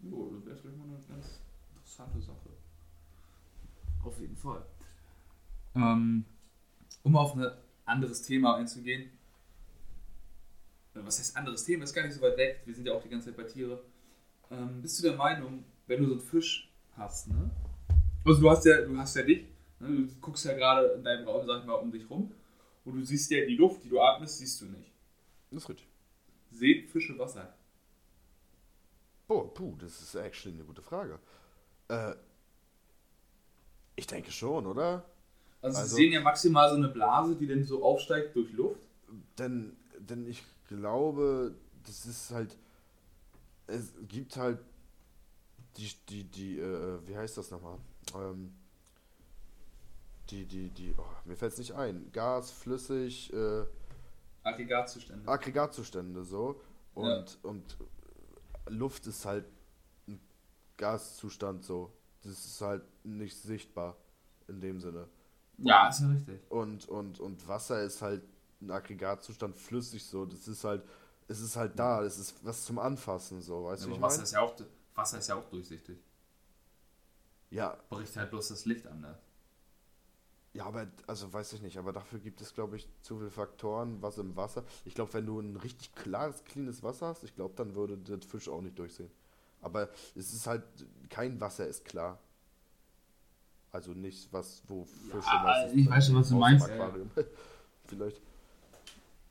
Jo, 0.00 0.32
das 0.34 0.44
wäre 0.46 0.56
vielleicht 0.56 0.78
mal 0.78 0.84
eine 0.84 0.94
ganz 1.08 1.40
interessante 1.74 2.20
Sache. 2.20 2.48
Auf 4.02 4.20
jeden 4.20 4.36
Fall. 4.36 4.64
Ähm, 5.74 6.24
um 7.02 7.16
auf 7.16 7.34
ein 7.34 7.50
anderes 7.84 8.22
Thema 8.22 8.56
einzugehen. 8.56 9.10
was 10.94 11.18
heißt 11.18 11.36
anderes 11.36 11.64
Thema, 11.64 11.84
ist 11.84 11.94
gar 11.94 12.02
nicht 12.04 12.14
so 12.14 12.20
weit 12.20 12.36
weg, 12.36 12.62
wir 12.64 12.74
sind 12.74 12.86
ja 12.86 12.92
auch 12.92 13.02
die 13.02 13.08
ganze 13.08 13.26
Zeit 13.26 13.36
bei 13.36 13.44
Tiere. 13.44 13.82
Ähm, 14.50 14.82
bist 14.82 14.98
du 14.98 15.02
der 15.02 15.16
Meinung, 15.16 15.64
wenn 15.86 16.00
du 16.00 16.06
so 16.06 16.12
einen 16.12 16.20
Fisch 16.20 16.70
hast, 16.96 17.28
ne? 17.28 17.50
Also 18.24 18.40
du 18.40 18.50
hast 18.50 18.64
ja, 18.66 18.82
du 18.82 18.96
hast 18.98 19.16
ja 19.16 19.22
dich, 19.22 19.46
ne? 19.80 19.88
du 19.88 20.08
guckst 20.20 20.44
ja 20.44 20.52
gerade 20.52 20.88
in 20.88 21.02
deinem 21.02 21.26
Raum, 21.26 21.46
sag 21.46 21.60
ich 21.60 21.66
mal, 21.66 21.74
um 21.74 21.90
dich 21.90 22.08
rum 22.08 22.30
und 22.84 22.96
du 22.96 23.04
siehst 23.04 23.30
ja 23.30 23.44
die 23.44 23.56
Luft, 23.56 23.82
die 23.84 23.88
du 23.88 24.00
atmest, 24.00 24.38
siehst 24.38 24.60
du 24.60 24.66
nicht. 24.66 24.92
Das 25.50 25.64
ist 25.64 25.68
richtig. 25.68 25.88
Sehen 26.50 26.86
Fische 26.88 27.18
Wasser? 27.18 27.54
Boah, 29.26 29.52
puh, 29.52 29.76
das 29.78 30.00
ist 30.02 30.14
actually 30.14 30.54
eine 30.54 30.64
gute 30.64 30.82
Frage. 30.82 31.18
Äh, 31.88 32.14
ich 33.96 34.06
denke 34.06 34.30
schon, 34.30 34.66
oder? 34.66 35.04
Also, 35.62 35.78
Also- 35.78 35.96
sie 35.96 36.02
sehen 36.02 36.12
ja 36.12 36.20
maximal 36.20 36.68
so 36.68 36.76
eine 36.76 36.88
Blase, 36.88 37.36
die 37.36 37.46
dann 37.46 37.64
so 37.64 37.82
aufsteigt 37.84 38.34
durch 38.36 38.52
Luft. 38.52 38.80
Denn, 39.38 39.76
denn 39.98 40.26
ich 40.26 40.42
glaube, 40.68 41.54
das 41.86 42.04
ist 42.06 42.30
halt. 42.32 42.56
Es 43.68 43.92
gibt 44.08 44.36
halt 44.36 44.58
die, 45.76 45.90
die, 46.08 46.24
die, 46.24 46.58
äh, 46.58 46.98
wie 47.06 47.16
heißt 47.16 47.38
das 47.38 47.50
nochmal? 47.50 47.78
Ähm, 48.14 48.52
die, 50.30 50.44
die, 50.46 50.68
die, 50.70 50.94
oh, 50.98 51.04
mir 51.24 51.36
fällt 51.36 51.52
es 51.52 51.58
nicht 51.58 51.74
ein. 51.74 52.10
Gas, 52.12 52.50
flüssig, 52.50 53.32
äh, 53.32 53.64
Aggregatzustände. 54.42 55.28
Aggregatzustände 55.28 56.24
so. 56.24 56.60
Und, 56.94 57.38
und 57.42 57.76
Luft 58.68 59.06
ist 59.06 59.24
halt 59.24 59.44
ein 60.08 60.20
Gaszustand 60.76 61.64
so. 61.64 61.92
Das 62.22 62.32
ist 62.32 62.60
halt 62.60 62.82
nicht 63.04 63.36
sichtbar 63.36 63.96
in 64.48 64.60
dem 64.60 64.80
Sinne. 64.80 65.08
Ja, 65.58 65.88
ist 65.88 66.00
ja 66.00 66.08
richtig. 66.08 66.40
Und, 66.48 66.88
und, 66.88 67.20
und 67.20 67.48
Wasser 67.48 67.82
ist 67.82 68.02
halt 68.02 68.22
ein 68.60 68.70
Aggregatzustand 68.70 69.56
flüssig 69.56 70.04
so. 70.06 70.26
Das 70.26 70.46
ist 70.48 70.64
halt, 70.64 70.84
es 71.28 71.40
ist 71.40 71.56
halt 71.56 71.78
da, 71.78 72.02
es 72.02 72.18
ist 72.18 72.44
was 72.44 72.64
zum 72.64 72.78
Anfassen 72.78 73.40
so, 73.42 73.64
weißt 73.64 73.84
Ja, 73.84 73.86
du, 73.86 73.92
ich 73.92 74.00
Wasser 74.00 74.22
ist, 74.22 74.32
ja 74.32 74.40
auch, 74.40 74.54
Wasser 74.94 75.18
ist 75.18 75.28
ja 75.28 75.34
auch 75.36 75.48
durchsichtig. 75.50 75.98
Ja, 77.50 77.78
Bricht 77.90 78.16
halt 78.16 78.30
bloß 78.30 78.48
das 78.48 78.64
Licht 78.64 78.88
an. 78.88 79.00
Ne? 79.00 79.16
ja, 80.54 80.66
aber, 80.66 80.86
also 81.06 81.32
weiß 81.32 81.54
ich 81.54 81.62
nicht, 81.62 81.78
aber 81.78 81.92
dafür 81.92 82.18
gibt 82.18 82.40
es, 82.42 82.52
glaube 82.54 82.76
ich, 82.76 82.86
zu 83.00 83.16
viele 83.18 83.30
Faktoren, 83.30 84.02
was 84.02 84.18
im 84.18 84.36
Wasser. 84.36 84.64
Ich 84.84 84.94
glaube, 84.94 85.14
wenn 85.14 85.24
du 85.26 85.40
ein 85.40 85.56
richtig 85.56 85.94
klares, 85.94 86.44
cleanes 86.44 86.82
Wasser 86.82 87.06
hast, 87.08 87.24
ich 87.24 87.34
glaube, 87.34 87.54
dann 87.56 87.74
würde 87.74 87.96
der 87.96 88.20
Fisch 88.20 88.48
auch 88.48 88.60
nicht 88.60 88.78
durchsehen. 88.78 89.10
Aber 89.62 89.88
es 90.14 90.32
ist 90.34 90.46
halt, 90.46 90.64
kein 91.08 91.40
Wasser 91.40 91.66
ist 91.66 91.84
klar. 91.86 92.18
Also 93.72 93.92
nicht 93.92 94.30
was, 94.32 94.62
wo 94.68 94.84
Fische 94.84 95.34
meistens 95.42 95.80
ich 95.80 95.88
weiß 95.90 96.06
schon, 96.06 96.16
was 96.16 96.28
du 96.28 96.36
meinst, 96.36 96.68
ja, 96.68 96.74
Aquarium. 96.74 97.10
Vielleicht. 97.86 98.20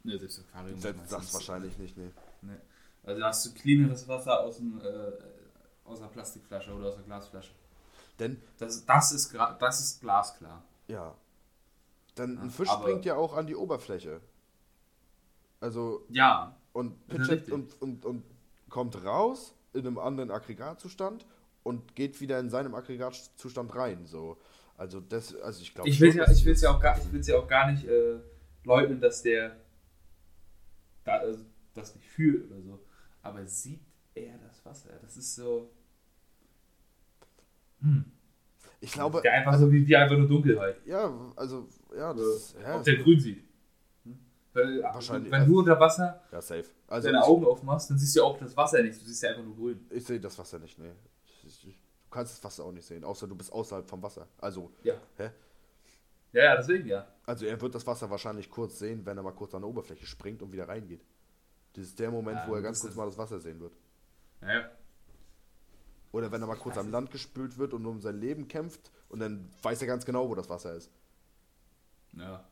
Ne, 0.04 0.18
selbst 0.18 0.40
Aquarium. 0.40 0.82
Das, 0.82 0.96
meistens. 0.96 1.10
das 1.10 1.34
wahrscheinlich 1.36 1.78
nicht, 1.78 1.96
nee. 1.96 2.10
Ne. 2.42 2.60
Also 3.04 3.20
da 3.22 3.28
hast 3.28 3.46
du 3.46 3.54
cleaneres 3.54 4.08
Wasser 4.08 4.40
aus, 4.42 4.58
dem, 4.58 4.82
äh, 4.82 5.12
aus 5.86 6.00
einer 6.00 6.10
Plastikflasche 6.10 6.74
oder 6.74 6.88
aus 6.88 6.96
einer 6.96 7.04
Glasflasche. 7.04 7.52
Denn 8.20 8.42
Das, 8.58 8.84
das, 8.86 9.12
ist, 9.12 9.36
das 9.60 9.80
ist 9.80 10.02
glasklar. 10.02 10.64
Ja. 10.88 11.16
Dann 12.16 12.38
ein 12.40 12.46
Ja, 12.46 12.52
Fisch 12.52 12.70
springt 12.70 13.06
ja 13.06 13.16
auch 13.16 13.36
an 13.36 13.46
die 13.48 13.56
Oberfläche. 13.56 14.22
Also, 15.60 16.04
Ja, 16.10 16.56
und 16.74 16.96
richtig. 17.12 17.52
und, 17.52 17.80
und, 17.82 18.06
und 18.06 18.24
kommt 18.70 19.04
raus 19.04 19.54
in 19.74 19.86
einem 19.86 20.00
anderen 20.00 20.32
Aggregatzustand 20.32 21.26
und 21.63 21.95
geht 21.95 22.19
wieder 22.21 22.39
in 22.39 22.50
seinem 22.50 22.76
Aggregatzustand 22.76 23.76
rein. 23.76 24.06
So. 24.06 24.38
Also, 24.78 25.00
das, 25.00 25.36
also 25.36 25.62
ich 25.62 25.74
glaube. 25.74 25.89
ich 25.89 26.00
will 26.00 26.15
ja, 26.15 26.30
ich 26.30 26.43
will's 26.45 26.62
ja 26.62 26.71
auch 26.71 26.80
gar, 26.80 26.97
ich 26.97 27.12
will's 27.12 27.28
ja 27.28 27.38
auch 27.38 27.47
gar 27.47 27.71
nicht 27.71 27.86
äh, 27.88 28.19
leugnen, 28.63 29.00
dass 29.00 29.21
der 29.21 29.56
da, 31.04 31.17
also, 31.17 31.43
das 31.74 31.95
nicht 31.95 32.08
fühlt 32.08 32.50
oder 32.50 32.62
so. 32.62 32.80
Aber 33.24 33.45
sieht 33.45 33.82
er 34.13 34.38
das 34.38 34.63
Wasser? 34.65 34.89
Das 35.02 35.17
ist 35.17 35.36
so. 35.36 35.69
Hm. 37.82 38.06
Ich 38.80 38.91
glaube. 38.91 39.21
der 39.21 39.34
einfach 39.34 39.54
also, 39.54 39.67
so 39.67 39.71
wie, 39.71 39.88
wie 39.88 39.95
einfach 39.95 40.17
nur 40.17 40.28
Dunkelheit. 40.28 40.78
ja, 40.86 41.32
also, 41.36 41.67
ja, 41.95 42.13
das 42.13 42.26
ist. 42.26 42.56
Ja, 42.62 42.78
Ob 42.78 42.84
der 42.84 42.97
grün 42.97 43.19
sieht. 43.19 43.43
Hm? 44.04 44.19
Weil, 44.54 44.84
Wahrscheinlich, 44.84 45.32
Wenn 45.32 45.47
du 45.47 45.60
unter 45.60 45.80
Wasser 45.80 46.21
ja, 46.32 46.41
safe. 46.41 46.65
Also, 46.88 47.08
deine 47.08 47.24
Augen 47.24 47.45
aufmachst, 47.45 47.89
dann 47.89 47.97
siehst 47.97 48.15
du 48.15 48.24
auch 48.24 48.38
das 48.38 48.58
Wasser 48.58 48.82
nicht. 48.82 49.00
Du 49.00 49.06
siehst 49.06 49.21
ja 49.24 49.30
einfach 49.30 49.43
nur 49.43 49.56
grün. 49.56 49.86
ich 49.89 50.04
sehe 50.04 50.19
das 50.19 50.38
Wasser 50.38 50.60
nicht, 50.60 50.78
nee. 50.80 50.91
Ich, 51.24 51.45
ich, 51.45 51.67
ich, 51.67 51.76
du 51.76 52.01
kannst 52.12 52.34
das 52.34 52.43
Wasser 52.43 52.65
auch 52.65 52.71
nicht 52.71 52.86
sehen, 52.86 53.04
außer 53.04 53.28
du 53.28 53.36
bist 53.36 53.52
außerhalb 53.52 53.88
vom 53.89 54.02
Wasser. 54.04 54.28
Also, 54.38 54.71
Ja. 54.84 54.95
Hä? 55.17 55.32
Ja, 56.34 56.43
ja, 56.45 56.56
deswegen 56.58 56.88
ja. 56.88 57.08
Also 57.26 57.45
er 57.45 57.60
wird 57.60 57.76
das 57.76 57.86
Wasser 57.86 58.10
wahrscheinlich 58.10 58.50
kurz 58.50 58.80
sehen, 58.80 59.06
wenn 59.06 59.17
er 59.17 59.24
mal 59.24 59.34
kurz 59.34 59.54
an 59.54 59.62
der 59.63 59.69
Oberfläche 59.69 60.06
springt 60.06 60.41
und 60.41 60.52
wieder 60.54 60.67
reingeht. 60.67 61.04
Das 61.74 61.86
ist 61.86 62.00
der 62.00 62.10
Moment, 62.12 62.38
Ja, 62.38 62.47
wo 62.47 62.56
er 62.56 62.62
das 62.62 62.63
ganz 62.63 62.80
kurz 62.82 62.91
das- 62.91 62.97
mal 62.97 63.06
das 63.06 63.17
Wasser 63.17 63.39
sehen 63.39 63.60
wird. 63.60 63.74
Ja. 64.41 64.69
Oder 66.13 66.32
wenn 66.32 66.41
er 66.41 66.47
mal 66.47 66.56
kurz 66.58 66.78
am 66.78 66.89
Land 66.91 67.12
gespült 67.12 67.58
wird 67.58 67.74
und 67.74 67.86
um 67.86 68.02
sein 68.02 68.17
Leben 68.17 68.47
kämpft 68.47 68.91
und 69.10 69.19
dann 69.19 69.50
weiß 69.62 69.82
er 69.82 69.88
ganz 69.88 70.06
genau, 70.06 70.28
wo 70.30 70.36
das 70.36 70.50
Wasser 70.50 70.74
ist. 70.76 70.91
Ja. 72.13 72.45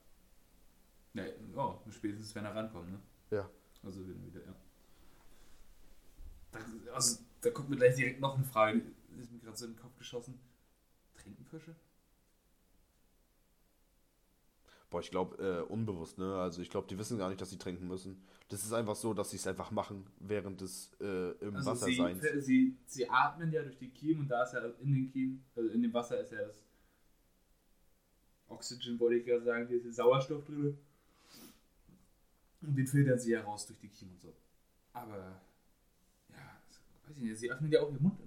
ja 1.14 1.24
oh, 1.56 1.76
spätestens 1.90 2.34
wenn 2.36 2.46
er 2.46 2.56
rankommt, 2.56 2.90
ne? 2.92 3.00
Ja. 3.32 3.50
Also 3.84 4.06
wieder, 4.08 4.26
wieder, 4.26 4.46
ja. 4.46 4.56
Da, 6.52 6.60
also, 6.94 7.20
da 7.42 7.50
kommt 7.52 7.70
mir 7.70 7.76
gleich 7.78 7.96
direkt 7.96 8.20
noch 8.20 8.36
eine 8.36 8.44
Frage, 8.46 8.82
ist 9.20 9.32
mir 9.32 9.40
gerade 9.40 9.58
so 9.58 9.66
in 9.66 9.74
den 9.74 9.80
Kopf 9.80 9.98
geschossen. 9.98 10.40
Trinken 11.16 11.46
Fische? 11.46 11.76
Boah, 14.90 15.02
ich 15.02 15.12
glaube, 15.12 15.38
äh, 15.38 15.62
unbewusst, 15.72 16.18
ne? 16.18 16.36
Also 16.36 16.62
ich 16.64 16.70
glaube, 16.72 16.88
die 16.88 16.98
wissen 16.98 17.20
gar 17.20 17.30
nicht, 17.30 17.40
dass 17.40 17.52
sie 17.52 17.60
trinken 17.60 17.88
müssen. 17.88 18.24
Das 18.48 18.64
ist 18.64 18.74
einfach 18.74 18.96
so, 18.96 19.14
dass 19.14 19.30
sie 19.30 19.38
es 19.38 19.46
einfach 19.46 19.70
machen, 19.70 20.08
während 20.20 20.62
des 20.62 20.92
äh, 21.00 21.32
im 21.46 21.56
Also 21.56 21.72
Wasser 21.72 21.86
sie, 21.86 21.96
seins. 21.96 22.22
sie, 22.40 22.76
sie 22.88 23.08
atmen 23.08 23.52
ja 23.52 23.62
durch 23.62 23.78
die 23.78 23.90
Kiemen 23.90 24.22
und 24.22 24.30
da 24.30 24.42
ist 24.44 24.54
ja 24.54 24.66
in 24.80 24.94
den 24.96 25.12
Kiemen, 25.12 25.46
also 25.56 25.70
in 25.70 25.84
dem 25.84 25.94
Wasser 25.94 26.20
ist 26.20 26.32
ja 26.32 26.40
das 26.40 26.56
Oxygen, 28.48 29.00
wollte 29.00 29.18
ich 29.20 29.26
gerade 29.26 29.44
sagen, 29.44 29.68
hier 29.68 29.78
ist 29.78 29.86
der 29.86 29.94
Sauerstoff 29.94 30.44
drin. 30.46 30.76
Und 32.62 32.76
den 32.76 32.88
filtern 32.88 33.20
sie 33.20 33.32
ja 33.32 33.42
raus 33.44 33.68
durch 33.68 33.80
die 33.80 33.90
Kiemen 33.90 34.14
und 34.14 34.22
so. 34.22 34.34
Aber, 34.94 35.40
ja, 36.30 36.62
weiß 37.08 37.16
ich 37.16 37.24
nicht, 37.24 37.38
sie 37.38 37.52
öffnen 37.52 37.72
ja 37.72 37.80
auch 37.82 37.92
ihren 37.92 38.02
Mund. 38.02 38.20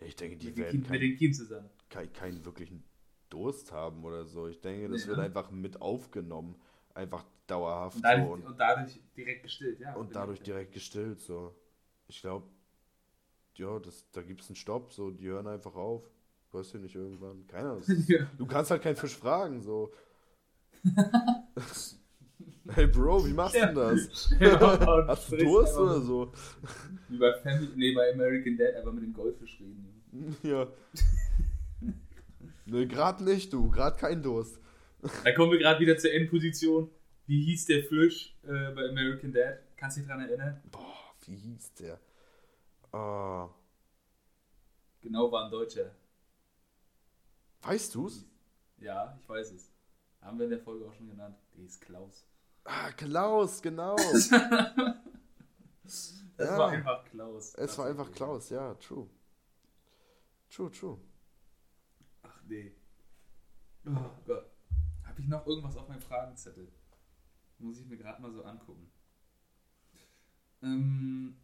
Ich 0.00 0.16
denke, 0.16 0.36
die 0.36 0.46
mit, 0.48 0.56
werden 0.56 0.70
Kiemen, 0.70 0.82
mit 0.82 0.88
kein, 0.90 1.00
den 1.00 1.16
Kiemen 1.16 1.34
zusammen. 1.34 1.70
kein, 1.88 2.12
keinen 2.12 2.44
wirklichen 2.44 2.84
Durst 3.30 3.72
haben 3.72 4.04
oder 4.04 4.24
so. 4.24 4.46
Ich 4.48 4.60
denke, 4.60 4.88
das 4.88 5.02
Nee, 5.02 5.08
wird 5.08 5.18
einfach 5.20 5.50
mit 5.50 5.80
aufgenommen. 5.80 6.56
Einfach 6.94 7.24
dauerhaft 7.46 7.96
Und 7.96 8.02
so. 8.02 8.08
dadurch, 8.08 8.30
Und, 8.30 8.44
und 8.46 8.58
dadurch 8.58 9.00
direkt 9.16 9.42
gestillt, 9.42 9.80
ja. 9.80 9.94
und 9.94 10.14
dadurch 10.14 10.40
direkt 10.40 10.72
gestillt, 10.72 11.20
so. 11.20 11.54
Ich 12.08 12.20
glaube, 12.20 12.46
ja, 13.56 13.78
das, 13.78 14.10
da 14.12 14.22
gibt 14.22 14.42
es 14.42 14.48
einen 14.48 14.56
Stopp, 14.56 14.92
so, 14.92 15.10
die 15.10 15.26
hören 15.28 15.46
einfach 15.46 15.74
auf. 15.74 16.02
Weißt 16.52 16.74
du 16.74 16.78
nicht 16.78 16.94
irgendwann. 16.94 17.46
Keiner. 17.48 17.78
Ja. 18.06 18.30
du 18.38 18.46
kannst 18.46 18.70
halt 18.70 18.82
keinen 18.82 18.96
Fisch 18.96 19.16
fragen, 19.16 19.60
so. 19.62 19.92
hey 22.76 22.86
Bro, 22.86 23.26
wie 23.26 23.32
machst 23.32 23.56
du 23.56 23.60
denn 23.60 23.74
das? 23.74 24.30
Und 24.40 25.08
Hast 25.08 25.32
du 25.32 25.36
Durst 25.36 25.72
einfach 25.72 25.82
oder 25.82 26.00
so? 26.00 26.32
Wie 27.08 27.18
bei 27.18 27.32
Family, 27.40 27.68
nee, 27.76 27.94
bei 27.94 28.12
American 28.12 28.56
Dad, 28.56 28.76
aber 28.76 28.92
mit 28.92 29.02
dem 29.04 29.12
Goldfisch 29.12 29.58
reden. 29.60 29.92
Ja. 30.42 30.66
Ne, 32.64 32.86
grad 32.86 33.20
nicht, 33.20 33.52
du. 33.52 33.70
Grad 33.70 33.98
kein 33.98 34.22
Durst. 34.22 34.58
Da 35.24 35.32
kommen 35.32 35.52
wir 35.52 35.58
gerade 35.58 35.78
wieder 35.78 35.96
zur 35.98 36.10
Endposition. 36.12 36.90
Wie 37.26 37.44
hieß 37.44 37.66
der 37.66 37.84
Fisch 37.84 38.34
äh, 38.44 38.72
bei 38.74 38.88
American 38.88 39.32
Dad? 39.32 39.58
Kannst 39.76 39.96
du 39.96 40.00
dich 40.00 40.08
dran 40.08 40.20
erinnern? 40.20 40.60
Boah, 40.72 41.14
wie 41.26 41.36
hieß 41.36 41.74
der? 41.74 42.00
Ah, 42.92 43.48
Genau, 45.02 45.30
war 45.30 45.44
ein 45.44 45.50
Deutscher. 45.50 45.94
weißt 47.62 47.94
du's? 47.94 48.24
Ja, 48.78 49.16
ich 49.22 49.28
weiß 49.28 49.52
es. 49.52 49.70
Haben 50.20 50.38
wir 50.38 50.44
in 50.46 50.50
der 50.50 50.60
Folge 50.60 50.86
auch 50.86 50.94
schon 50.94 51.08
genannt. 51.08 51.36
Der 51.56 51.64
ist 51.64 51.80
Klaus. 51.80 52.26
Ah, 52.66 52.90
Klaus, 52.92 53.62
genau. 53.62 53.96
Das 56.38 56.50
Ja. 56.50 56.58
war 56.58 56.68
einfach 56.70 57.04
Klaus. 57.06 57.54
es 57.54 57.78
war 57.78 57.86
einfach 57.86 58.12
Klaus, 58.12 58.50
ja, 58.50 58.74
true. 58.74 59.08
True, 60.50 60.70
true. 60.70 60.98
Ach 62.22 62.42
nee. 62.46 62.74
Oh 63.86 64.10
Gott. 64.26 64.50
Habe 65.04 65.20
ich 65.20 65.28
noch 65.28 65.46
irgendwas 65.46 65.76
auf 65.78 65.88
meinem 65.88 66.00
Fragenzettel? 66.02 66.70
Muss 67.58 67.80
ich 67.80 67.86
mir 67.86 67.96
gerade 67.96 68.20
mal 68.20 68.32
so 68.32 68.42
angucken. 68.44 68.90
Ähm, 70.62 71.36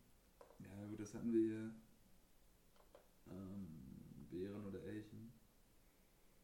ja 0.59 0.87
gut, 0.89 1.01
das 1.01 1.15
hatten 1.15 1.33
wir 1.33 1.41
hier. 1.41 1.75
Ähm, 3.29 4.29
Bären 4.31 4.67
oder 4.67 4.83
Elchen. 4.83 5.33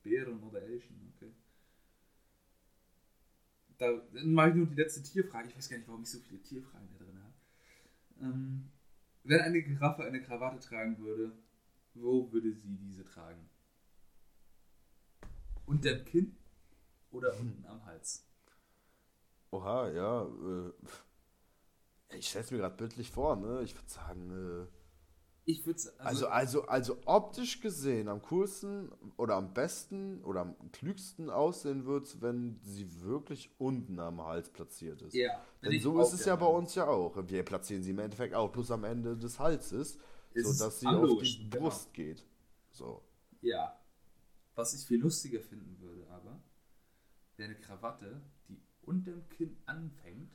Bären 0.03 0.43
oder 0.43 0.63
Elchen, 0.63 0.97
okay. 1.08 1.08
Da 3.79 3.93
mache 4.25 4.51
ich 4.51 4.55
nur 4.57 4.67
die 4.67 4.75
letzte 4.75 5.03
Tierfrage. 5.03 5.49
Ich 5.49 5.57
weiß 5.57 5.69
gar 5.69 5.77
nicht, 5.79 5.89
warum 5.89 6.03
ich 6.03 6.11
so 6.11 6.19
viele 6.19 6.43
Tierfragen 6.43 6.89
da 6.91 7.05
drin 7.05 7.23
habe. 7.23 7.35
Ähm, 8.21 8.71
wenn 9.23 9.41
eine 9.41 9.63
Giraffe 9.63 10.05
eine 10.05 10.21
Krawatte 10.21 10.59
tragen 10.59 10.99
würde, 10.99 11.33
wo 11.95 12.31
würde 12.33 12.53
sie 12.53 12.77
diese 12.77 13.05
tragen? 13.05 13.49
Unterm 15.67 16.05
Kinn 16.05 16.37
oder 17.11 17.39
unten 17.39 17.65
am 17.67 17.85
Hals? 17.85 18.27
Oha, 19.51 19.91
ja. 19.91 20.23
Äh, 20.25 20.73
ich 22.17 22.29
stelle 22.29 22.45
es 22.45 22.51
mir 22.51 22.59
gerade 22.59 22.77
bildlich 22.77 23.11
vor, 23.11 23.37
ne? 23.37 23.63
Ich 23.63 23.75
würde 23.77 23.89
sagen, 23.89 24.31
äh, 24.31 24.67
Ich 25.51 25.65
würde 25.65 25.81
also, 25.97 26.29
also, 26.29 26.67
also 26.67 26.99
optisch 27.07 27.63
gesehen 27.63 28.09
am 28.09 28.21
coolsten 28.21 28.93
oder 29.17 29.37
am 29.37 29.55
besten 29.55 30.23
oder 30.25 30.43
am 30.43 30.55
klügsten 30.73 31.31
aussehen 31.31 31.87
wird, 31.87 32.21
wenn 32.21 32.61
sie 32.63 33.01
wirklich 33.01 33.51
unten 33.57 33.99
am 33.99 34.21
Hals 34.23 34.51
platziert 34.51 35.01
ist. 35.01 35.15
Ja, 35.15 35.43
Denn 35.63 35.81
so 35.81 35.99
ist 36.03 36.13
es 36.13 36.27
ja 36.27 36.37
bei 36.37 36.45
uns 36.45 36.75
ja 36.75 36.87
auch. 36.87 37.17
Wir 37.29 37.43
platzieren 37.45 37.83
sie 37.83 37.93
im 37.93 37.99
Endeffekt 37.99 38.35
auch 38.35 38.53
bloß 38.53 38.73
am 38.73 38.85
Ende 38.85 39.17
des 39.17 39.39
Halses, 39.39 39.99
Es 40.35 40.47
ist 40.47 40.59
sodass 40.59 40.81
sie 40.81 40.87
auf 40.87 41.23
die 41.23 41.49
genau. 41.49 41.65
Brust 41.65 41.95
geht. 41.95 42.27
So. 42.71 43.01
Ja. 43.41 43.75
Was 44.55 44.75
ich 44.75 44.87
viel 44.87 45.01
lustiger 45.01 45.41
finden 45.41 45.79
würde, 45.81 46.07
aber, 46.11 46.43
wäre 47.39 47.49
eine 47.53 47.59
Krawatte, 47.59 48.21
die 48.51 48.61
unter 48.83 49.13
dem 49.13 49.27
Kinn 49.31 49.57
anfängt. 49.65 50.31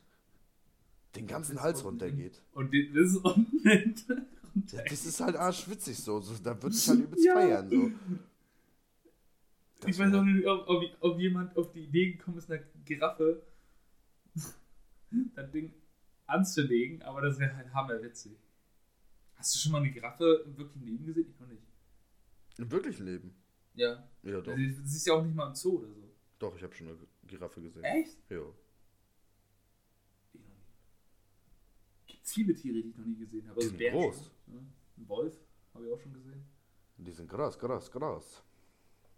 Den 1.15 1.27
ganzen 1.27 1.61
Hals 1.61 1.85
runtergeht. 1.85 2.41
Und 2.53 2.73
die- 2.73 2.91
das 2.91 3.11
ist 3.11 3.17
unten 3.17 3.63
das 4.55 5.05
ist 5.05 5.19
halt 5.19 5.35
arschwitzig 5.35 5.97
so. 5.97 6.19
so 6.21 6.35
da 6.43 6.61
würde 6.61 6.75
ich 6.75 6.87
halt 6.87 6.99
übelst 6.99 7.25
Ja. 7.25 7.33
feiern. 7.33 7.69
So. 7.69 7.91
Das 9.81 9.91
Ich 9.91 9.99
weiß 9.99 10.13
auch 10.13 10.23
nicht, 10.23 10.45
ob, 10.47 10.67
ob, 10.67 10.83
ob 11.01 11.19
jemand 11.19 11.55
auf 11.57 11.71
die 11.71 11.83
Idee 11.85 12.13
gekommen 12.13 12.37
ist, 12.37 12.49
einer 12.51 12.63
Giraffe 12.85 13.43
das 15.35 15.51
Ding 15.51 15.73
anzulegen, 16.25 17.01
aber 17.01 17.21
das 17.21 17.37
wäre 17.39 17.55
halt 17.55 17.73
hammerwitzig. 17.73 18.37
Hast 19.35 19.55
du 19.55 19.59
schon 19.59 19.71
mal 19.73 19.79
eine 19.79 19.91
Giraffe 19.91 20.43
im 20.45 20.57
wirklichen 20.57 20.85
Leben 20.85 21.05
gesehen? 21.05 21.27
Ich 21.29 21.39
noch 21.39 21.47
nicht. 21.47 21.63
Im 22.57 22.71
wirklichen 22.71 23.05
Leben. 23.05 23.35
Ja. 23.73 24.07
Ja, 24.21 24.39
doch. 24.39 24.55
Sie, 24.55 24.69
sie 24.85 24.97
ist 24.97 25.05
ja 25.07 25.13
auch 25.15 25.23
nicht 25.23 25.35
mal 25.35 25.47
im 25.49 25.55
Zoo 25.55 25.79
oder 25.79 25.91
so. 25.91 26.09
Doch, 26.39 26.55
ich 26.55 26.63
habe 26.63 26.73
schon 26.75 26.87
eine 26.87 26.97
Giraffe 27.27 27.61
gesehen. 27.61 27.83
Echt? 27.83 28.17
Ja. 28.29 28.41
Ich 30.33 30.39
noch 30.39 30.49
nie. 30.49 30.63
Gibt 32.07 32.12
viele 32.23 32.53
Tiere, 32.55 32.81
die 32.81 32.89
ich 32.89 32.97
noch 32.97 33.05
nie 33.05 33.15
gesehen 33.17 33.47
habe. 33.47 33.59
Die 33.59 33.65
Also 33.65 33.69
sind 33.69 33.77
Bären 33.77 33.93
groß. 34.01 34.15
schon, 34.45 34.53
ne? 34.55 34.65
Ein 34.97 35.09
Wolf 35.09 35.37
habe 35.73 35.85
ich 35.85 35.91
auch 35.93 35.99
schon 35.99 36.13
gesehen. 36.13 36.45
Die 36.97 37.11
sind 37.11 37.29
krass, 37.29 37.57
krass, 37.57 37.91
krass. 37.91 38.43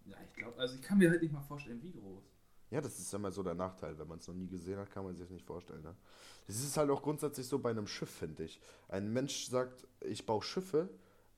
Ja, 0.06 0.16
ich 0.28 0.34
glaube, 0.36 0.58
also 0.60 0.76
ich 0.76 0.82
kann 0.82 0.97
mir 0.97 1.10
halt 1.10 1.22
nicht 1.22 1.34
mal 1.34 1.41
vorstellen, 1.41 1.82
wie 1.82 1.91
groß. 1.91 2.24
Ja, 2.72 2.82
das 2.82 2.97
ist 2.99 3.14
immer 3.14 3.32
so 3.32 3.43
der 3.43 3.53
Nachteil. 3.56 3.97
Wenn 3.97 4.08
man 4.08 4.20
es 4.20 4.28
noch 4.28 4.36
nie 4.36 4.47
gesehen 4.47 4.78
hat, 4.78 4.89
kann 4.91 5.03
man 5.03 5.14
sich 5.14 5.22
das 5.24 5.30
nicht 5.32 5.45
vorstellen. 5.45 5.82
Ne? 5.84 5.95
Das 6.47 6.56
ist 6.58 6.78
halt 6.78 6.89
auch 6.89 7.01
grundsätzlich 7.01 7.47
so 7.47 7.60
bei 7.60 7.70
einem 7.72 7.88
Schiff, 7.88 8.10
finde 8.10 8.43
ich. 8.43 8.60
Ein 8.88 9.12
Mensch 9.14 9.47
sagt, 9.47 9.88
ich 10.01 10.26
baue 10.26 10.41
Schiffe, 10.41 10.89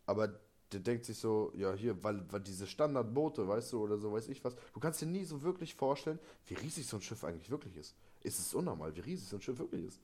aber 0.06 0.40
der 0.72 0.80
denkt 0.82 1.06
sich 1.06 1.18
so, 1.18 1.52
ja, 1.56 1.74
hier, 1.74 2.02
weil, 2.04 2.30
weil 2.32 2.42
diese 2.42 2.68
Standardboote, 2.68 3.48
weißt 3.48 3.74
du, 3.74 3.82
oder 3.84 3.98
so, 3.98 4.12
weiß 4.12 4.28
ich 4.30 4.44
was. 4.44 4.56
Du 4.74 4.80
kannst 4.80 5.02
dir 5.02 5.06
nie 5.06 5.24
so 5.24 5.42
wirklich 5.42 5.76
vorstellen, 5.76 6.20
wie 6.46 6.56
riesig 6.56 6.86
so 6.88 6.98
ein 6.98 7.02
Schiff 7.02 7.24
eigentlich 7.24 7.50
wirklich 7.50 7.76
ist. 7.78 7.96
Ist 8.22 8.40
es 8.40 8.54
unnormal, 8.54 8.96
wie 8.96 9.02
riesig 9.02 9.28
so 9.30 9.38
ein 9.38 9.42
Schiff 9.42 9.58
wirklich 9.60 9.86
ist. 9.86 10.00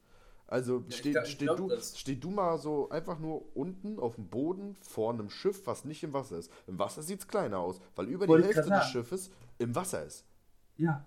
Also 0.48 0.84
ich 0.88 0.98
steh, 0.98 1.14
steh, 1.26 1.46
du, 1.46 1.68
das. 1.70 1.98
steh 1.98 2.16
du 2.16 2.30
mal 2.30 2.58
so 2.58 2.90
einfach 2.90 3.18
nur 3.20 3.56
unten 3.56 4.00
auf 4.00 4.16
dem 4.16 4.28
Boden 4.28 4.76
vor 4.82 5.12
einem 5.12 5.30
Schiff, 5.30 5.66
was 5.66 5.86
nicht 5.86 6.04
im 6.04 6.14
Wasser 6.14 6.38
ist. 6.38 6.52
Im 6.68 6.78
Wasser 6.80 7.02
sieht 7.02 7.20
es 7.22 7.28
kleiner 7.28 7.60
aus, 7.60 7.80
weil 7.96 8.08
über 8.08 8.28
die 8.28 8.30
Wollte 8.32 8.50
ich 8.50 8.56
Hälfte 8.56 8.70
des. 8.72 8.86
Schiffes 8.90 9.32
im 9.58 9.74
Wasser 9.76 10.04
ist. 10.06 10.26
Ja. 10.78 11.06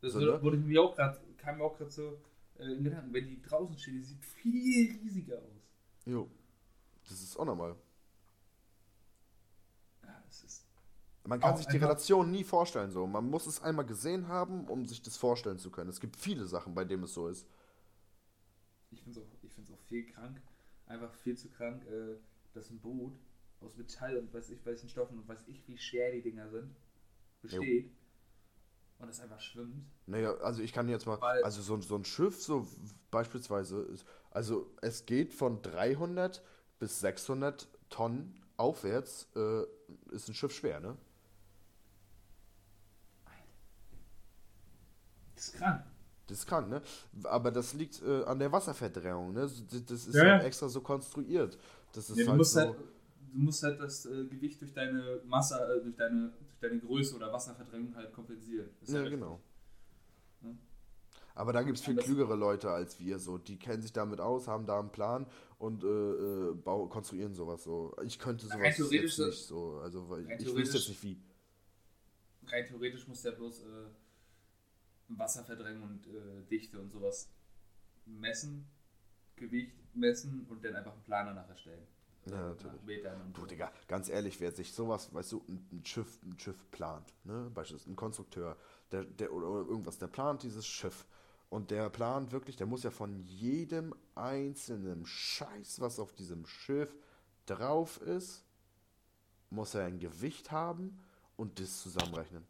Das 0.00 0.12
So, 0.12 0.20
wurde, 0.20 0.32
ne? 0.32 0.42
wurde 0.42 0.56
mir 0.58 0.82
auch 0.82 0.96
kam 1.36 1.58
mir 1.58 1.64
auch 1.64 1.76
gerade 1.76 1.90
so 1.90 2.20
äh, 2.58 2.64
in 2.72 2.84
Gedanken, 2.84 3.12
wenn 3.12 3.26
die 3.28 3.42
draußen 3.42 3.78
steht, 3.78 3.94
die 3.94 4.02
sieht 4.02 4.24
viel 4.24 4.90
riesiger 5.02 5.38
aus. 5.38 5.62
Jo. 6.06 6.28
Das 7.08 7.20
ist 7.22 7.36
unnormal. 7.36 7.76
Ja, 10.02 10.22
es 10.28 10.44
ist. 10.44 10.66
Man 11.24 11.40
kann 11.40 11.54
Auch 11.54 11.56
sich 11.56 11.66
die 11.66 11.78
Relation 11.78 12.30
nie 12.30 12.44
vorstellen 12.44 12.90
so. 12.92 13.06
Man 13.06 13.28
muss 13.28 13.46
es 13.46 13.60
einmal 13.62 13.84
gesehen 13.84 14.28
haben, 14.28 14.66
um 14.68 14.86
sich 14.86 15.02
das 15.02 15.16
vorstellen 15.16 15.58
zu 15.58 15.70
können. 15.70 15.90
Es 15.90 16.00
gibt 16.00 16.16
viele 16.16 16.46
Sachen, 16.46 16.74
bei 16.74 16.84
denen 16.84 17.02
es 17.04 17.14
so 17.14 17.28
ist. 17.28 17.46
Ich 18.96 19.02
finde 19.02 19.20
es 19.20 19.26
auch, 19.26 19.30
ich 19.42 19.52
find's 19.52 19.70
auch 19.70 19.80
viel 19.88 20.06
krank, 20.06 20.40
einfach 20.86 21.12
viel 21.14 21.36
zu 21.36 21.48
krank, 21.50 21.84
äh, 21.86 22.16
dass 22.54 22.70
ein 22.70 22.80
Boot 22.80 23.12
aus 23.60 23.76
Metall 23.76 24.16
und 24.16 24.32
weiß 24.32 24.50
ich 24.50 24.64
welchen 24.64 24.88
Stoffen 24.88 25.18
und 25.18 25.28
weiß 25.28 25.44
ich 25.48 25.66
wie 25.68 25.76
schwer 25.78 26.12
die 26.12 26.22
Dinger 26.22 26.48
sind, 26.48 26.74
besteht 27.42 27.90
und 28.98 29.06
das 29.08 29.20
einfach 29.20 29.40
schwimmt. 29.40 29.84
Naja, 30.06 30.34
also 30.38 30.62
ich 30.62 30.72
kann 30.72 30.88
jetzt 30.88 31.06
mal, 31.06 31.20
Weil- 31.20 31.42
also 31.44 31.60
so, 31.60 31.78
so 31.80 31.96
ein 31.96 32.04
Schiff, 32.04 32.42
so 32.42 32.66
beispielsweise, 33.10 33.86
also 34.30 34.70
es 34.80 35.04
geht 35.06 35.34
von 35.34 35.60
300 35.62 36.42
bis 36.78 37.00
600 37.00 37.68
Tonnen 37.90 38.42
aufwärts, 38.56 39.28
äh, 39.36 39.64
ist 40.10 40.28
ein 40.28 40.34
Schiff 40.34 40.52
schwer, 40.54 40.80
ne? 40.80 40.96
Das 45.34 45.48
ist 45.48 45.54
krank. 45.56 45.84
Das 46.28 46.38
ist 46.38 46.46
krank, 46.46 46.68
ne? 46.68 46.82
Aber 47.24 47.50
das 47.52 47.72
liegt 47.74 48.02
äh, 48.02 48.24
an 48.24 48.38
der 48.38 48.50
Wasserverdrängung, 48.50 49.32
ne? 49.32 49.42
Das 49.42 49.62
das 49.86 50.06
ist 50.08 50.14
Ja, 50.14 50.22
halt 50.24 50.42
extra 50.44 50.68
so 50.68 50.80
konstruiert. 50.80 51.56
Das 51.92 52.10
ist 52.10 52.16
Ja, 52.18 52.24
du, 52.24 52.30
halt 52.30 52.38
musst 52.38 52.52
so. 52.52 52.60
halt, 52.60 52.76
du 53.32 53.38
musst 53.38 53.62
halt 53.62 53.80
das 53.80 54.06
äh, 54.06 54.24
Gewicht 54.26 54.60
durch 54.60 54.72
deine 54.72 55.20
Masse, 55.24 55.54
äh, 55.56 55.82
durch, 55.82 55.94
deine, 55.96 56.32
durch 56.40 56.58
deine 56.60 56.80
Größe 56.80 57.14
oder 57.16 57.32
Wasserverdrängung 57.32 57.94
halt 57.94 58.12
kompensieren. 58.12 58.70
Ist 58.82 58.92
Ja, 58.92 59.00
richtig. 59.02 59.20
genau. 59.20 59.40
Aber 61.34 61.52
da 61.52 61.62
gibt 61.62 61.78
es 61.78 61.84
viel 61.84 61.96
klügere 61.96 62.34
Leute 62.34 62.70
als 62.70 62.98
wir, 62.98 63.18
so. 63.18 63.36
Die 63.36 63.58
kennen 63.58 63.82
sich 63.82 63.92
damit 63.92 64.20
aus, 64.20 64.48
haben 64.48 64.66
da 64.66 64.78
einen 64.80 64.90
Plan 64.90 65.26
und 65.58 65.84
äh, 65.84 65.86
äh, 65.86 66.54
bau, 66.54 66.86
konstruieren 66.86 67.34
sowas 67.34 67.62
so. 67.62 67.94
Ich 68.04 68.18
könnte 68.18 68.46
sowas 68.46 68.78
jetzt 68.78 69.18
nicht 69.18 69.46
so. 69.46 69.78
Also, 69.82 70.08
weil 70.08 70.24
rein 70.26 70.38
ich 70.40 70.54
wüsste 70.56 70.78
jetzt 70.78 70.88
nicht 70.88 71.02
wie. 71.02 71.20
Rein 72.46 72.64
theoretisch 72.66 73.06
muss 73.08 73.22
der 73.22 73.32
bloß 73.32 73.60
äh, 73.64 73.66
Wasserverdrängung 75.08 75.88
und 75.88 76.06
äh, 76.06 76.42
Dichte 76.50 76.78
und 76.80 76.90
sowas 76.90 77.30
messen, 78.04 78.66
Gewicht 79.36 79.72
messen 79.94 80.46
und 80.48 80.64
dann 80.64 80.76
einfach 80.76 80.92
einen 80.92 81.02
Plan 81.02 81.26
danach 81.26 81.48
erstellen. 81.48 81.86
Ja, 82.26 82.48
natürlich. 82.48 82.80
Du. 83.34 83.46
Digga, 83.46 83.72
ganz 83.86 84.08
ehrlich, 84.08 84.40
wer 84.40 84.50
sich 84.50 84.72
sowas, 84.72 85.14
weißt 85.14 85.32
du, 85.32 85.44
ein, 85.48 85.84
Schiff, 85.84 86.18
ein 86.24 86.38
Schiff 86.38 86.68
plant, 86.72 87.14
ne? 87.24 87.50
Beispielsweise 87.54 87.90
ein 87.90 87.96
Konstrukteur, 87.96 88.56
der, 88.90 89.04
der 89.04 89.32
oder, 89.32 89.48
oder 89.48 89.68
irgendwas, 89.68 89.98
der 89.98 90.08
plant 90.08 90.42
dieses 90.42 90.66
Schiff. 90.66 91.06
Und 91.48 91.70
der 91.70 91.88
plant 91.90 92.32
wirklich, 92.32 92.56
der 92.56 92.66
muss 92.66 92.82
ja 92.82 92.90
von 92.90 93.20
jedem 93.20 93.94
einzelnen 94.16 95.06
Scheiß, 95.06 95.80
was 95.80 96.00
auf 96.00 96.12
diesem 96.12 96.44
Schiff 96.46 96.96
drauf 97.46 98.00
ist, 98.02 98.44
muss 99.50 99.74
er 99.74 99.84
ein 99.84 100.00
Gewicht 100.00 100.50
haben 100.50 100.98
und 101.36 101.60
das 101.60 101.80
zusammenrechnen. 101.80 102.44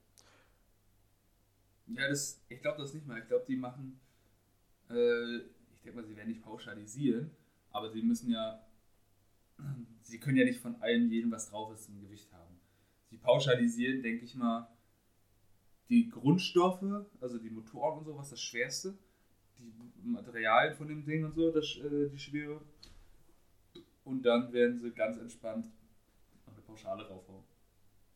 Ja, 1.88 2.08
das, 2.08 2.40
ich 2.48 2.60
glaube 2.60 2.82
das 2.82 2.94
nicht 2.94 3.06
mal. 3.06 3.18
Ich 3.20 3.28
glaube, 3.28 3.44
die 3.46 3.56
machen, 3.56 4.00
äh, 4.90 5.36
ich 5.72 5.82
denke 5.82 6.00
mal, 6.00 6.04
sie 6.04 6.16
werden 6.16 6.28
nicht 6.28 6.42
pauschalisieren, 6.42 7.30
aber 7.70 7.90
sie 7.90 8.02
müssen 8.02 8.30
ja, 8.30 8.64
sie 10.02 10.18
können 10.18 10.36
ja 10.36 10.44
nicht 10.44 10.60
von 10.60 10.76
allen 10.82 11.10
jedem, 11.10 11.30
was 11.30 11.50
drauf 11.50 11.72
ist, 11.72 11.88
ein 11.88 12.00
Gewicht 12.00 12.32
haben. 12.32 12.60
Sie 13.10 13.16
pauschalisieren, 13.16 14.02
denke 14.02 14.24
ich 14.24 14.34
mal, 14.34 14.68
die 15.88 16.08
Grundstoffe, 16.08 16.82
also 17.20 17.38
die 17.38 17.50
Motoren 17.50 17.98
und 17.98 18.04
so, 18.04 18.16
was 18.16 18.30
das 18.30 18.40
Schwerste, 18.40 18.98
die 19.58 19.72
Materialien 20.02 20.74
von 20.74 20.88
dem 20.88 21.04
Ding 21.04 21.24
und 21.24 21.34
so, 21.34 21.52
das, 21.52 21.76
äh, 21.76 22.08
die 22.08 22.18
Schwere. 22.18 22.60
Und 24.04 24.22
dann 24.22 24.52
werden 24.52 24.80
sie 24.80 24.90
ganz 24.90 25.18
entspannt 25.18 25.66
noch 26.46 26.52
eine 26.52 26.62
Pauschale 26.62 27.08
raufhauen. 27.08 27.44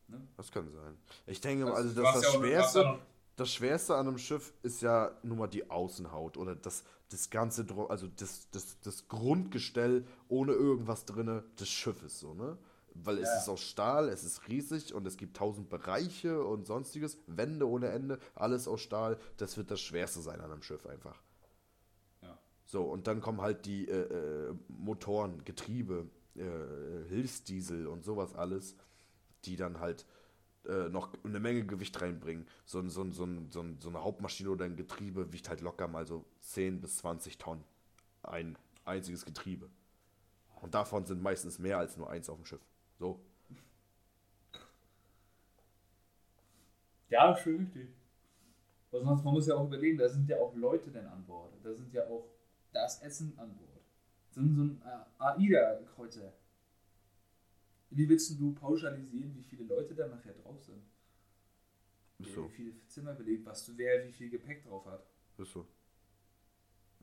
Ne? 0.09 0.21
Das 0.37 0.51
kann 0.51 0.69
sein. 0.71 0.97
Ich 1.27 1.41
denke 1.41 1.65
mal, 1.65 1.75
Also, 1.75 1.89
also 1.89 2.03
das, 2.03 2.15
das 2.15 2.35
ja 2.35 2.41
Schwerste, 2.41 2.99
das 3.41 3.51
Schwerste 3.53 3.97
an 3.97 4.07
einem 4.07 4.19
Schiff 4.19 4.53
ist 4.63 4.83
ja 4.83 5.17
nun 5.23 5.39
mal 5.39 5.47
die 5.47 5.71
Außenhaut 5.71 6.37
oder 6.37 6.55
das, 6.55 6.85
das 7.09 7.31
ganze, 7.31 7.65
Dro- 7.65 7.87
also 7.89 8.07
das, 8.07 8.51
das, 8.51 8.79
das 8.81 9.09
Grundgestell 9.09 10.05
ohne 10.29 10.53
irgendwas 10.53 11.07
drinne 11.07 11.43
des 11.59 11.69
Schiffes, 11.69 12.21
so, 12.21 12.35
ne? 12.35 12.59
Weil 12.93 13.19
es 13.19 13.29
Ja. 13.29 13.39
ist 13.39 13.49
aus 13.49 13.61
Stahl, 13.63 14.09
es 14.09 14.25
ist 14.25 14.49
riesig 14.49 14.93
und 14.93 15.07
es 15.07 15.17
gibt 15.17 15.37
tausend 15.37 15.71
Bereiche 15.71 16.45
und 16.45 16.67
sonstiges, 16.67 17.17
Wände 17.29 17.67
ohne 17.67 17.89
Ende, 17.89 18.19
alles 18.35 18.69
aus 18.69 18.81
Stahl. 18.83 19.17
Das 19.39 19.57
wird 19.57 19.71
das 19.71 19.81
Schwerste 19.81 20.21
sein 20.21 20.41
an 20.41 20.51
einem 20.51 20.63
Schiff 20.63 20.85
einfach. 20.87 21.23
Ja. 22.21 22.37
So, 22.67 22.83
und 22.83 23.07
dann 23.07 23.21
kommen 23.21 23.41
halt 23.41 23.65
die 23.65 23.89
äh, 23.89 24.51
äh, 24.51 24.55
Motoren, 24.69 25.45
Getriebe, 25.45 26.11
äh, 26.35 27.09
Hilfsdiesel 27.09 27.87
und 27.87 28.05
sowas 28.05 28.35
alles, 28.35 28.75
die 29.45 29.57
dann 29.57 29.79
halt 29.81 30.05
äh, 30.67 30.89
noch 30.89 31.13
eine 31.25 31.41
Menge 31.41 31.65
Gewicht 31.65 32.01
reinbringen. 32.01 32.47
So, 32.65 32.87
so, 32.89 33.11
so, 33.11 33.27
so, 33.51 33.65
so 33.79 33.89
eine 33.89 34.03
Hauptmaschine 34.03 34.51
oder 34.51 34.65
ein 34.65 34.77
Getriebe 34.77 35.33
wiegt 35.33 35.49
halt 35.49 35.61
locker 35.61 35.89
mal 35.89 36.07
so 36.07 36.25
10 36.41 36.81
bis 36.81 36.99
20 36.99 37.39
Tonnen. 37.39 37.65
Ein 38.23 38.57
einziges 38.85 39.25
Getriebe. 39.25 39.71
Und 40.61 40.75
davon 40.75 41.07
sind 41.07 41.23
meistens 41.23 41.59
mehr 41.59 41.79
als 41.79 41.97
nur 41.97 42.11
eins 42.11 42.29
auf 42.29 42.37
dem 42.37 42.45
Schiff. 42.45 42.61
So. 42.99 43.21
Ja, 47.09 47.35
schön 47.37 47.61
richtig. 47.61 47.89
Weil 48.91 49.03
sonst, 49.03 49.25
man 49.25 49.35
muss 49.35 49.47
ja 49.47 49.55
auch 49.55 49.67
überlegen, 49.67 49.99
da 49.99 50.09
sind 50.09 50.29
ja 50.29 50.37
auch 50.39 50.55
Leute 50.55 50.91
denn 50.91 51.07
an 51.07 51.25
Bord. 51.25 51.53
Da 51.63 51.73
sind 51.73 51.93
ja 51.93 52.07
auch 52.07 52.27
das 52.73 53.01
Essen 53.03 53.33
an 53.39 53.55
Bord. 53.57 53.83
So 54.31 54.41
ein, 54.41 54.55
so 54.55 54.63
ein 54.63 54.83
äh, 54.85 55.23
AIDA-Kreuzer. 55.23 56.33
Wie 57.91 58.09
willst 58.09 58.39
du 58.39 58.55
pauschalisieren, 58.55 59.35
wie 59.35 59.43
viele 59.43 59.65
Leute 59.65 59.95
da 59.95 60.07
nachher 60.07 60.33
drauf 60.35 60.63
sind? 60.63 60.83
Ist 62.19 62.35
so. 62.35 62.45
wie 62.51 62.55
viele 62.55 62.87
Zimmer 62.87 63.15
belegt, 63.15 63.45
was 63.47 63.65
du, 63.65 63.77
wer 63.77 64.07
wie 64.07 64.13
viel 64.13 64.31
Gepäck 64.31 64.63
drauf 64.63 64.85
hat. 64.87 65.07
Ist 65.39 65.53
so. 65.53 65.67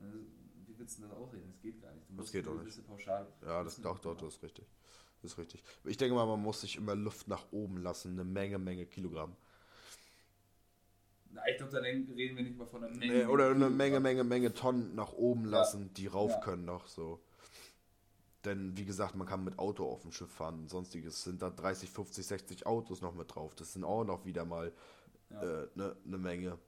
Also, 0.00 0.18
wie 0.66 0.78
willst 0.78 0.98
du 0.98 1.02
das 1.02 1.10
ausreden? 1.10 1.50
Das 1.50 1.60
geht 1.60 1.82
gar 1.82 1.92
nicht. 1.92 2.08
Du 2.08 2.16
Das 2.16 2.30
geht 2.32 2.46
auch 2.46 2.52
nicht. 2.52 2.60
gewisse 2.62 2.82
Pauschale. 2.82 3.26
Ja, 3.42 3.64
das 3.64 3.80
doch, 3.80 3.98
doch, 3.98 4.16
das 4.16 4.34
ist 4.36 4.42
richtig. 4.42 4.66
Das 5.20 5.32
ist 5.32 5.38
richtig. 5.38 5.62
Ich 5.84 5.96
denke 5.96 6.14
mal, 6.14 6.24
man 6.26 6.40
muss 6.40 6.60
sich 6.60 6.76
immer 6.76 6.94
Luft 6.94 7.26
nach 7.26 7.50
oben 7.50 7.78
lassen. 7.78 8.12
Eine 8.12 8.24
Menge, 8.24 8.58
Menge 8.58 8.86
Kilogramm. 8.86 9.34
Na, 11.30 11.42
ich 11.50 11.56
glaube, 11.56 11.72
da 11.72 11.78
reden 11.80 12.08
wir 12.16 12.42
nicht 12.44 12.56
mal 12.56 12.66
von 12.66 12.84
einer 12.84 12.96
Menge. 12.96 13.12
Nee, 13.12 13.24
oder 13.26 13.50
eine 13.50 13.68
Menge, 13.68 13.98
Menge, 14.00 14.22
Menge 14.24 14.54
Tonnen 14.54 14.94
nach 14.94 15.12
oben 15.12 15.44
Ja. 15.44 15.50
lassen, 15.50 15.92
die 15.94 16.06
rauf 16.06 16.30
Ja. 16.30 16.40
können 16.40 16.64
noch 16.64 16.86
so. 16.86 17.20
Denn 18.44 18.76
wie 18.76 18.84
gesagt, 18.84 19.16
man 19.16 19.26
kann 19.26 19.42
mit 19.44 19.58
Auto 19.58 19.84
auf 19.84 20.02
dem 20.02 20.12
Schiff 20.12 20.30
fahren 20.30 20.60
und 20.60 20.70
sonstiges. 20.70 21.24
Sind 21.24 21.42
da 21.42 21.50
30, 21.50 21.90
50, 21.90 22.26
60 22.26 22.66
Autos 22.66 23.00
noch 23.02 23.14
mit 23.14 23.34
drauf. 23.34 23.54
Das 23.56 23.72
sind 23.72 23.84
auch 23.84 24.04
noch 24.04 24.24
wieder 24.24 24.44
mal 24.44 24.72
Ja. 25.30 25.40
eine 25.40 25.68
ne, 25.74 25.96
ne 26.04 26.18
Menge. 26.18 26.58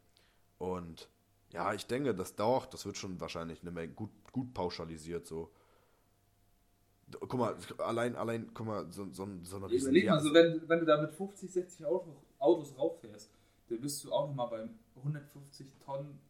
Und 0.59 1.09
ja, 1.53 1.73
ich 1.73 1.87
denke, 1.87 2.15
das 2.15 2.35
doch, 2.37 2.67
das 2.67 2.85
wird 2.87 2.97
schon 2.97 3.21
wahrscheinlich 3.21 3.63
eine 3.63 3.71
Menge 3.71 3.93
gut, 3.95 4.11
gut 4.33 4.53
pauschalisiert 4.53 5.27
so. 5.27 5.51
Guck 7.21 7.35
mal, 7.35 7.57
allein, 7.79 8.15
allein, 8.15 8.51
guck 8.55 8.67
mal, 8.67 8.93
so, 8.93 9.05
so, 9.13 9.27
so 9.43 9.57
eine 9.57 9.69
riesen 9.69 9.89
Überleg 9.91 10.09
mal, 10.09 10.21
so, 10.21 10.33
wenn, 10.33 10.69
wenn 10.69 10.79
du 10.81 10.87
da 10.87 11.01
mit 11.01 11.13
50, 11.13 11.51
60 11.51 11.85
Autos, 11.87 12.15
Autos 12.39 12.77
rauffährst, 12.79 13.31
dann 13.69 13.81
bist 13.81 14.05
du 14.05 14.13
auch 14.13 14.29
nochmal 14.29 14.49
beim 14.49 14.79
150 14.97 15.73
Tonnen, 15.85 16.21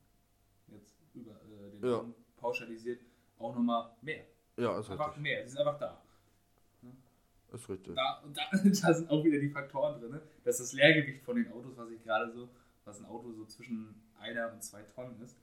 jetzt 0.69 0.95
über 1.15 1.33
äh, 1.33 1.71
den 1.71 1.85
Ja. 1.85 1.99
Tonnen 1.99 2.15
pauschalisiert, 2.37 3.03
auch 3.39 3.55
nochmal 3.55 3.91
mehr. 4.01 4.25
Ja, 4.61 4.79
ist 4.79 4.91
Einfach 4.91 5.07
richtig. 5.09 5.23
mehr, 5.23 5.43
die 5.43 5.49
sind 5.49 5.59
einfach 5.61 5.79
da. 5.79 6.03
Ist 7.53 7.69
richtig. 7.69 7.95
Da, 7.97 8.21
und 8.25 8.37
da, 8.37 8.43
da 8.53 8.95
sind 8.95 9.11
auch 9.11 9.25
wieder 9.25 9.39
die 9.41 9.49
Faktoren 9.51 10.01
drin. 10.01 10.13
Ne? 10.13 10.23
Das 10.45 10.61
ist 10.61 10.67
das 10.69 10.73
Leergewicht 10.75 11.23
von 11.25 11.35
den 11.37 11.51
Autos, 11.53 11.77
was 11.77 11.91
ich 11.91 12.03
gerade 12.05 12.31
so, 12.31 12.49
was 12.85 13.01
ein 13.01 13.07
Auto 13.07 13.33
so 13.33 13.45
zwischen 13.47 13.95
einer 14.21 14.53
und 14.53 14.63
zwei 14.63 14.83
Tonnen 14.83 15.21
ist. 15.21 15.37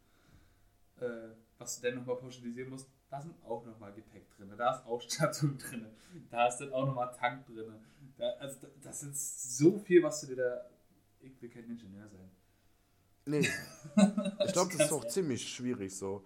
Äh, 0.99 1.29
was 1.57 1.79
du 1.79 1.87
dann 1.87 1.99
nochmal 1.99 2.15
pauschalisieren 2.15 2.69
musst, 2.69 2.87
da 3.09 3.21
sind 3.21 3.35
auch 3.43 3.65
nochmal 3.65 3.91
Gepäck 3.93 4.29
drin, 4.35 4.51
da 4.57 4.75
ist 4.75 4.85
Ausstattung 4.85 5.57
drin, 5.69 5.85
da 6.29 6.47
ist 6.47 6.57
dann 6.57 6.71
auch 6.73 6.85
nochmal 6.85 7.11
Tank 7.13 7.45
drin. 7.45 7.73
Da, 8.17 8.29
also 8.39 8.57
da- 8.61 8.67
das 8.81 9.03
ist 9.03 9.57
so 9.57 9.77
viel, 9.77 10.01
was 10.01 10.21
du 10.21 10.27
dir 10.27 10.35
da. 10.37 10.65
Ich 11.19 11.39
will 11.41 11.49
kein 11.49 11.65
Ingenieur 11.65 12.07
sein. 12.07 12.31
Nee. 13.25 13.47
Ich 14.45 14.53
glaube, 14.53 14.71
das 14.77 14.87
ist 14.87 14.91
auch 14.93 15.05
ziemlich 15.05 15.47
schwierig 15.49 15.95
so. 15.95 16.23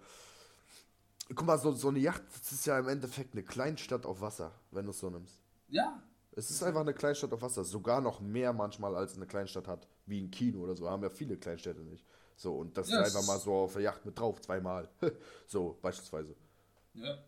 Guck 1.28 1.46
mal, 1.46 1.58
so, 1.58 1.72
so 1.72 1.88
eine 1.88 1.98
Yacht, 1.98 2.22
das 2.40 2.52
ist 2.52 2.66
ja 2.66 2.78
im 2.78 2.88
Endeffekt 2.88 3.32
eine 3.34 3.42
Kleinstadt 3.42 4.06
auf 4.06 4.20
Wasser, 4.20 4.52
wenn 4.70 4.84
du 4.84 4.90
es 4.90 4.98
so 5.00 5.08
nimmst. 5.10 5.38
Ja, 5.68 6.02
Es 6.32 6.50
ist 6.50 6.62
einfach 6.62 6.80
eine 6.82 6.94
Kleinstadt 6.94 7.32
auf 7.32 7.42
Wasser. 7.42 7.64
Sogar 7.64 8.00
noch 8.00 8.20
mehr 8.20 8.52
manchmal, 8.52 8.96
als 8.96 9.16
eine 9.16 9.26
Kleinstadt 9.26 9.68
hat. 9.68 9.88
Wie 10.06 10.20
ein 10.20 10.30
Kino 10.30 10.60
oder 10.60 10.76
so. 10.76 10.88
Haben 10.90 11.02
ja 11.02 11.10
viele 11.10 11.36
Kleinstädte 11.38 11.80
nicht. 11.82 12.04
So, 12.36 12.54
und 12.56 12.76
das 12.76 12.88
Ja, 12.88 13.00
ist 13.00 13.16
einfach 13.16 13.22
mal 13.22 13.38
so 13.38 13.54
auf 13.54 13.74
der 13.74 13.82
Yacht 13.82 14.04
mit 14.06 14.18
drauf, 14.18 14.40
zweimal. 14.40 14.88
so, 15.46 15.78
beispielsweise. 15.82 16.34
ja. 16.94 17.22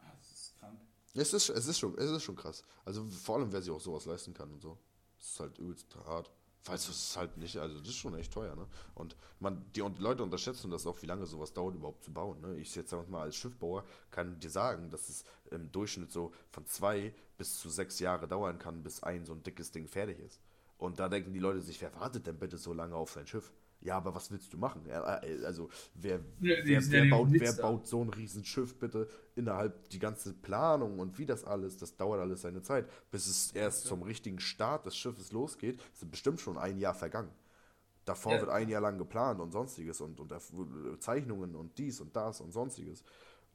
Ah, 0.00 0.12
Das 0.18 0.30
ist 0.32 0.58
krank. 0.58 0.78
Es 1.14 1.32
ist, 1.34 1.48
es, 1.50 1.66
ist 1.66 1.78
schon, 1.78 1.96
es 1.98 2.10
ist 2.10 2.22
schon 2.22 2.36
krass. 2.36 2.62
Also 2.84 3.04
vor 3.06 3.36
allem, 3.36 3.52
wer 3.52 3.62
sich 3.62 3.70
auch 3.72 3.80
sowas 3.80 4.06
leisten 4.06 4.34
kann 4.34 4.52
und 4.52 4.60
so. 4.60 4.78
Es 5.18 5.30
ist 5.32 5.40
halt 5.40 5.58
übelst 5.58 5.94
hart. 6.06 6.30
Falls 6.62 6.86
du 6.86 6.90
es 6.90 7.16
halt 7.16 7.36
nicht, 7.36 7.56
also 7.56 7.78
das 7.78 7.88
ist 7.88 7.96
schon 7.96 8.14
echt 8.16 8.32
teuer, 8.32 8.54
ne? 8.54 8.66
Und 8.94 9.16
man, 9.40 9.64
die 9.74 9.80
und 9.80 9.98
Leute 10.00 10.22
unterschätzen 10.22 10.70
das 10.70 10.86
auch, 10.86 11.00
wie 11.02 11.06
lange 11.06 11.26
sowas 11.26 11.52
dauert, 11.52 11.76
überhaupt 11.76 12.04
zu 12.04 12.12
bauen. 12.12 12.40
Ne? 12.40 12.56
Ich 12.56 12.74
jetzt 12.74 12.90
sag 12.90 13.08
mal 13.08 13.22
als 13.22 13.36
Schiffbauer 13.36 13.84
kann 14.10 14.38
dir 14.40 14.50
sagen, 14.50 14.90
dass 14.90 15.08
es 15.08 15.24
im 15.50 15.70
Durchschnitt 15.70 16.12
so 16.12 16.32
von 16.50 16.66
zwei 16.66 17.14
bis 17.36 17.58
zu 17.58 17.70
sechs 17.70 18.00
Jahre 18.00 18.26
dauern 18.26 18.58
kann, 18.58 18.82
bis 18.82 19.02
ein 19.02 19.24
so 19.24 19.32
ein 19.32 19.42
dickes 19.42 19.70
Ding 19.70 19.86
fertig 19.86 20.18
ist. 20.18 20.40
Und 20.76 20.98
da 21.00 21.08
denken 21.08 21.32
die 21.32 21.40
Leute 21.40 21.60
sich, 21.60 21.80
wer 21.80 21.94
wartet 21.94 22.26
denn 22.26 22.38
bitte 22.38 22.58
so 22.58 22.72
lange 22.72 22.94
auf 22.96 23.12
sein 23.12 23.26
Schiff? 23.26 23.52
Ja, 23.80 23.96
aber 23.96 24.14
was 24.14 24.30
willst 24.30 24.52
du 24.52 24.58
machen? 24.58 24.84
Ja, 24.86 25.22
äh, 25.22 25.44
Also, 25.44 25.68
wer, 25.94 26.20
Ja, 26.40 26.56
wer, 26.64 26.90
wer, 26.90 27.04
ja 27.04 27.10
baut, 27.10 27.28
wer 27.30 27.52
baut 27.52 27.86
so 27.86 28.02
ein 28.02 28.08
Riesenschiff 28.10 28.76
bitte 28.78 29.08
innerhalb 29.36 29.88
die 29.90 29.98
ganze 29.98 30.34
Planung 30.34 30.98
und 30.98 31.18
wie 31.18 31.26
das 31.26 31.44
alles, 31.44 31.76
das 31.76 31.96
dauert 31.96 32.20
alles 32.20 32.42
seine 32.42 32.62
Zeit. 32.62 32.88
Bis 33.10 33.26
es 33.26 33.52
erst 33.52 33.86
zum 33.86 34.02
richtigen 34.02 34.40
Start 34.40 34.86
des 34.86 34.96
Schiffes 34.96 35.32
losgeht, 35.32 35.80
sind 35.94 36.10
bestimmt 36.10 36.40
schon 36.40 36.58
ein 36.58 36.78
Jahr 36.78 36.94
vergangen. 36.94 37.30
Davor 38.04 38.34
Ja. 38.34 38.40
wird 38.42 38.50
ein 38.50 38.68
Jahr 38.68 38.80
lang 38.80 38.98
geplant 38.98 39.40
und 39.40 39.52
sonstiges 39.52 40.00
und, 40.00 40.18
und 40.20 40.32
Zeichnungen 41.02 41.54
und 41.54 41.76
dies 41.78 42.00
und 42.00 42.16
das 42.16 42.40
und 42.40 42.52
sonstiges. 42.52 43.04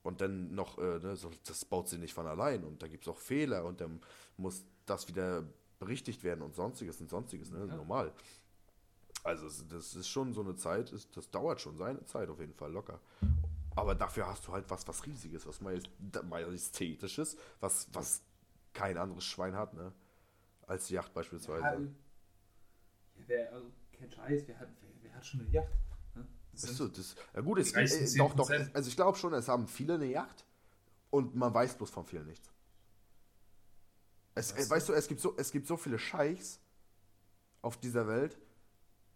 Und 0.04 0.22
dann 0.22 0.54
noch, 0.54 0.78
äh, 0.80 1.00
ne, 1.00 1.16
so, 1.16 1.32
das 1.48 1.66
baut 1.66 1.90
sie 1.90 1.98
nicht 1.98 2.14
von 2.14 2.28
allein 2.28 2.64
und 2.64 2.82
da 2.84 2.88
gibt 2.88 3.06
es 3.06 3.14
auch 3.14 3.20
Fehler 3.20 3.66
und 3.66 3.82
dann 3.82 4.02
muss 4.38 4.66
das 4.86 5.08
wieder 5.08 5.44
berichtigt 5.80 6.24
werden 6.24 6.42
und 6.42 6.56
sonstiges 6.56 7.02
und 7.02 7.10
sonstiges, 7.10 7.52
ne? 7.52 7.66
Ja. 7.68 7.76
Normal. 7.76 8.14
Also 9.24 9.48
das 9.70 9.96
ist 9.96 10.08
schon 10.10 10.34
so 10.34 10.42
eine 10.42 10.56
Zeit, 10.56 10.92
ist, 10.92 11.16
das 11.16 11.30
dauert 11.32 11.62
schon 11.62 11.78
seine 11.78 12.04
Zeit 12.06 12.30
auf 12.30 12.40
jeden 12.40 12.54
Fall 12.54 12.72
locker. 12.72 13.00
Aber 13.76 13.96
dafür 13.96 14.28
hast 14.28 14.46
du 14.48 14.52
halt 14.52 14.70
was, 14.70 14.88
was 14.88 15.06
riesiges, 15.06 15.48
was 15.48 15.62
majest- 15.62 15.90
majestätisches, 16.24 17.38
was, 17.60 17.88
was 17.94 18.22
kein 18.74 18.98
anderes 18.98 19.24
Schwein 19.24 19.56
hat, 19.56 19.74
ne? 19.74 19.92
Als 20.68 20.88
die 20.88 20.94
Yacht 20.96 21.14
beispielsweise. 21.14 21.62
Ja, 21.64 21.74
ja, 21.74 21.88
wer, 23.28 23.54
also, 23.54 23.72
kein 23.98 24.12
Scheiß, 24.12 24.44
wer 24.48 24.60
hat, 24.60 24.70
wer, 24.82 24.90
wer 25.02 25.16
hat 25.16 25.26
schon 25.26 25.40
eine 25.42 25.50
Yacht? 25.50 25.72
Ne? 26.16 26.28
Das 26.52 26.64
Weißt 26.64 26.78
sind- 26.78 26.98
du, 26.98 27.02
das, 27.02 27.16
ja 27.34 27.42
gut, 27.42 27.60
es 27.60 27.74
äh, 27.74 28.18
doch, 28.18 28.34
doch, 28.36 28.50
10%. 28.50 28.74
also 28.76 28.88
ich 28.90 28.96
glaube 28.96 29.18
schon, 29.18 29.34
es 29.34 29.48
haben 29.48 29.68
viele 29.68 29.96
eine 29.96 30.06
Yacht 30.06 30.46
und 31.10 31.36
man 31.36 31.54
weiß 31.54 31.76
bloß 31.78 31.90
von 31.90 32.06
vielen 32.06 32.28
nichts. 32.28 32.50
Es, 34.36 34.56
Was? 34.56 34.68
äh, 34.68 34.70
weißt 34.70 34.90
du, 34.90 34.94
es 34.94 35.08
gibt, 35.08 35.22
so, 35.22 35.36
es 35.38 35.52
gibt 35.52 35.68
so 35.68 35.78
viele 35.78 35.98
Scheichs 36.00 36.60
auf 37.62 37.78
dieser 37.78 38.08
Welt, 38.08 38.38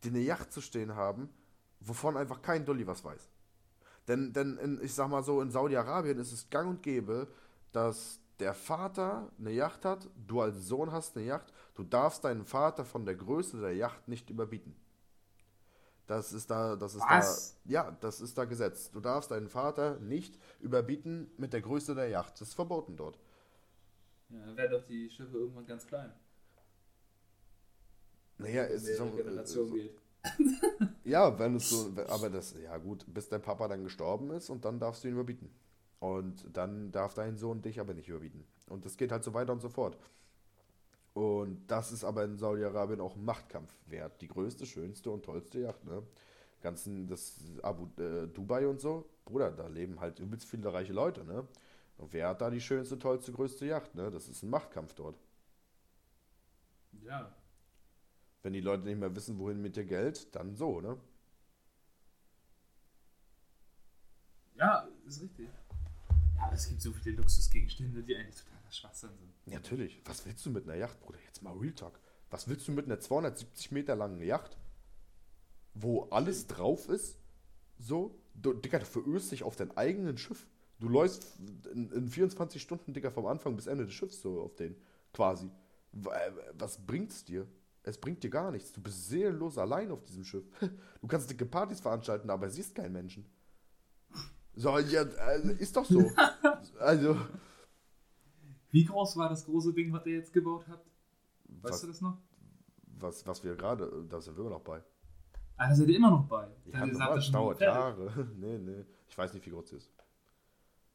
die 0.04 0.10
eine 0.10 0.20
Yacht 0.20 0.52
zu 0.52 0.62
stehen 0.62 0.96
haben, 0.96 1.30
wovon 1.80 2.18
einfach 2.18 2.42
kein 2.42 2.66
Dulli 2.66 2.86
was 2.88 3.04
weiß. 3.04 3.30
Denn, 4.08 4.32
denn 4.34 4.58
in, 4.58 4.82
ich 4.82 4.94
sag 4.94 5.10
mal 5.10 5.24
so, 5.24 5.42
in 5.42 5.52
Saudi-Arabien 5.52 6.18
ist 6.18 6.32
es 6.32 6.50
gang 6.50 6.70
und 6.70 6.84
gäbe, 6.84 7.28
dass 7.72 8.20
der 8.40 8.54
Vater 8.54 9.32
eine 9.40 9.52
Yacht 9.52 9.84
hat, 9.84 10.10
du 10.28 10.42
als 10.42 10.68
Sohn 10.68 10.92
hast 10.92 11.18
eine 11.18 11.26
Yacht, 11.26 11.52
du 11.76 11.84
darfst 11.84 12.24
deinen 12.24 12.46
Vater 12.46 12.86
von 12.86 13.06
der 13.06 13.16
Größe 13.16 13.60
der 13.60 13.76
Yacht 13.76 14.08
nicht 14.08 14.30
überbieten. 14.30 14.76
Das 16.06 16.32
ist 16.32 16.50
da, 16.50 16.78
das 16.78 16.96
ist 16.96 17.04
Was? 17.10 17.58
da, 17.66 17.72
ja, 17.72 17.98
das 18.00 18.22
ist 18.22 18.38
da 18.38 18.46
Gesetz. 18.46 18.92
Du 18.92 19.02
darfst 19.02 19.30
deinen 19.30 19.50
Vater 19.50 20.00
nicht 20.00 20.40
überbieten 20.62 21.30
mit 21.38 21.52
der 21.52 21.62
Größe 21.62 21.96
der 21.96 22.08
Yacht. 22.08 22.40
Das 22.40 22.50
ist 22.50 22.54
verboten 22.54 22.96
dort. 22.96 23.20
Ja, 24.30 24.46
dann 24.46 24.56
werden 24.56 24.72
doch 24.72 24.86
die 24.86 25.10
Schiffe 25.10 25.38
irgendwann 25.38 25.66
ganz 25.66 25.86
klein. 25.86 26.14
Naja, 28.38 28.64
es 28.64 28.84
ist 28.84 29.00
Mehrere 29.00 29.10
so, 29.10 29.16
Generation 29.16 29.68
so, 29.68 29.74
geht. 29.74 30.00
ja, 31.04 31.40
wenn 31.40 31.56
es 31.56 31.70
so, 31.70 31.92
aber 32.08 32.30
das, 32.30 32.56
ja 32.62 32.78
gut, 32.78 33.06
bis 33.08 33.30
dein 33.30 33.42
Papa 33.42 33.68
dann 33.68 33.84
gestorben 33.84 34.32
ist 34.32 34.50
und 34.50 34.66
dann 34.66 34.80
darfst 34.80 35.04
du 35.04 35.08
ihn 35.08 35.14
überbieten. 35.14 35.50
Und 36.00 36.46
dann 36.54 36.92
darf 36.92 37.14
dein 37.14 37.38
Sohn 37.38 37.62
dich 37.62 37.80
aber 37.80 37.94
nicht 37.94 38.10
überbieten. 38.10 38.46
Und 38.68 38.86
das 38.86 38.98
geht 38.98 39.12
halt 39.12 39.24
so 39.24 39.34
weiter 39.34 39.54
und 39.54 39.62
so 39.62 39.70
fort. 39.70 39.98
Und 41.14 41.66
das 41.68 41.92
ist 41.92 42.04
aber 42.04 42.24
in 42.26 42.38
Saudi-Arabien 42.38 43.02
auch 43.02 43.16
ein 43.16 43.26
Machtkampf 43.26 43.74
wert. 43.88 44.22
Die 44.22 44.28
größte, 44.28 44.68
schönste 44.68 45.10
und 45.10 45.26
tollste 45.26 45.60
Yacht, 45.60 45.84
ne? 45.86 46.04
Ganzen, 46.62 47.08
das 47.08 47.40
Abu 47.64 47.88
äh, 48.02 48.28
Dubai 48.28 48.68
und 48.68 48.80
so, 48.80 49.10
Bruder, 49.26 49.52
da 49.52 49.68
leben 49.68 50.00
halt 50.00 50.20
übelst 50.20 50.48
viele 50.48 50.72
reiche 50.72 50.94
Leute, 50.94 51.24
ne? 51.24 51.48
Und 51.98 52.14
wer 52.14 52.30
hat 52.30 52.42
da 52.42 52.52
die 52.52 52.62
schönste, 52.62 53.00
tollste, 53.00 53.32
größte 53.32 53.66
Yacht, 53.66 53.96
ne? 53.96 54.12
Das 54.12 54.28
ist 54.28 54.44
ein 54.44 54.50
Machtkampf 54.52 54.94
dort. 54.94 55.18
Ja. 57.02 57.34
Wenn 58.44 58.54
die 58.54 58.62
Leute 58.62 58.84
nicht 58.84 59.00
mehr 59.00 59.16
wissen, 59.16 59.38
wohin 59.40 59.62
mit 59.62 59.78
ihr 59.78 59.86
Geld, 59.86 60.34
dann 60.36 60.56
so, 60.56 60.80
ne? 60.82 60.98
Ja, 64.56 64.88
ist 65.06 65.22
richtig. 65.22 65.50
Ja, 66.36 66.44
aber 66.44 66.54
es 66.54 66.68
gibt 66.68 66.82
so 66.82 66.92
viele 66.92 67.18
Luxusgegenstände, 67.18 68.04
die 68.04 68.16
eigentlich 68.16 68.36
totaler 68.36 68.72
Schwachsinn 68.72 69.10
sind. 69.18 69.54
Natürlich. 69.54 70.02
Was 70.06 70.26
willst 70.26 70.46
du 70.46 70.50
mit 70.50 70.64
einer 70.66 70.76
Yacht, 70.76 71.00
Bruder? 71.00 71.20
Jetzt 71.26 71.42
mal 71.42 71.54
Real 71.54 71.74
Talk. 71.74 72.00
Was 72.30 72.48
willst 72.48 72.68
du 72.68 72.72
mit 72.72 72.86
einer 72.86 73.00
270 73.00 73.72
Meter 73.72 73.96
langen 73.96 74.22
Yacht, 74.22 74.58
wo 75.74 76.04
alles 76.10 76.48
drauf 76.48 76.90
ist? 76.90 77.18
So, 77.80 78.20
du, 78.34 78.54
Digga, 78.54 78.80
du 78.80 78.86
verirrst 78.86 79.32
dich 79.32 79.44
auf 79.44 79.56
dein 79.56 79.76
eigenen 79.78 80.18
Schiff. 80.18 80.48
Du 80.80 80.90
läufst 80.90 81.40
in, 81.72 81.92
in 81.92 82.08
24 82.08 82.62
Stunden, 82.62 82.94
Digga, 82.94 83.12
vom 83.12 83.26
Anfang 83.26 83.56
bis 83.56 83.68
Ende 83.68 83.86
des 83.86 83.94
Schiffs 83.94 84.22
so 84.22 84.42
auf 84.42 84.56
den, 84.56 84.76
quasi. 85.14 85.50
Äh, 85.94 86.32
Was 86.58 86.86
bringt's 86.86 87.24
dir? 87.24 87.48
Es 87.84 87.98
bringt 88.00 88.22
dir 88.24 88.30
gar 88.30 88.52
nichts. 88.52 88.74
Du 88.74 88.82
bist 88.82 89.08
seelenlos 89.08 89.58
allein 89.58 89.92
auf 89.92 90.04
diesem 90.04 90.24
Schiff. 90.24 90.46
Du 91.02 91.08
kannst 91.08 91.30
dicke 91.30 91.46
Partys 91.46 91.80
veranstalten, 91.80 92.30
aber 92.30 92.50
siehst 92.50 92.76
keinen 92.76 92.92
Menschen. 92.92 93.26
So, 94.56 94.78
ja, 94.80 95.02
also, 95.04 95.52
ist 95.52 95.76
doch 95.76 95.86
so. 95.86 96.12
Also, 96.80 97.18
Wie 98.72 98.84
groß 98.84 99.16
war 99.18 99.30
das 99.30 99.46
große 99.46 99.74
Ding, 99.74 99.94
was 99.94 100.06
ihr 100.06 100.16
jetzt 100.16 100.34
gebaut 100.34 100.66
habt? 100.68 100.86
Weißt 101.46 101.74
Was? 101.74 101.82
du 101.82 101.88
das 101.88 102.02
noch? 102.02 102.18
was, 103.00 103.26
was 103.26 103.44
wir 103.44 103.56
gerade, 103.56 104.06
da 104.10 104.20
sind 104.22 104.36
wir 104.36 104.42
immer 104.42 104.56
noch 104.56 104.62
bei. 104.62 104.84
Ah, 105.58 105.70
da 105.70 105.76
seid 105.76 105.90
ihr 105.90 105.96
immer 105.96 106.12
noch 106.12 106.28
bei. 106.28 106.48
Ja, 106.66 106.86
normal, 106.86 107.16
das 107.16 107.32
dauert. 107.32 107.60
Jahre. 107.60 108.28
nee, 108.38 108.58
nee. 108.58 108.86
Ich 109.10 109.18
weiß 109.18 109.34
nicht, 109.34 109.46
wie 109.46 109.50
groß 109.50 109.70
sie 109.70 109.78
ist. 109.78 109.92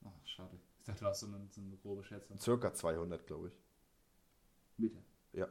Ach, 0.04 0.10
schade. 0.24 0.56
Ich 0.78 0.86
dachte, 0.86 1.00
du 1.00 1.06
hast 1.06 1.20
so 1.20 1.26
eine, 1.26 1.48
so 1.50 1.60
eine 1.60 1.76
grobe 1.76 2.04
Schätzung. 2.04 2.38
Circa 2.38 2.72
200, 2.72 3.26
glaube 3.26 3.48
ich. 3.48 3.60
Meter. 4.76 5.02
Ja. 5.32 5.48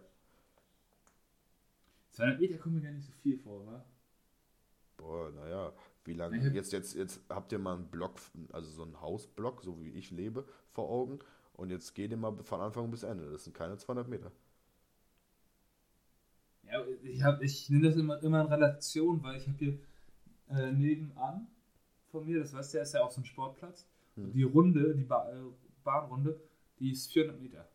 200 2.12 2.39
Meter 2.39 2.57
kommen 2.57 2.76
mir 2.76 2.82
gar 2.82 2.91
nicht 2.91 3.05
so 3.05 3.12
viel 3.14 3.38
vor, 3.38 3.66
wa? 3.66 3.86
Boah, 4.97 5.32
naja, 5.32 5.74
wie 6.03 6.14
lange? 6.14 6.38
Ja. 6.38 6.51
Jetzt, 6.51 6.74
jetzt, 6.74 6.95
jetzt 6.95 7.22
habt 7.30 7.51
ihr 7.51 7.59
mal 7.59 7.76
einen 7.76 7.88
Block, 7.88 8.20
also 8.51 8.70
so 8.70 8.84
einen 8.84 9.01
Hausblock, 9.01 9.64
so 9.64 9.82
wie 9.82 9.89
ich 9.89 10.12
lebe, 10.12 10.45
vor 10.70 10.89
Augen. 10.89 11.20
Und 11.53 11.70
jetzt 11.70 11.93
geht 11.93 12.12
ihr 12.12 12.18
mal 12.18 12.36
von 12.43 12.62
Anfang 12.62 12.89
bis 12.91 13.03
Ende. 13.03 13.30
Das 13.32 13.43
sind 13.43 13.55
keine 13.55 13.78
200 13.78 14.07
Meter. 14.07 14.32
Ja, 16.64 16.86
ich, 17.03 17.24
hab, 17.24 17.41
ich 17.41 17.70
nehme 17.70 17.88
das 17.88 17.97
immer, 17.97 18.22
immer 18.24 18.41
in 18.41 18.47
Relation, 18.47 19.22
weil 19.24 19.38
ich 19.38 19.47
habe 19.47 19.57
hier 19.57 19.80
äh, 20.49 20.72
nebenan 20.72 21.47
von 22.12 22.26
mir, 22.26 22.39
das 22.39 22.53
weißt 22.53 22.74
du, 22.74 22.80
ist 22.80 22.93
ja 22.93 23.03
auch 23.03 23.12
so 23.12 23.22
ein 23.22 23.26
Sportplatz. 23.26 23.88
Hm. 24.16 24.26
Und 24.26 24.34
die 24.34 24.43
Runde, 24.43 24.95
die 24.95 25.03
ba 25.03 25.30
äh, 25.32 25.39
Bahnrunde, 25.84 26.39
die 26.80 26.91
ist 26.91 27.12
400 27.12 27.41
Meter. 27.41 27.68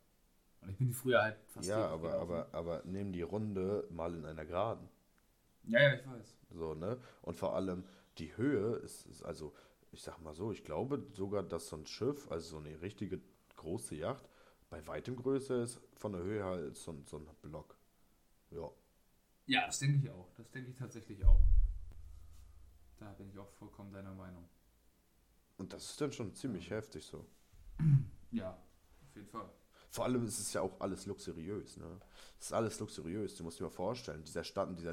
Und 0.67 0.73
ich 0.73 0.79
bin 0.79 0.89
die 0.89 0.95
früher 0.95 1.23
halt 1.23 1.39
fast 1.47 1.69
Ja, 1.69 1.87
aber, 1.87 2.15
aber, 2.15 2.49
aber 2.53 2.83
nehmen 2.85 3.13
die 3.13 3.23
Runde 3.23 3.87
mal 3.91 4.13
in 4.13 4.25
einer 4.25 4.45
Geraden. 4.45 4.89
Ja, 5.63 5.81
ja, 5.81 5.95
ich 5.95 6.05
weiß. 6.05 6.37
So, 6.51 6.75
ne? 6.75 6.99
Und 7.23 7.37
vor 7.37 7.55
allem 7.55 7.85
die 8.19 8.37
Höhe 8.37 8.75
ist, 8.79 9.07
ist 9.07 9.23
also, 9.23 9.55
ich 9.93 10.03
sag 10.03 10.19
mal 10.21 10.35
so, 10.35 10.51
ich 10.51 10.65
glaube 10.65 11.07
sogar, 11.13 11.45
dass 11.45 11.69
so 11.69 11.77
ein 11.77 11.87
Schiff, 11.87 12.29
also 12.33 12.49
so 12.49 12.57
eine 12.59 12.81
richtige 12.83 13.21
große 13.55 13.95
Yacht, 13.95 14.29
bei 14.69 14.85
weitem 14.89 15.15
größer 15.15 15.63
ist 15.63 15.81
von 15.95 16.13
der 16.13 16.23
Höhe 16.23 16.43
her 16.43 16.47
als 16.47 16.83
so 16.83 16.91
ein, 16.91 17.07
so 17.07 17.19
ein 17.19 17.29
Block. 17.43 17.77
Ja. 18.51 18.69
Ja, 19.47 19.67
das 19.67 19.79
denke 19.79 19.99
ich 19.99 20.11
auch. 20.11 20.33
Das 20.37 20.51
denke 20.51 20.71
ich 20.71 20.77
tatsächlich 20.77 21.25
auch. 21.25 21.41
Da 22.97 23.13
bin 23.13 23.29
ich 23.29 23.39
auch 23.39 23.51
vollkommen 23.53 23.93
deiner 23.93 24.15
Meinung. 24.15 24.49
Und 25.59 25.73
das 25.73 25.91
ist 25.91 26.01
dann 26.01 26.11
schon 26.11 26.35
ziemlich 26.35 26.71
heftig 26.71 27.07
so. 27.07 27.25
Ja, 28.33 28.51
auf 28.51 29.15
jeden 29.15 29.29
Fall. 29.29 29.49
Vor 29.97 30.05
allem 30.05 30.27
ist 30.27 30.39
es 30.39 30.53
ja 30.53 30.61
auch 30.61 30.79
alles 30.79 31.07
luxuriös, 31.07 31.79
ne? 31.79 31.99
Es 32.39 32.49
ist 32.49 32.53
alles 32.53 32.79
luxuriös. 32.81 33.35
Du 33.35 33.45
musst 33.45 33.59
dir 33.59 33.65
mal 33.65 33.71
vorstellen, 33.71 34.23
dieser 34.23 34.45
Stand, 34.45 34.79
dieser, 34.79 34.93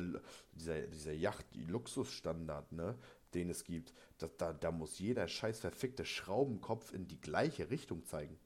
dieser, 0.54 0.88
dieser 0.88 1.12
Yacht, 1.12 1.46
die 1.54 1.66
Luxusstandard, 1.66 2.72
ne, 2.72 2.98
den 3.34 3.50
es 3.50 3.66
gibt, 3.66 3.94
da, 4.18 4.30
da, 4.38 4.54
da 4.54 4.72
muss 4.72 5.00
jeder 5.00 5.28
scheiß 5.28 5.60
verfickte 5.60 6.06
Schraubenkopf 6.06 6.94
in 6.94 7.06
die 7.06 7.20
gleiche 7.20 7.70
Richtung 7.70 8.06
zeigen. 8.06 8.40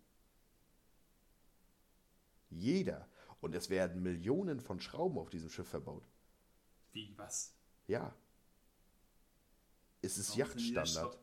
Jeder. 2.50 3.08
Und 3.40 3.54
es 3.54 3.70
werden 3.70 4.02
Millionen 4.02 4.60
von 4.60 4.80
Schrauben 4.80 5.20
auf 5.20 5.30
diesem 5.30 5.52
Schiff 5.52 5.68
verbaut. 5.68 6.10
Wie, 6.92 7.14
was? 7.20 7.54
Ja. 7.86 8.16
Es 10.02 10.18
ist 10.18 10.30
Warum 10.30 10.40
Yachtstandard, 10.40 11.20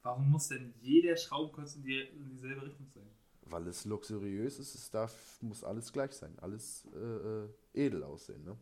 Warum 0.00 0.30
muss 0.30 0.48
denn 0.48 0.72
jeder 0.80 1.14
Schraubenkopf 1.14 1.76
in, 1.76 1.82
die, 1.82 2.00
in 2.00 2.30
dieselbe 2.30 2.64
Richtung 2.64 2.88
sein? 2.94 3.10
Weil 3.46 3.66
es 3.68 3.84
luxuriös 3.84 4.58
ist. 4.58 4.74
Es 4.74 4.90
darf, 4.90 5.12
muss 5.42 5.64
alles 5.64 5.92
gleich 5.92 6.12
sein, 6.12 6.38
alles 6.40 6.86
äh, 6.94 6.98
äh, 6.98 7.48
edel 7.86 8.02
aussehen, 8.04 8.44
ne? 8.44 8.56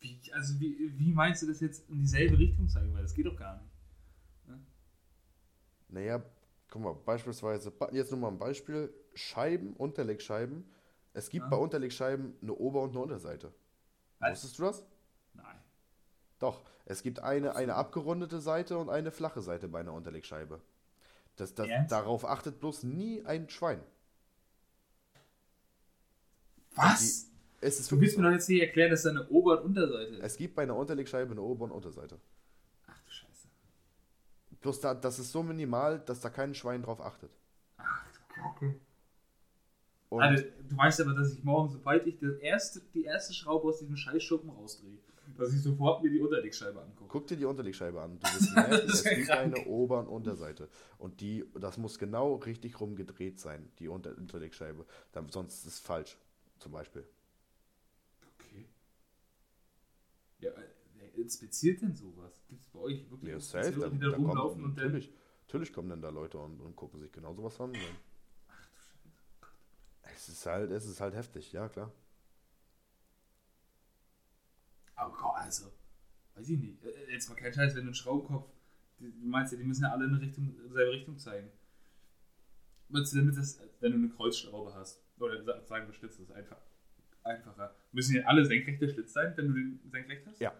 Wie, 0.00 0.20
also 0.32 0.60
wie, 0.60 0.98
wie 0.98 1.12
meinst 1.12 1.42
du 1.42 1.46
das 1.46 1.60
jetzt 1.60 1.88
in 1.88 2.00
dieselbe 2.00 2.38
Richtung 2.38 2.68
zeigen? 2.68 2.92
Weil 2.94 3.02
das 3.02 3.14
geht 3.14 3.26
doch 3.26 3.36
gar 3.36 3.56
nicht. 3.60 3.70
Naja, 5.88 6.22
guck 6.70 6.82
mal, 6.82 6.94
beispielsweise, 6.94 7.72
jetzt 7.92 8.10
nur 8.10 8.20
mal 8.20 8.28
ein 8.28 8.38
Beispiel, 8.38 8.92
Scheiben, 9.14 9.74
Unterlegscheiben. 9.74 10.64
Es 11.12 11.28
gibt 11.30 11.44
Ja. 11.44 11.50
bei 11.50 11.56
Unterlegscheiben 11.56 12.34
eine 12.42 12.52
Ober- 12.52 12.82
und 12.82 12.90
eine 12.90 13.00
Unterseite. 13.00 13.54
Was? 14.18 14.32
Wusstest 14.32 14.58
du 14.58 14.62
das? 14.64 14.84
Nein. 15.34 15.56
Doch, 16.40 16.62
es 16.84 17.02
gibt 17.02 17.20
eine, 17.20 17.54
eine 17.54 17.74
abgerundete 17.76 18.40
Seite 18.40 18.76
und 18.76 18.90
eine 18.90 19.12
flache 19.12 19.40
Seite 19.40 19.68
bei 19.68 19.80
einer 19.80 19.92
Unterlegscheibe. 19.92 20.60
Das, 21.36 21.54
das, 21.54 21.68
Ernst? 21.68 21.92
darauf 21.92 22.24
achtet 22.24 22.60
bloß 22.60 22.84
nie 22.84 23.24
ein 23.24 23.48
Schwein. 23.48 23.80
Was? 26.74 27.30
Es 27.60 27.80
ist 27.80 27.90
du 27.90 28.00
willst 28.00 28.16
mir 28.18 28.24
so. 28.24 28.28
doch 28.28 28.34
jetzt 28.34 28.48
nicht 28.48 28.60
erklären, 28.60 28.90
dass 28.90 29.02
da 29.02 29.10
eine 29.10 29.26
Ober- 29.28 29.60
und 29.60 29.66
Unterseite 29.66 30.14
ist. 30.16 30.22
Es 30.22 30.36
gibt 30.36 30.54
bei 30.54 30.62
einer 30.62 30.76
Unterlegscheibe 30.76 31.32
eine 31.32 31.40
Ober- 31.42 31.64
und 31.64 31.70
Unterseite. 31.72 32.20
Ach 32.86 33.00
du 33.00 33.10
Scheiße. 33.10 33.48
Bloß 34.60 34.80
da, 34.80 34.94
das 34.94 35.18
ist 35.18 35.32
so 35.32 35.42
minimal, 35.42 36.00
dass 36.00 36.20
da 36.20 36.30
kein 36.30 36.54
Schwein 36.54 36.82
drauf 36.82 37.00
achtet. 37.00 37.30
Ach 37.78 38.06
du 38.12 38.34
Kacke. 38.34 38.80
Und 40.10 40.22
Alter, 40.22 40.44
du 40.68 40.76
weißt 40.76 41.00
aber, 41.00 41.14
dass 41.14 41.32
ich 41.32 41.42
morgen, 41.42 41.70
sobald 41.70 42.06
ich 42.06 42.18
das 42.18 42.34
erste, 42.36 42.80
die 42.92 43.04
erste 43.04 43.34
Schraube 43.34 43.68
aus 43.68 43.78
diesem 43.78 43.96
Scheißschuppen 43.96 44.50
rausdrehe, 44.50 44.98
dass 45.36 45.52
ich 45.52 45.62
sofort 45.62 46.02
mir 46.02 46.10
die 46.10 46.20
Unterlegscheibe 46.20 46.80
angucke. 46.80 47.08
Guck 47.08 47.26
dir 47.26 47.36
die 47.36 47.44
Unterlegscheibe 47.44 48.00
an. 48.00 48.18
Du 48.18 48.54
merken, 48.54 48.70
Das 48.86 48.94
es 48.94 49.04
gibt 49.04 49.26
krank. 49.26 49.54
eine 49.56 49.66
Ober- 49.66 50.00
und 50.00 50.08
Unterseite. 50.08 50.68
Und 50.98 51.20
die, 51.20 51.44
das 51.58 51.76
muss 51.78 51.98
genau 51.98 52.34
richtig 52.36 52.80
rumgedreht 52.80 53.40
sein, 53.40 53.70
die 53.78 53.88
Unter 53.88 54.16
Unterlegscheibe. 54.16 54.84
Dann, 55.12 55.28
sonst 55.30 55.58
ist 55.58 55.66
es 55.66 55.78
falsch, 55.80 56.16
zum 56.58 56.72
Beispiel. 56.72 57.06
Okay. 58.38 58.66
Ja, 60.40 60.50
äh, 60.50 60.62
wer 60.96 61.14
inspiziert 61.14 61.82
denn 61.82 61.94
sowas? 61.94 62.42
Gibt 62.48 62.62
es 62.62 62.68
bei 62.68 62.80
euch 62.80 63.10
wirklich 63.10 63.30
Ja, 63.30 63.36
Inspizierer, 63.36 63.72
safe. 63.72 63.80
Da, 63.80 63.88
die 63.90 63.98
da 63.98 64.06
da 64.10 64.16
kommen, 64.16 64.26
rumlaufen 64.28 64.64
und 64.64 64.76
dann. 64.76 64.84
natürlich, 64.86 65.12
natürlich 65.46 65.72
kommen 65.72 65.88
dann 65.88 66.02
da 66.02 66.10
Leute 66.10 66.38
und, 66.38 66.60
und 66.60 66.76
gucken 66.76 67.00
sich 67.00 67.12
genau 67.12 67.34
sowas 67.34 67.60
an. 67.60 67.72
Ach 68.48 68.66
du 68.72 68.78
Scheiße. 68.80 70.14
Es 70.14 70.28
ist 70.28 70.46
halt, 70.46 70.70
es 70.70 70.86
ist 70.86 71.00
halt 71.00 71.14
heftig, 71.14 71.52
ja 71.52 71.68
klar. 71.68 71.90
Aber 74.96 75.12
Gott, 75.16 75.34
also, 75.36 75.72
weiß 76.34 76.48
ich 76.48 76.58
nicht. 76.58 76.84
Äh, 76.84 77.12
Jetzt 77.12 77.28
mal 77.28 77.34
kein 77.36 77.52
Scheiß, 77.52 77.74
wenn 77.74 77.82
du 77.82 77.88
einen 77.88 77.94
Schraubenkopf, 77.94 78.48
du 78.98 79.06
meinst 79.26 79.52
ja, 79.52 79.58
die 79.58 79.64
müssen 79.64 79.82
ja 79.82 79.90
alle 79.92 80.04
in 80.04 80.10
eine 80.14 80.20
Richtung, 80.20 80.54
selbe 80.72 80.92
Richtung 80.92 81.18
zeigen. 81.18 81.50
Würdest 82.88 83.12
du 83.14 83.18
damit 83.18 83.36
das, 83.36 83.58
wenn 83.80 83.92
du 83.92 83.98
eine 83.98 84.08
Kreuzschraube 84.08 84.72
hast, 84.74 85.02
oder 85.18 85.42
sa- 85.42 85.62
sagen 85.64 85.86
wir 85.86 85.94
Schlitz, 85.94 86.16
das 86.16 86.28
ist 86.28 86.32
einfach, 86.32 86.58
einfacher. 87.22 87.74
Müssen 87.92 88.16
ja 88.16 88.22
alle 88.26 88.44
senkrechter 88.44 88.88
Schlitz 88.88 89.12
sein, 89.12 89.32
wenn 89.36 89.48
du 89.48 89.54
den 89.54 89.80
senkrecht 89.90 90.26
hast? 90.26 90.40
Ja. 90.40 90.52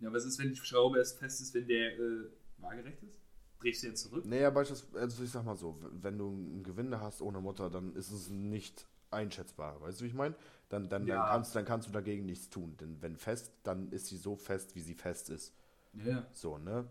Ja, 0.00 0.12
was 0.12 0.24
ist, 0.24 0.38
wenn 0.38 0.48
die 0.50 0.56
Schraube 0.56 0.98
erst 0.98 1.18
fest 1.18 1.40
ist, 1.40 1.54
wenn 1.54 1.66
der 1.66 1.98
äh, 1.98 2.30
waagerecht 2.58 3.02
ist? 3.02 3.20
Drehst 3.60 3.82
du 3.82 3.88
den 3.88 3.96
zurück? 3.96 4.24
Naja, 4.24 4.48
beispielsweise, 4.48 4.98
also 4.98 5.22
ich 5.22 5.30
sag 5.30 5.44
mal 5.44 5.56
so, 5.56 5.78
wenn 6.00 6.16
du 6.16 6.30
ein 6.30 6.62
Gewinde 6.64 6.98
hast 7.00 7.20
ohne 7.20 7.40
Mutter, 7.40 7.68
dann 7.68 7.94
ist 7.94 8.10
es 8.10 8.30
nicht 8.30 8.86
einschätzbar. 9.10 9.78
Weißt 9.82 10.00
du, 10.00 10.04
wie 10.04 10.08
ich 10.08 10.14
meine? 10.14 10.34
Dann, 10.70 10.88
dann, 10.88 11.06
Ja. 11.06 11.16
dann, 11.16 11.26
kannst, 11.26 11.54
dann 11.54 11.64
kannst 11.66 11.88
du 11.88 11.92
dagegen 11.92 12.24
nichts 12.24 12.48
tun. 12.48 12.76
Denn 12.78 13.02
wenn 13.02 13.16
fest, 13.16 13.52
dann 13.64 13.90
ist 13.92 14.06
sie 14.06 14.16
so 14.16 14.36
fest, 14.36 14.74
wie 14.74 14.80
sie 14.80 14.94
fest 14.94 15.28
ist. 15.28 15.52
Ja. 15.92 16.26
So, 16.32 16.56
ne? 16.58 16.88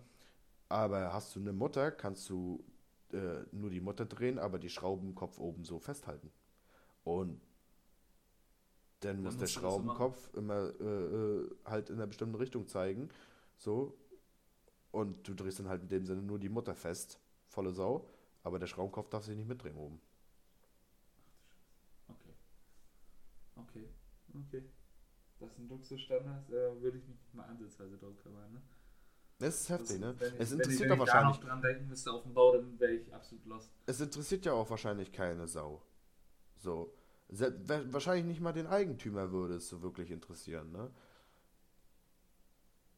Aber 0.67 1.11
hast 1.13 1.36
du 1.36 1.39
eine 1.39 1.53
Mutter, 1.53 1.89
kannst 1.91 2.30
du 2.30 2.63
äh, 3.11 3.41
nur 3.51 3.71
die 3.71 3.80
Mutter 3.82 4.05
drehen, 4.05 4.38
aber 4.38 4.59
die 4.59 4.69
Schraubenkopf 4.69 5.39
oben 5.39 5.63
so 5.63 5.80
festhalten. 5.80 6.32
Und 7.03 7.41
dann 8.99 9.23
muss 9.23 9.38
der 9.38 9.47
Schraubenkopf 9.47 10.34
immer 10.34 10.73
äh, 10.80 10.84
äh, 10.84 11.49
halt 11.65 11.89
in 11.89 11.95
einer 11.95 12.07
bestimmten 12.07 12.36
Richtung 12.36 12.67
zeigen. 12.67 13.09
So. 13.57 13.97
Und 14.91 15.27
du 15.27 15.34
drehst 15.34 15.59
dann 15.59 15.69
halt 15.69 15.84
in 15.84 15.88
dem 15.88 16.05
Sinne 16.05 16.21
nur 16.21 16.39
die 16.39 16.49
Mutter 16.49 16.75
fest, 16.75 17.19
volle 17.47 17.71
Sau, 17.71 18.09
aber 18.43 18.59
der 18.59 18.67
Schraubenkopf 18.67 19.09
darf 19.09 19.23
sich 19.23 19.38
nicht 19.38 19.47
mitdrehen 19.47 19.77
oben. 19.77 20.01
Okay. 23.57 23.88
Okay. 24.34 24.63
Das 25.39 25.55
sind 25.55 25.69
Luxusstandards, 25.69 26.47
da 26.49 26.82
würde 26.82 26.97
ich 26.97 27.07
mich 27.07 27.17
mal 27.34 27.43
ansatzweise 27.45 27.97
drauf 27.97 28.15
kümmern, 28.21 28.51
ne? 28.51 28.61
Das 29.38 29.61
ist 29.61 29.69
heftig, 29.69 29.99
ne? 29.99 30.13
Wenn 30.19 30.34
ich- 30.36 30.39
Es 30.41 30.51
wenn 30.51 30.57
interessiert 30.59 30.82
ich, 30.82 30.89
doch 30.89 30.97
wenn 30.97 31.03
ich 31.03 31.09
da 31.09 31.13
wahrscheinlich, 31.13 31.39
noch 31.39 31.47
dran 31.47 31.61
denken 31.61 31.88
müsste 31.88 32.11
auf 32.11 32.23
dem 32.23 32.34
Bau, 32.34 32.53
dann 32.57 32.80
wäre 32.80 32.91
ich 32.91 33.13
absolut 33.13 33.45
lost. 33.45 33.71
es 33.86 34.01
interessiert 34.01 34.45
ja 34.45 34.51
auch 34.53 34.69
wahrscheinlich 34.69 35.11
keine 35.13 35.47
Sau. 35.47 35.82
So. 36.57 36.93
Wahrscheinlich 37.30 38.25
nicht 38.25 38.41
mal 38.41 38.51
den 38.53 38.67
Eigentümer 38.67 39.32
würde 39.32 39.55
es 39.55 39.69
so 39.69 39.82
wirklich 39.82 40.11
interessieren, 40.11 40.71
ne? 40.71 40.91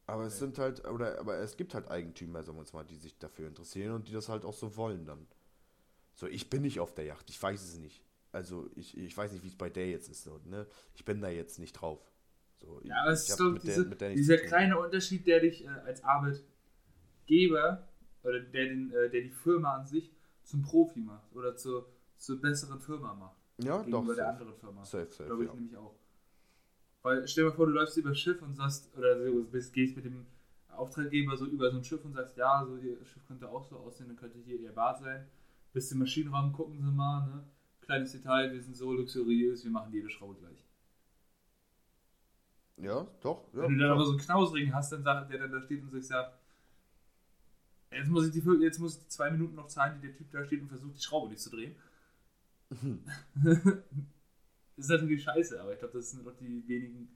Aber 0.06 0.24
es 0.24 0.38
sind 0.38 0.58
halt, 0.58 0.84
oder, 0.86 1.18
aber 1.20 1.36
es 1.38 1.56
gibt 1.56 1.74
halt 1.74 1.88
Eigentümer, 1.88 2.42
sagen 2.42 2.56
wir 2.56 2.60
uns 2.62 2.72
mal, 2.72 2.84
die 2.84 2.96
sich 2.96 3.16
dafür 3.18 3.46
interessieren 3.46 3.92
und 3.94 4.08
die 4.08 4.12
das 4.12 4.28
halt 4.28 4.44
auch 4.44 4.52
so 4.54 4.76
wollen 4.76 5.04
dann. 5.06 5.26
So, 6.14 6.26
ich 6.26 6.50
bin 6.50 6.62
nicht 6.62 6.80
auf 6.80 6.92
der 6.92 7.04
Yacht, 7.04 7.30
ich 7.30 7.40
weiß 7.40 7.62
es 7.62 7.76
nicht. 7.78 8.02
Also, 8.32 8.70
ich, 8.74 8.96
ich 8.96 9.16
weiß 9.16 9.32
nicht, 9.32 9.42
wie 9.44 9.48
es 9.48 9.56
bei 9.56 9.68
der 9.70 9.88
jetzt 9.90 10.08
ist, 10.08 10.24
so, 10.24 10.40
ne? 10.46 10.66
Ich 10.94 11.04
bin 11.04 11.20
da 11.20 11.28
jetzt 11.28 11.58
nicht 11.58 11.74
drauf. 11.74 12.00
So, 12.60 12.80
Ja, 12.82 13.02
aber 13.02 13.12
es 13.12 13.28
ist 13.28 13.38
der- 13.38 13.52
diese, 13.58 13.88
der 13.90 14.08
nichts 14.10 14.22
dieser 14.26 14.38
kleine 14.38 14.78
Unterschied, 14.78 15.26
der 15.26 15.40
dich 15.40 15.64
äh, 15.64 15.68
als 15.68 16.02
Arbeitgeber 16.02 17.88
oder 18.22 18.40
der, 18.40 18.64
den, 18.66 18.90
äh, 18.92 19.10
der 19.10 19.22
die 19.22 19.30
Firma 19.30 19.76
an 19.76 19.86
sich 19.86 20.12
zum 20.44 20.62
Profi 20.62 21.00
macht 21.00 21.30
oder 21.34 21.56
zur, 21.56 21.88
zur 22.16 22.40
besseren 22.40 22.80
Firma 22.80 23.14
macht. 23.14 23.36
Ja, 23.58 23.78
doch. 23.78 23.84
gegenüber 23.84 24.14
der 24.14 24.28
anderen 24.30 24.54
Firma. 24.54 24.84
safe, 24.84 25.06
safe 25.10 25.24
Glaube 25.26 25.44
ich 25.44 25.48
ja. 25.50 25.54
nämlich 25.54 25.76
auch. 25.76 25.94
Weil 27.02 27.26
stell 27.26 27.44
dir 27.44 27.50
mal 27.50 27.56
vor, 27.56 27.66
du 27.66 27.72
läufst 27.72 27.96
über 27.96 28.14
Schiff 28.14 28.40
und 28.42 28.54
sagst, 28.54 28.96
oder 28.96 29.22
so, 29.24 29.44
bist, 29.44 29.72
gehst 29.72 29.96
mit 29.96 30.04
dem 30.04 30.24
Auftraggeber 30.68 31.36
so 31.36 31.46
über 31.46 31.70
so 31.70 31.78
ein 31.78 31.84
Schiff 31.84 32.04
und 32.04 32.12
sagst, 32.14 32.36
ja, 32.36 32.64
so 32.64 32.76
ihr 32.76 33.04
Schiff 33.04 33.26
könnte 33.26 33.48
auch 33.48 33.64
so 33.64 33.76
aussehen, 33.76 34.08
dann 34.08 34.16
könnte 34.16 34.38
hier 34.38 34.58
ihr 34.58 34.72
Bad 34.72 35.00
sein. 35.00 35.26
Bist 35.72 35.90
im 35.92 35.98
Maschinenraum, 35.98 36.52
gucken 36.52 36.78
Sie 36.80 36.90
mal, 36.90 37.26
ne? 37.26 37.44
Kleines 37.82 38.12
Detail, 38.12 38.52
wir 38.52 38.62
sind 38.62 38.76
so 38.76 38.92
luxuriös, 38.92 39.64
wir 39.64 39.70
machen 39.70 39.92
jede 39.92 40.08
Schraube 40.08 40.34
gleich. 40.38 40.58
Ja, 42.78 43.06
doch. 43.20 43.48
Ja, 43.52 43.62
Wenn 43.62 43.74
du 43.74 43.78
dann 43.80 43.88
doch. 43.90 43.94
aber 43.96 44.04
so 44.04 44.10
einen 44.12 44.20
Knausring 44.20 44.72
hast, 44.74 44.90
dann 44.92 45.02
sagt 45.02 45.30
der 45.30 45.38
dann 45.40 45.52
da 45.52 45.60
steht 45.62 45.82
und 45.82 45.90
sich 45.90 46.06
sagt, 46.06 46.38
jetzt 47.92 48.08
muss 48.08 48.26
ich 48.26 48.32
die 48.32 48.40
jetzt 48.60 48.78
muss 48.78 48.96
ich 48.96 49.02
die 49.02 49.08
zwei 49.08 49.30
Minuten 49.30 49.54
noch 49.54 49.66
zahlen, 49.68 50.00
die 50.00 50.08
der 50.08 50.16
Typ 50.16 50.30
da 50.30 50.44
steht 50.44 50.62
und 50.62 50.68
versucht 50.68 50.96
die 50.96 51.02
Schraube 51.02 51.28
nicht 51.28 51.40
zu 51.40 51.50
drehen. 51.50 51.76
Das 54.74 54.86
ist 54.86 54.90
natürlich 54.90 55.22
scheiße, 55.22 55.60
aber 55.60 55.74
ich 55.74 55.78
glaube, 55.78 55.98
das 55.98 56.10
sind 56.10 56.26
doch 56.26 56.34
die 56.38 56.66
wenigen, 56.66 57.06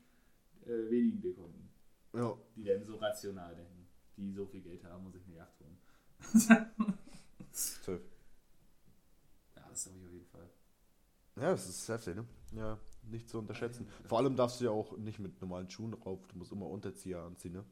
äh, 0.67 0.91
wenigen 0.91 1.23
der 1.23 1.33
Kunden, 1.33 1.71
Ja. 2.13 2.37
die 2.55 2.65
dann 2.65 2.85
so 2.85 2.97
rational 2.97 3.55
denken, 3.57 3.87
die 4.19 4.31
so 4.31 4.45
viel 4.47 4.61
Geld 4.61 4.85
haben 4.85 5.07
und 5.07 5.13
sich 5.13 5.25
eine 5.27 5.37
Yacht 5.37 5.59
holen. 5.59 5.79
Safe. 7.51 8.01
ja, 9.57 9.63
das 9.71 9.87
jeden 9.87 10.01
Fall. 10.03 10.06
Ja, 11.37 11.51
das 11.51 11.69
ist 11.69 11.89
heftig, 11.89 12.17
ne? 12.17 12.25
Ja, 12.53 12.79
nicht 13.03 13.29
zu 13.29 13.39
unterschätzen. 13.39 13.87
Vor 14.07 14.19
allem 14.19 14.37
darfst 14.37 14.61
du 14.61 14.65
ja 14.65 14.71
auch 14.71 14.97
nicht 14.97 15.19
mit 15.19 15.41
normalen 15.41 15.69
Schuhen 15.71 15.95
rauf, 15.95 16.27
du 16.29 16.39
musst 16.39 16.53
immer 16.53 16.67
Unterzieher 16.67 17.21
anziehen, 17.21 17.53
ne? 17.53 17.65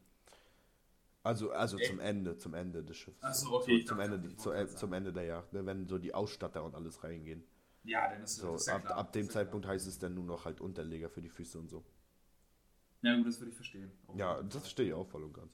Also, 1.23 1.53
also 1.53 1.79
Echt? 1.79 1.89
zum 1.89 2.01
Ende, 2.01 2.37
zum 2.37 2.53
Ende 2.53 2.85
des 2.85 2.99
Schiffes. 2.99 3.23
Ach 3.23 3.33
so, 3.33 3.55
okay, 3.55 3.77
ich 3.79 3.87
Zum, 3.87 3.99
dachte, 3.99 4.15
Ende, 4.15 4.37
zu, 4.37 4.53
äh, 4.53 4.69
zum. 4.69 4.93
Ende 4.93 5.12
der 5.12 5.25
Yacht, 5.25 5.53
ne? 5.55 5.65
wenn 5.65 5.87
so 5.89 5.97
die 5.99 6.12
Ausstatter 6.12 6.62
und 6.62 6.75
alles 6.75 7.03
reingehen. 7.03 7.43
Ja, 7.85 8.11
dann 8.11 8.23
ist 8.23 8.37
So, 8.37 8.53
das 8.53 8.62
ist 8.62 8.67
ja 8.67 8.75
ab, 8.75 8.83
klar. 8.83 8.99
ab 8.99 9.12
dem 9.12 9.31
Zeitpunkt 9.31 9.67
heißt 9.67 9.87
es 9.87 9.99
dann 9.99 10.15
nur 10.15 10.25
noch 10.25 10.45
halt 10.45 10.61
Unterleger 10.61 11.09
für 11.09 11.23
die 11.23 11.31
Füße 11.31 11.59
und 11.59 11.71
so. 11.71 11.83
Ja, 13.03 13.17
gut, 13.17 13.27
das 13.27 13.41
würde 13.41 13.51
ich 13.51 13.57
verstehen. 13.57 13.91
Auf 14.07 14.19
Ja, 14.19 14.43
das 14.43 14.62
verstehe 14.62 14.87
ich 14.89 14.95
auch 14.95 15.07
voll 15.07 15.25
und 15.25 15.33
ganz. 15.33 15.53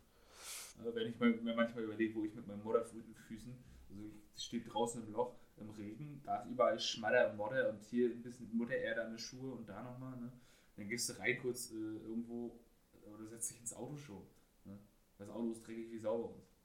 Also 0.78 0.94
wenn 0.94 1.08
ich 1.08 1.18
mir 1.18 1.54
manchmal 1.54 1.84
überlege, 1.84 2.14
wo 2.14 2.24
ich 2.24 2.34
mit 2.34 2.46
meinen 2.46 2.62
Modderfüßen, 2.64 3.54
also 3.90 4.02
ich 4.34 4.42
stehe 4.42 4.62
draußen 4.62 5.04
im 5.06 5.12
Loch 5.12 5.34
im 5.60 5.70
Regen, 5.70 6.20
da 6.24 6.42
ist 6.42 6.50
überall 6.50 6.78
Schmadder 6.78 7.30
und 7.30 7.36
Modder 7.36 7.70
und 7.70 7.82
hier 7.84 8.10
ein 8.10 8.22
bisschen 8.22 8.50
Muttererde 8.56 9.04
an 9.04 9.10
den 9.12 9.18
Schuhe 9.18 9.52
und 9.52 9.68
da 9.68 9.82
nochmal, 9.82 10.16
ne? 10.18 10.32
Dann 10.76 10.88
gehst 10.88 11.08
du 11.08 11.18
rein 11.18 11.38
kurz 11.40 11.70
äh, 11.72 11.74
irgendwo 11.74 12.58
oder 13.02 13.26
setzt 13.26 13.50
dich 13.50 13.60
ins 13.60 13.74
Auto 13.74 13.96
schon. 13.96 14.22
Ne? 14.64 14.78
Das 15.18 15.28
Auto 15.28 15.52
ist 15.52 15.66
dreckig 15.66 15.90
wie 15.90 15.98
Sau 15.98 16.18
bei 16.18 16.34
uns. 16.34 16.56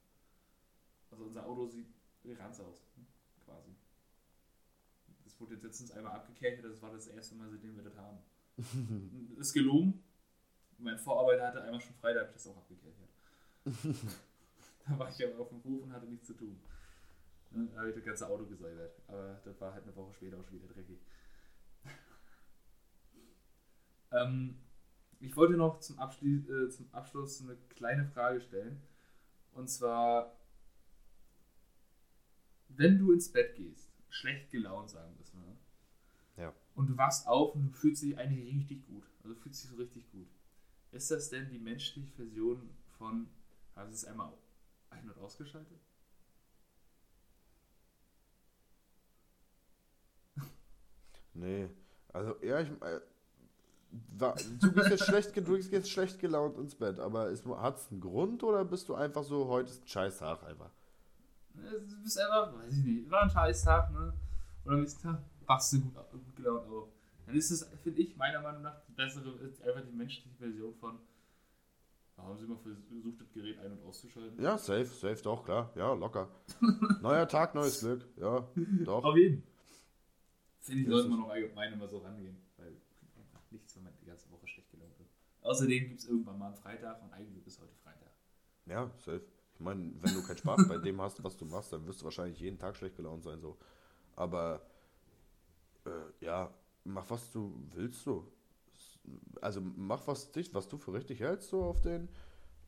Also 1.12 1.26
unser 1.26 1.46
Auto 1.46 1.68
sieht 1.68 1.88
wie 2.24 2.34
Ranz 2.34 2.60
aus, 2.60 2.82
ne? 2.96 3.06
quasi. 3.44 3.76
Das 5.24 5.40
wurde 5.40 5.56
jetzt 5.56 5.64
letztens 5.64 5.92
einmal 5.92 6.14
abgekehrt, 6.14 6.64
das 6.64 6.82
war 6.82 6.92
das 6.92 7.08
erste 7.08 7.36
Mal, 7.36 7.50
seitdem 7.50 7.76
wir 7.76 7.84
das 7.84 7.98
haben. 7.98 8.20
ist 9.38 9.54
gelogen. 9.54 10.02
Mein 10.78 10.98
Vorarbeiter 10.98 11.48
hatte 11.48 11.64
einmal 11.64 11.82
schon 11.82 11.96
frei, 11.96 12.14
da 12.14 12.22
habe 12.22 12.30
ich 12.30 12.36
das 12.36 12.48
auch 12.48 12.58
abgekehrt. 12.58 12.96
Da 14.88 15.00
war 15.00 15.10
ich 15.10 15.26
aber 15.26 15.40
auf 15.40 15.50
dem 15.50 15.64
Hof 15.64 15.82
und 15.82 15.92
hatte 15.92 16.06
nichts 16.06 16.28
zu 16.28 16.36
tun. 16.36 16.60
Ne, 17.52 17.68
Da 17.74 17.80
habe 17.80 17.90
ich 17.90 17.96
das 17.96 18.04
ganze 18.06 18.28
Auto 18.28 18.46
gesäubert. 18.46 19.02
Aber 19.08 19.40
das 19.44 19.60
war 19.62 19.74
halt 19.74 19.84
eine 19.84 19.96
Woche 19.96 20.14
später 20.14 20.38
auch 20.40 20.46
schon 20.46 20.62
wieder 20.62 20.74
dreckig. 20.74 21.00
ähm, 24.12 24.58
ich 25.20 25.36
wollte 25.36 25.54
noch 25.56 25.80
zum, 25.80 25.98
Abschli 26.00 26.38
äh, 26.50 26.70
zum 26.70 26.94
Abschluss 26.94 27.42
eine 27.42 27.56
kleine 27.70 28.06
Frage 28.06 28.42
stellen. 28.42 28.82
Und 29.54 29.70
zwar, 29.70 30.36
wenn 32.68 32.98
du 33.00 33.12
ins 33.14 33.32
Bett 33.32 33.56
gehst, 33.56 33.90
schlecht 34.10 34.52
gelaunt 34.52 34.90
sagen 34.90 35.16
wir 35.16 35.24
es 35.24 35.34
mal, 35.34 35.56
Ja. 36.38 36.54
und 36.76 36.88
du 36.88 36.98
wachst 36.98 37.26
auf 37.28 37.56
und 37.56 37.64
du 37.68 37.72
fühlst 37.72 38.04
dich 38.04 38.18
eigentlich 38.18 38.54
richtig 38.54 38.86
gut. 38.86 39.04
Also 39.24 39.34
du 39.34 39.40
fühlst 39.40 39.64
dich 39.64 39.72
so 39.72 39.78
richtig 39.78 40.10
gut. 40.12 40.28
Ist 40.92 41.10
das 41.12 41.30
denn 41.30 41.50
die 41.50 41.60
menschliche 41.60 42.12
Version 42.16 42.70
von, 42.98 43.28
haben 43.76 43.90
sie 43.90 43.96
es 43.96 44.06
einmal 44.06 44.34
ein- 44.90 45.10
und 45.10 45.18
ausgeschaltet? 45.20 45.80
Nee, 51.36 51.70
also 52.14 52.36
ja, 52.42 52.62
ich 52.62 52.70
äh, 52.70 53.02
war, 54.18 54.36
du 54.62 54.72
bist 54.72 54.90
jetzt 54.90 55.06
schlecht, 55.06 55.36
du 55.36 55.42
gehst 55.42 55.72
jetzt 55.72 55.90
schlecht 55.90 56.20
gelaunt 56.20 56.58
ins 56.58 56.76
Bett, 56.76 57.00
aber 57.00 57.32
hat 57.62 57.78
es 57.78 57.92
einen 57.92 58.02
Grund 58.02 58.42
oder 58.44 58.64
bist 58.64 58.88
du 58.90 58.96
einfach 58.96 59.24
so, 59.24 59.48
heute 59.48 59.70
ist 59.70 59.84
ein 59.84 59.88
scheiß 59.88 60.20
Tag 60.20 60.44
einfach? 60.44 60.72
Du 61.54 62.02
bist 62.04 62.18
einfach, 62.20 62.54
weiß 62.54 62.74
ich 62.78 62.86
nicht, 62.86 63.12
war 63.12 63.24
ein 63.24 63.30
scheiß 63.30 63.64
Tag, 63.64 63.92
ne? 63.92 64.14
Oder 64.66 64.76
am 64.76 64.82
nächsten 64.82 65.02
Tag 65.02 65.22
wachst 65.46 65.74
du 65.74 65.82
gut, 65.82 65.94
gut 66.12 66.36
gelaunt 66.36 66.70
auf. 66.70 66.90
Dann 67.26 67.36
ist 67.36 67.52
es, 67.52 67.68
finde 67.84 68.02
ich, 68.02 68.16
meiner 68.16 68.42
Meinung 68.42 68.62
nach 68.62 68.82
die 68.88 68.94
bessere, 68.94 69.34
einfach 69.66 69.82
die 69.82 69.96
menschliche 69.96 70.30
Version 70.38 70.74
von, 70.76 71.00
haben 72.18 72.38
sie 72.38 72.46
mal 72.46 72.58
versucht, 72.58 73.20
das 73.20 73.32
Gerät 73.34 73.60
ein- 73.60 73.74
und 73.74 73.84
auszuschalten. 73.86 74.42
Ja, 74.42 74.58
safe, 74.58 74.86
safe, 74.86 75.22
doch, 75.22 75.44
klar, 75.44 75.72
ja, 75.76 75.94
locker. 75.94 76.30
Neuer 77.02 77.28
Tag, 77.28 77.56
neues 77.56 77.82
Glück, 77.82 78.06
ja, 78.16 78.48
doch. 78.86 79.04
Auf 79.04 79.18
jeden. 79.18 79.44
Finde 80.66 80.82
ich, 80.82 80.90
sollte 80.90 81.10
man 81.10 81.22
auch 81.22 81.30
allgemein 81.30 81.74
immer 81.74 81.88
so 81.88 82.00
rangehen, 82.00 82.38
weil 82.58 82.76
einfach 83.18 83.40
nichts, 83.52 83.76
wenn 83.76 83.84
man 83.84 83.94
die 84.02 84.06
ganze 84.06 84.30
Woche 84.32 84.48
schlecht 84.48 84.72
gelaunt 84.72 85.00
ist. 85.00 85.14
Außerdem 85.42 85.90
gibt 85.90 86.00
es 86.00 86.08
irgendwann 86.08 86.40
mal 86.40 86.48
einen 86.48 86.56
Freitag 86.56 87.04
und 87.04 87.14
eigentlich 87.14 87.46
ist 87.46 87.62
heute 87.62 87.76
Freitag. 87.76 88.12
Ja, 88.66 88.90
safe. 88.98 89.22
Ich 89.54 89.60
meine, 89.60 89.94
wenn 90.02 90.14
du 90.14 90.24
keinen 90.26 90.38
Spaß 90.38 90.68
bei 90.68 90.78
dem 90.80 91.00
hast, 91.00 91.24
was 91.24 91.38
du 91.38 91.46
machst, 91.46 91.72
dann 91.72 91.86
wirst 91.86 92.02
du 92.02 92.06
wahrscheinlich 92.06 92.40
jeden 92.40 92.58
Tag 92.58 92.76
schlecht 92.76 92.98
gelaunt 92.98 93.24
sein, 93.24 93.40
so. 93.40 93.58
Aber, 94.16 94.66
äh, 95.86 96.26
ja, 96.26 96.52
mach 96.84 97.10
was 97.10 97.32
du 97.32 97.54
willst, 97.74 98.04
so. 98.04 98.32
Also 99.42 99.62
mach 99.62 100.08
was 100.08 100.32
dich, 100.32 100.54
was 100.54 100.68
du 100.68 100.78
für 100.78 100.94
richtig 100.94 101.20
hältst, 101.20 101.50
so 101.50 101.64
auf 101.64 101.80
den. 101.82 102.10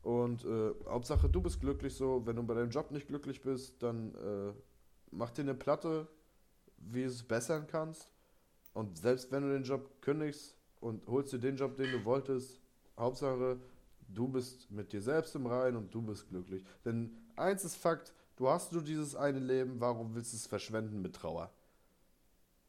Und 0.03 0.45
äh, 0.45 0.71
Hauptsache, 0.85 1.27
du 1.27 1.41
bist 1.41 1.59
glücklich, 1.59 1.95
so. 1.95 2.25
Wenn 2.25 2.35
du 2.35 2.43
bei 2.43 2.53
deinem 2.53 2.69
Job 2.69 2.91
nicht 2.91 3.07
glücklich 3.07 3.41
bist, 3.41 3.81
dann 3.81 4.13
äh, 4.15 4.53
mach 5.11 5.31
dir 5.31 5.41
eine 5.41 5.55
Platte, 5.55 6.07
wie 6.77 7.03
du 7.03 7.07
es 7.09 7.23
bessern 7.23 7.67
kannst. 7.67 8.09
Und 8.73 8.97
selbst 8.97 9.31
wenn 9.31 9.43
du 9.43 9.53
den 9.53 9.63
Job 9.63 10.01
kündigst 10.01 10.55
und 10.79 11.05
holst 11.07 11.33
dir 11.33 11.39
den 11.39 11.55
Job, 11.57 11.75
den 11.75 11.91
du 11.91 12.05
wolltest, 12.05 12.59
Hauptsache, 12.97 13.59
du 14.07 14.27
bist 14.27 14.69
mit 14.71 14.91
dir 14.93 15.01
selbst 15.01 15.35
im 15.35 15.47
Reinen 15.47 15.77
und 15.77 15.93
du 15.93 16.01
bist 16.01 16.27
glücklich. 16.29 16.63
Denn 16.85 17.17
eins 17.35 17.63
ist 17.65 17.75
Fakt, 17.75 18.13
du 18.35 18.47
hast 18.49 18.71
nur 18.73 18.83
dieses 18.83 19.15
eine 19.15 19.39
Leben, 19.39 19.79
warum 19.79 20.15
willst 20.15 20.33
du 20.33 20.37
es 20.37 20.47
verschwenden 20.47 21.01
mit 21.01 21.15
Trauer? 21.15 21.51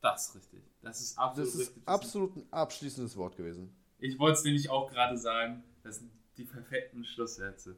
Das 0.01 0.29
ist 0.29 0.35
richtig. 0.37 0.63
Das 0.83 1.01
ist 1.01 1.19
absolut 1.19 1.47
Das 1.49 1.55
ist 1.55 1.61
richtig. 1.69 1.89
absolut 1.89 2.37
ein 2.37 2.47
abschließendes 2.53 3.17
Wort 3.17 3.37
gewesen. 3.37 3.75
Ich 3.99 4.19
wollte 4.19 4.39
es 4.39 4.45
nämlich 4.45 4.71
auch 4.71 4.91
gerade 4.91 5.19
sagen, 5.19 5.65
das 5.83 5.99
sind 5.99 6.11
die 6.37 6.45
perfekten 6.45 7.05
Schlusssätze. 7.05 7.77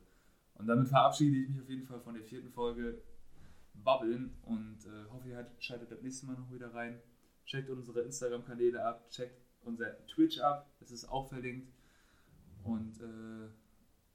Und 0.54 0.66
damit 0.66 0.88
verabschiede 0.88 1.36
ich 1.38 1.48
mich 1.48 1.60
auf 1.62 1.68
jeden 1.68 1.86
Fall 1.86 2.00
von 2.00 2.14
der 2.14 2.22
vierten 2.22 2.50
Folge 2.50 3.00
Babbeln 3.74 4.34
und 4.42 4.78
äh, 4.86 5.10
hoffe, 5.10 5.28
ihr 5.28 5.36
halt- 5.36 5.50
schaltet 5.58 5.90
das 5.90 6.02
nächste 6.02 6.26
Mal 6.26 6.36
noch 6.36 6.50
wieder 6.52 6.72
rein. 6.74 7.00
Checkt 7.46 7.70
unsere 7.70 8.02
Instagram-Kanäle 8.02 8.84
ab, 8.84 9.08
checkt 9.10 9.40
unser 9.62 10.06
Twitch 10.06 10.38
ab, 10.40 10.70
das 10.78 10.90
ist 10.90 11.08
auch 11.08 11.28
verlinkt. 11.28 11.72
Und 12.62 13.00
äh, 13.00 13.48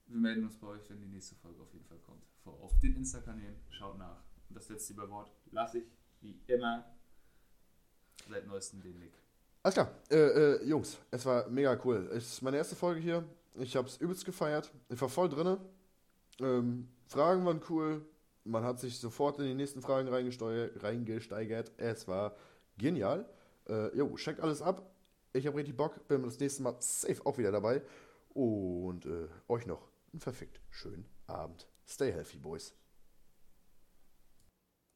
wir 0.07 0.17
melden 0.17 0.43
uns 0.45 0.55
bei 0.57 0.67
euch, 0.67 0.89
wenn 0.89 0.99
die 0.99 1.07
nächste 1.07 1.35
Folge 1.35 1.61
auf 1.61 1.73
jeden 1.73 1.85
Fall 1.85 1.97
kommt. 1.99 2.23
Vor, 2.43 2.53
auf 2.61 2.77
den 2.79 2.95
Insta-Kanälen, 2.95 3.55
schaut 3.69 3.97
nach. 3.97 4.23
Und 4.49 4.55
das 4.55 4.69
letzte 4.69 4.93
Überwort 4.93 5.31
lasse 5.51 5.79
ich, 5.79 5.85
wie 6.21 6.39
immer, 6.47 6.85
seit 8.29 8.45
neuestem 8.47 8.81
den 8.81 8.99
Nick. 8.99 9.13
Alles 9.63 9.73
klar, 9.73 9.91
äh, 10.11 10.15
äh, 10.15 10.63
Jungs, 10.65 10.99
es 11.09 11.25
war 11.25 11.49
mega 11.49 11.79
cool. 11.83 12.07
Es 12.13 12.33
ist 12.33 12.41
meine 12.43 12.57
erste 12.57 12.75
Folge 12.75 13.01
hier. 13.01 13.23
Ich 13.55 13.75
habe 13.75 13.87
es 13.87 13.97
übelst 13.97 14.23
gefeiert. 14.25 14.71
Ich 14.89 15.01
war 15.01 15.09
voll 15.09 15.27
drinne. 15.29 15.57
Ähm, 16.39 16.87
Fragen 17.07 17.45
waren 17.45 17.61
cool. 17.69 18.05
Man 18.45 18.63
hat 18.63 18.79
sich 18.79 18.99
sofort 18.99 19.39
in 19.39 19.45
die 19.45 19.55
nächsten 19.55 19.81
Fragen 19.81 20.07
reingesteigert. 20.07 21.71
Es 21.77 22.07
war 22.07 22.35
genial. 22.77 23.27
Äh, 23.67 23.95
jo, 23.97 24.15
checkt 24.15 24.39
alles 24.39 24.61
ab. 24.61 24.89
Ich 25.33 25.47
habe 25.47 25.57
richtig 25.57 25.75
Bock. 25.75 26.07
Bin 26.07 26.23
das 26.23 26.39
nächste 26.39 26.61
Mal 26.63 26.75
safe 26.79 27.25
auch 27.25 27.37
wieder 27.37 27.51
dabei. 27.51 27.81
Und 28.29 29.05
äh, 29.07 29.27
euch 29.47 29.65
noch 29.65 29.89
einen 30.13 30.19
verfickt 30.19 30.61
schönen 30.69 31.05
Abend. 31.25 31.67
Stay 31.87 32.11
healthy, 32.11 32.37
Boys. 32.37 32.73